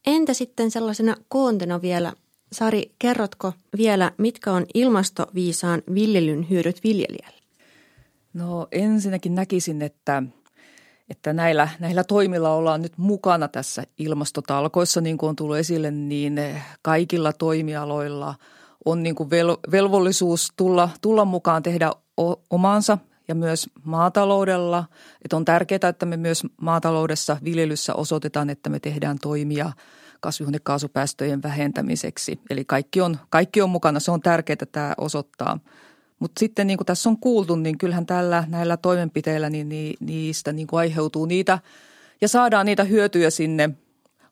entä 0.06 0.34
sitten 0.34 0.70
sellaisena 0.70 1.16
koontena 1.28 1.82
vielä, 1.82 2.12
Sari, 2.52 2.92
kerrotko 2.98 3.52
vielä, 3.76 4.12
mitkä 4.18 4.52
on 4.52 4.66
ilmastoviisaan 4.74 5.82
viljelyn 5.94 6.50
hyödyt 6.50 6.84
viljelijälle? 6.84 7.40
No 8.34 8.68
ensinnäkin 8.72 9.34
näkisin, 9.34 9.82
että, 9.82 10.22
että 11.10 11.32
näillä, 11.32 11.68
näillä 11.78 12.04
toimilla 12.04 12.52
ollaan 12.52 12.82
nyt 12.82 12.98
mukana 12.98 13.48
tässä 13.48 13.84
ilmastotalkoissa, 13.98 15.00
niin 15.00 15.18
kuin 15.18 15.28
on 15.28 15.36
tullut 15.36 15.56
esille, 15.56 15.90
niin 15.90 16.40
kaikilla 16.82 17.32
toimialoilla 17.32 18.34
on 18.84 19.02
niin 19.02 19.14
kuin 19.14 19.30
vel, 19.30 19.56
velvollisuus 19.70 20.52
tulla, 20.56 20.88
tulla 21.00 21.24
mukaan 21.24 21.62
tehdä 21.62 21.92
o, 22.20 22.32
omansa 22.50 22.98
ja 23.28 23.34
myös 23.34 23.70
maataloudella. 23.84 24.84
Että 25.24 25.36
on 25.36 25.44
tärkeää, 25.44 25.88
että 25.88 26.06
me 26.06 26.16
myös 26.16 26.42
maataloudessa, 26.60 27.36
viljelyssä 27.44 27.94
osoitetaan, 27.94 28.50
että 28.50 28.70
me 28.70 28.80
tehdään 28.80 29.18
toimia 29.22 29.72
kasvihuonekaasupäästöjen 30.20 31.42
vähentämiseksi. 31.42 32.40
Eli 32.50 32.64
kaikki 32.64 33.00
on, 33.00 33.18
kaikki 33.30 33.62
on 33.62 33.70
mukana, 33.70 34.00
se 34.00 34.10
on 34.10 34.20
tärkeää 34.20 34.66
tämä 34.72 34.94
osoittaa. 34.98 35.58
Mutta 36.18 36.38
sitten 36.38 36.66
niin 36.66 36.76
kuin 36.76 36.86
tässä 36.86 37.08
on 37.08 37.18
kuultu, 37.18 37.56
niin 37.56 37.78
kyllähän 37.78 38.06
tällä 38.06 38.44
näillä 38.48 38.76
toimenpiteillä 38.76 39.50
niin, 39.50 39.68
niin 39.68 39.96
niistä 40.00 40.52
niin 40.52 40.66
kuin 40.66 40.80
aiheutuu 40.80 41.26
niitä 41.26 41.58
ja 42.20 42.28
saadaan 42.28 42.66
niitä 42.66 42.84
hyötyjä 42.84 43.30
sinne 43.30 43.70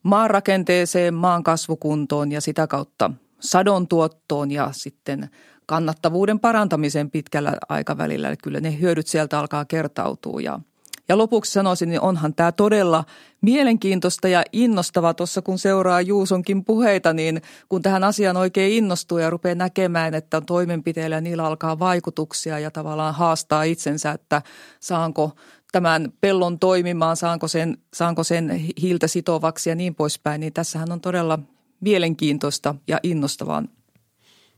maan 0.03 0.30
rakenteeseen, 0.30 1.14
maan 1.14 1.43
kasvukuntoon 1.43 2.32
ja 2.32 2.41
sitä 2.41 2.66
kautta 2.66 3.11
sadon 3.41 3.89
tuottoon 3.89 4.51
ja 4.51 4.68
sitten 4.72 5.30
kannattavuuden 5.66 6.41
parantamiseen 6.41 7.11
pitkällä 7.11 7.57
aikavälillä. 7.68 8.28
Eli 8.28 8.37
kyllä 8.37 8.61
ne 8.61 8.80
hyödyt 8.80 9.07
sieltä 9.07 9.39
alkaa 9.39 9.64
kertautua 9.64 10.41
ja 10.41 10.61
ja 11.09 11.18
lopuksi 11.18 11.52
sanoisin, 11.52 11.88
niin 11.88 12.00
onhan 12.00 12.34
tämä 12.34 12.52
todella 12.52 13.05
mielenkiintoista 13.40 14.28
ja 14.28 14.42
innostava 14.52 15.14
tuossa, 15.14 15.42
kun 15.42 15.59
seuraa 15.59 16.00
Juusonkin 16.00 16.64
puheita, 16.64 17.12
niin 17.12 17.42
kun 17.68 17.82
tähän 17.82 18.05
asiaan 18.05 18.36
oikein 18.36 18.72
innostuu 18.72 19.18
ja 19.18 19.30
rupeaa 19.30 19.55
näkemään, 19.55 20.14
että 20.14 20.36
on 20.36 20.46
toimenpiteillä 20.46 21.16
ja 21.16 21.20
niillä 21.20 21.44
alkaa 21.44 21.78
vaikutuksia 21.78 22.59
ja 22.59 22.70
tavallaan 22.70 23.14
haastaa 23.14 23.62
itsensä, 23.62 24.11
että 24.11 24.42
saanko 24.80 25.32
tämän 25.72 26.12
pellon 26.20 26.59
toimimaan, 26.59 27.16
saanko 27.16 27.48
sen, 27.48 27.78
saanko 27.94 28.24
sen 28.24 28.50
hiiltä 28.82 29.07
sitovaksi 29.07 29.70
ja 29.70 29.76
niin 29.76 29.94
poispäin, 29.94 30.40
niin 30.40 30.52
tässähän 30.52 30.92
on 30.92 31.00
todella 31.00 31.38
mielenkiintoista 31.80 32.74
ja 32.88 33.00
innostavaa. 33.02 33.62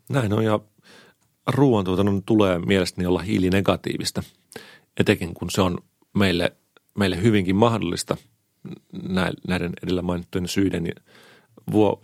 Näin 0.09 0.33
on 0.33 0.45
ja 0.45 0.61
ruoantuotannon 1.47 2.23
tulee 2.23 2.59
mielestäni 2.59 3.07
olla 3.07 3.23
hiilinegatiivista, 3.23 4.23
etenkin 5.01 5.35
kun 5.35 5.51
se 5.51 5.63
on 5.63 5.79
meille, 6.17 6.57
meille 6.99 7.23
hyvinkin 7.23 7.57
mahdollista 7.57 8.17
näiden 9.49 9.73
edellä 9.83 10.03
mainittujen 10.03 10.49
syiden 10.49 10.93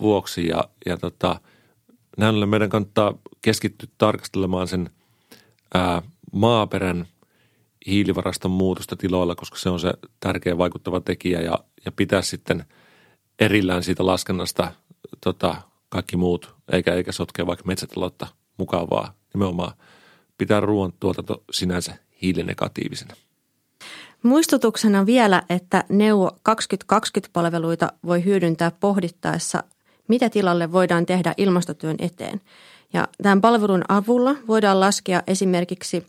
vuoksi. 0.01 0.47
Ja, 0.47 0.65
ja 0.87 0.97
tota, 0.97 1.41
näin 2.19 2.35
ollen 2.35 2.49
meidän 2.49 2.71
kannattaa 2.71 3.19
keskittyä 3.43 3.89
tarkastelemaan 3.99 4.69
sen 4.69 4.91
ää, 5.75 6.03
maaperän 6.33 7.07
hiilivaraston 7.87 8.51
muutosta 8.51 8.97
tiloilla, 8.97 9.35
koska 9.35 9.59
se 9.59 9.71
on 9.71 9.81
se 9.81 9.93
tärkeä 10.21 10.59
vaikuttava 10.59 11.01
tekijä 11.01 11.41
ja, 11.41 11.59
ja 11.85 11.93
pitää 11.93 12.23
sitten 12.23 12.65
erillään 13.39 13.83
siitä 13.83 14.07
laskennasta 14.07 14.73
tota, 15.21 15.63
kaikki 15.89 16.17
muut, 16.17 16.55
eikä, 16.73 16.95
eikä 16.95 17.13
sotkea 17.13 17.47
vaikka 17.47 17.65
metsätaloutta 17.67 18.27
mukavaa. 18.57 19.15
Nimenomaan 19.35 19.73
pitää 20.39 20.61
ruoantuotanto 20.61 21.45
sinänsä 21.51 21.99
hiilinegatiivisena. 22.23 23.15
Muistutuksena 24.23 25.07
vielä, 25.07 25.43
että 25.51 25.85
Neuvo 25.89 26.31
2020-palveluita 26.49 27.89
voi 28.07 28.25
hyödyntää 28.25 28.71
pohdittaessa, 28.71 29.65
mitä 30.09 30.31
tilalle 30.31 30.73
voidaan 30.73 31.07
tehdä 31.07 31.35
ilmastotyön 31.37 31.97
eteen. 31.99 32.41
Ja 32.93 33.09
tämän 33.23 33.41
palvelun 33.41 33.83
avulla 33.89 34.37
voidaan 34.49 34.81
laskea 34.81 35.23
esimerkiksi 35.27 36.07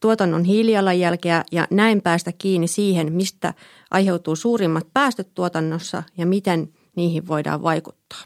tuotannon 0.00 0.44
hiilijalanjälkeä 0.44 1.44
ja 1.52 1.66
näin 1.70 2.02
päästä 2.02 2.32
kiinni 2.38 2.68
siihen, 2.68 3.12
mistä 3.12 3.54
aiheutuu 3.90 4.36
suurimmat 4.36 4.86
päästöt 4.94 5.34
tuotannossa 5.34 6.02
ja 6.16 6.26
miten 6.26 6.72
niihin 6.96 7.28
voidaan 7.28 7.62
vaikuttaa. 7.62 8.24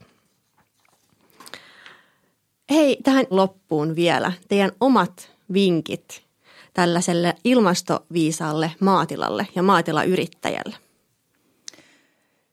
Hei, 2.70 2.96
tähän 3.02 3.26
loppuun 3.30 3.96
vielä 3.96 4.32
teidän 4.48 4.72
omat 4.80 5.30
vinkit 5.52 6.29
tällaiselle 6.74 7.34
ilmastoviisaalle 7.44 8.72
maatilalle 8.80 9.46
ja 9.54 9.62
maatilayrittäjälle? 9.62 10.76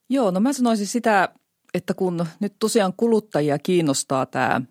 Joo, 0.10 0.32
no 0.32 0.40
mä 0.40 0.54
sanoisin 0.54 0.88
sitä, 0.88 1.30
että 1.74 1.94
kun 1.94 2.26
nyt 2.40 2.54
tosiaan 2.60 2.94
kuluttajia 2.98 3.60
kiinnostaa 3.60 4.26
tämä 4.26 4.62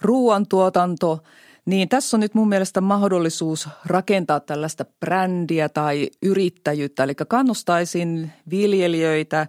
ruoantuotanto, 0.00 1.22
niin 1.66 1.88
tässä 1.88 2.16
on 2.16 2.20
nyt 2.20 2.34
mun 2.34 2.48
mielestä 2.48 2.80
mahdollisuus 2.80 3.68
rakentaa 3.86 4.40
tällaista 4.40 4.84
brändiä 5.00 5.68
tai 5.68 6.10
yrittäjyyttä. 6.22 7.04
Eli 7.04 7.14
kannustaisin 7.14 8.32
viljelijöitä 8.50 9.46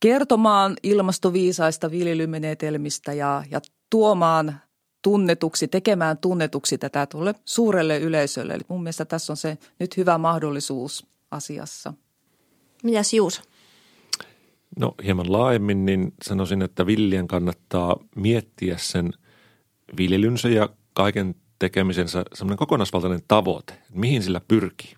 kertomaan 0.00 0.76
ilmastoviisaista 0.82 1.90
viljelymenetelmistä 1.90 3.12
ja, 3.12 3.44
ja 3.50 3.60
tuomaan 3.90 4.60
tunnetuksi, 5.02 5.68
tekemään 5.68 6.18
tunnetuksi 6.18 6.78
tätä 6.78 7.06
tuolle 7.06 7.34
suurelle 7.44 7.98
yleisölle. 7.98 8.54
Eli 8.54 8.62
mun 8.68 8.82
mielestä 8.82 9.04
tässä 9.04 9.32
on 9.32 9.36
se 9.36 9.58
nyt 9.78 9.96
hyvä 9.96 10.18
mahdollisuus 10.18 11.06
asiassa. 11.30 11.94
Mitäs 12.82 13.14
Juus? 13.14 13.42
No 14.78 14.94
hieman 15.04 15.32
laajemmin 15.32 15.86
niin 15.86 16.14
sanoisin, 16.24 16.62
että 16.62 16.86
viljen 16.86 17.28
kannattaa 17.28 17.96
miettiä 18.16 18.76
sen 18.78 19.10
viljelynsä 19.96 20.48
ja 20.48 20.68
kaiken 20.92 21.34
tekemisensä 21.58 22.24
semmoinen 22.34 22.58
kokonaisvaltainen 22.58 23.22
tavoite, 23.28 23.72
että 23.72 23.84
mihin 23.94 24.22
sillä 24.22 24.40
pyrkii. 24.48 24.94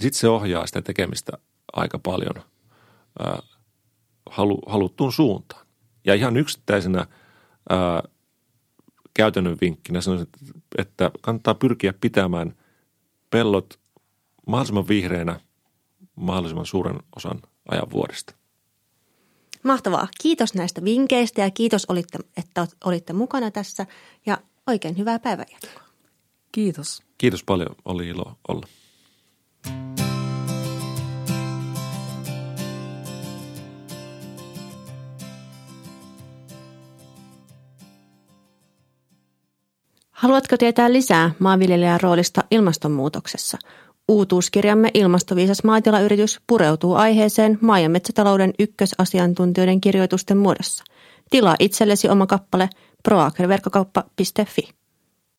Sitten 0.00 0.20
se 0.20 0.28
ohjaa 0.28 0.66
sitä 0.66 0.82
tekemistä 0.82 1.32
aika 1.72 1.98
paljon 1.98 2.34
ää, 3.18 3.42
halu, 4.30 4.58
haluttuun 4.66 5.12
suuntaan. 5.12 5.66
Ja 6.04 6.14
ihan 6.14 6.36
yksittäisenä 6.36 7.06
ää, 7.68 8.02
käytännön 9.16 9.56
vinkkinä 9.60 10.00
sanoisin, 10.00 10.28
että 10.78 11.10
kannattaa 11.20 11.54
pyrkiä 11.54 11.94
pitämään 12.00 12.54
pellot 13.30 13.78
mahdollisimman 14.46 14.88
vihreinä 14.88 15.40
mahdollisimman 16.16 16.66
suuren 16.66 16.98
osan 17.16 17.42
ajan 17.68 17.90
vuodesta. 17.90 18.34
Mahtavaa. 19.62 20.08
Kiitos 20.22 20.54
näistä 20.54 20.84
vinkkeistä 20.84 21.40
ja 21.40 21.50
kiitos, 21.50 21.86
että 22.36 22.66
olitte 22.84 23.12
mukana 23.12 23.50
tässä 23.50 23.86
ja 24.26 24.38
oikein 24.66 24.98
hyvää 24.98 25.18
päivänjatkoa. 25.18 25.82
Kiitos. 26.52 27.02
Kiitos 27.18 27.44
paljon. 27.44 27.76
Oli 27.84 28.08
ilo 28.08 28.32
olla. 28.48 28.66
Haluatko 40.16 40.56
tietää 40.56 40.92
lisää 40.92 41.30
maanviljelijän 41.38 42.00
roolista 42.00 42.44
ilmastonmuutoksessa? 42.50 43.58
Uutuuskirjamme 44.08 44.90
Ilmastoviisas 44.94 45.64
maatilayritys 45.64 46.40
pureutuu 46.46 46.94
aiheeseen 46.94 47.58
maa- 47.60 47.78
ja 47.78 47.88
metsätalouden 47.88 48.54
ykkösasiantuntijoiden 48.58 49.80
kirjoitusten 49.80 50.36
muodossa. 50.36 50.84
Tilaa 51.30 51.56
itsellesi 51.58 52.08
oma 52.08 52.26
kappale 52.26 52.68
proagriverkkokauppa.fi. 53.02 54.68